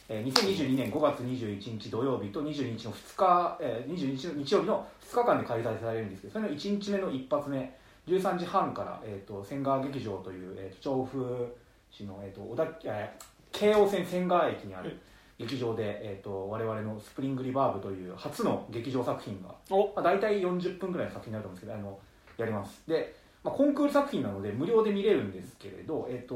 [0.10, 11.56] えー2022年5月21日土曜日と22日の2日、えー、22日の日曜日の2日間で開催されるんですけどそれの1日目の一発目13時半から、えー、と千川劇場という、えー、と調布
[11.90, 14.98] 市の、えー、と小田えー京王線千川駅にある
[15.38, 19.88] 劇場で、えー、と我々のスプリングリバーブという初の劇場作品が、お。
[19.88, 22.00] まあ、大体40分ぐらいの作品になると思うんですけどあの
[22.38, 22.84] やります。
[22.88, 26.36] で、まあ、コンクール作品なので無料で見れるんですけれど、えー、と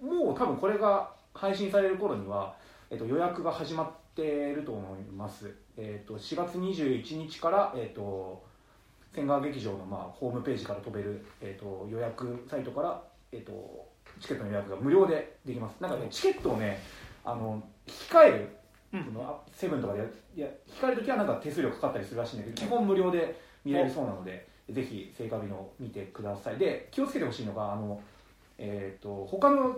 [0.00, 2.54] もう多分これが配信される頃には、
[2.90, 8.44] えー、と予約が始まっていると思います、えー、と4月21日から、えー、と
[9.12, 13.02] 千川劇場の、まあ、ホームページから飛べる、えー、と予約サイトから、
[13.32, 13.88] えー、と
[14.20, 15.80] チケットの予約が無料でできます。
[15.80, 16.80] なんかねチケットをね
[17.24, 18.56] あの控える
[18.92, 19.04] うん。
[19.04, 20.04] そのあセブンとかでや
[20.36, 26.56] いや控える時はなんか手数料かかったりするらしいんだけど基本無料で見れるそうなのでぜひ聖火日の見てください。
[26.56, 28.00] で気をつけてほしいのがあの、
[28.58, 29.76] えー、と他の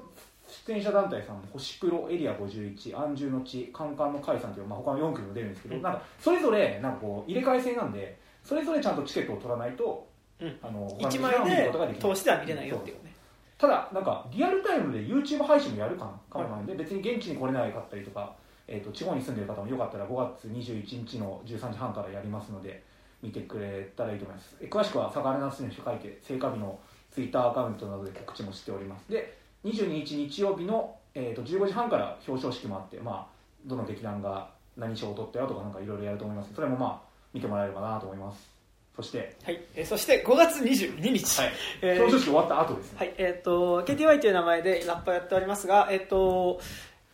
[0.67, 5.83] 出演者団体さんも星プロエリア51安住の地カンカンの会さんという、まあ、他の4組も出るんですけど、うん。
[5.83, 10.07] なんかそれぞれなんかこう入れ替え制なんでそれぞれちゃんとチケットを取らないと、
[10.41, 10.59] うん。
[10.63, 13.13] あの他の1劇団を見る枚で通しでは見れないよっていうね。
[13.59, 18.35] ただなんかリアルタイムで YouTube 配信もやるかなんで、別に現地に来れないかったりとか、
[18.69, 22.83] えー、と地方に住んでる方もよかったら5月21日の13時半からやりますので
[23.27, 24.57] 見てくれたらいいと思います。
[24.61, 26.79] え詳しくは「サガレナス」に書いて聖火日の
[27.11, 29.11] Twitter アカウントなどで告知もしております。
[29.11, 36.55] で22日日曜日の、えー、と15時半から表彰式もあって、まあ、どの劇団が何賞を取ったよとかなんかいろいろやると思います。
[36.55, 38.57] それもまあ見てもらえればなと思います。
[38.95, 46.61] そして、はい、えーそして5月22日、はい、えー表彰式終わった後ですね、はい、えっ、と、KTY という名前でラッパーやっておりますが、えっ、と、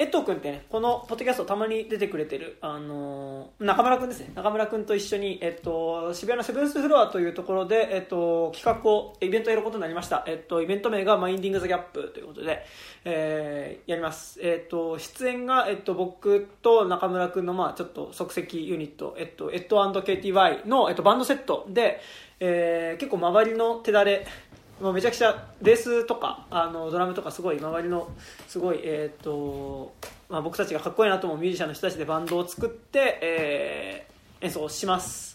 [0.02, 4.32] 江藤君ってね、このポッドキャストたまに出てくれてる、あのー中村君ですね。
[4.34, 10.24] 中村君と一緒に、えっ、と、渋谷のセブンスフロアというところで、えっ、と、企画を、イベントをやることになりました。
[10.26, 12.64] えっ、と、イベント名がマインディング・ザ・ギャップということで、
[13.04, 14.40] えーやります。
[14.42, 22.00] えっ、と、出演が、えっ、と、僕と中村君の、まあちょっと即席ユニット、えっ、と、エッド &KTY の、えっ、と、バンドセットで、
[22.40, 24.26] えー結構周りの手だれ、
[24.82, 28.10] もうめちゃくちゃベースとかあのドラムとかすごい周りの
[28.48, 29.94] すごい、えーと
[30.28, 34.12] まあ、僕たちがかっこいいなと思うミュージシャンの人たちでバンドを作って、えー
[34.42, 35.32] 演奏します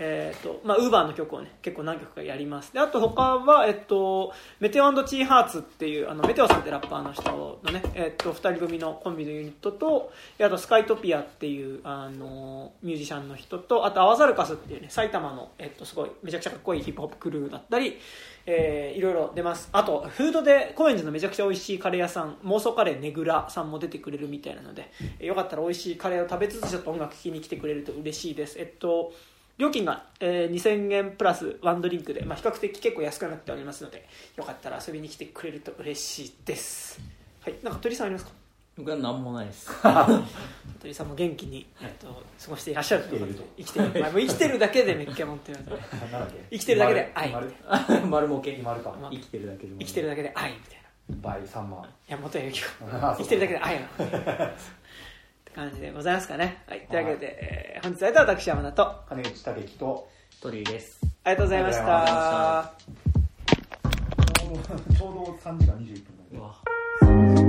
[0.00, 2.72] えっ、と、まあ、ウーバーの曲をね、結構何曲かやります。
[2.72, 17.98] で、あと他は、えっ、と、メテオチーハーツっていう、あの、メテオさんってラッパーの人のね、えっ、と、二人組のコンビのユニットと、あとスカイトピアっていう、あの、ミュージシャンの人と、あとアワザルカスっていうね、埼玉の、えっ、と、すごい、めちゃくちゃかっこいいヒップホップクルーだったり、
[18.50, 19.68] えーいろいろ出ます。
[19.72, 28.58] あと、フードで、高円寺のめちゃくちゃ美味しいカレー屋さん、妄想カレーねぐらさんも出てくれるみたいなので、えーよかったら美味しいカレーを食べつつ、ちょっと音楽聴きに来てくれると嬉しいです。
[28.58, 29.12] えっと、
[29.58, 37.00] 料金が、えー2000円プラスワンドリンクで、まあ、比較的結構安くなっておりますので、よかったら遊びに来てくれると嬉しいです。
[37.42, 38.32] はい、なんか鳥さんありますか？
[38.78, 39.68] 僕は何もないです。
[40.80, 42.06] 鳥さんも元気に、えっと、
[42.40, 43.16] 過ごしていらっしゃると。
[43.16, 46.44] いうことで生生きてる、まあ、もう生きてるだけでめっけもんって言われて。
[46.52, 47.12] 生きてるだけで。
[47.12, 47.32] 愛。
[47.32, 47.52] 丸
[48.08, 48.60] 丸儲け。
[48.62, 49.80] 丸か生きてるだけでも。
[49.80, 51.16] 生きてるだけで愛みたいな。
[51.20, 53.80] 倍3万いや元谷由紀子あ生きてるだけで愛 っ
[55.44, 56.62] て感じでございますかね。
[56.68, 56.86] はい。
[56.88, 58.82] というわけで、えー本日は私山田と。
[58.82, 60.08] あ金内武樹と。
[60.40, 61.00] 鳥居です。
[61.02, 63.08] りがとうございましあた。
[64.40, 67.47] ちょうどちょうど3時間21分だねうわ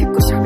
[0.00, 0.39] qué cosa.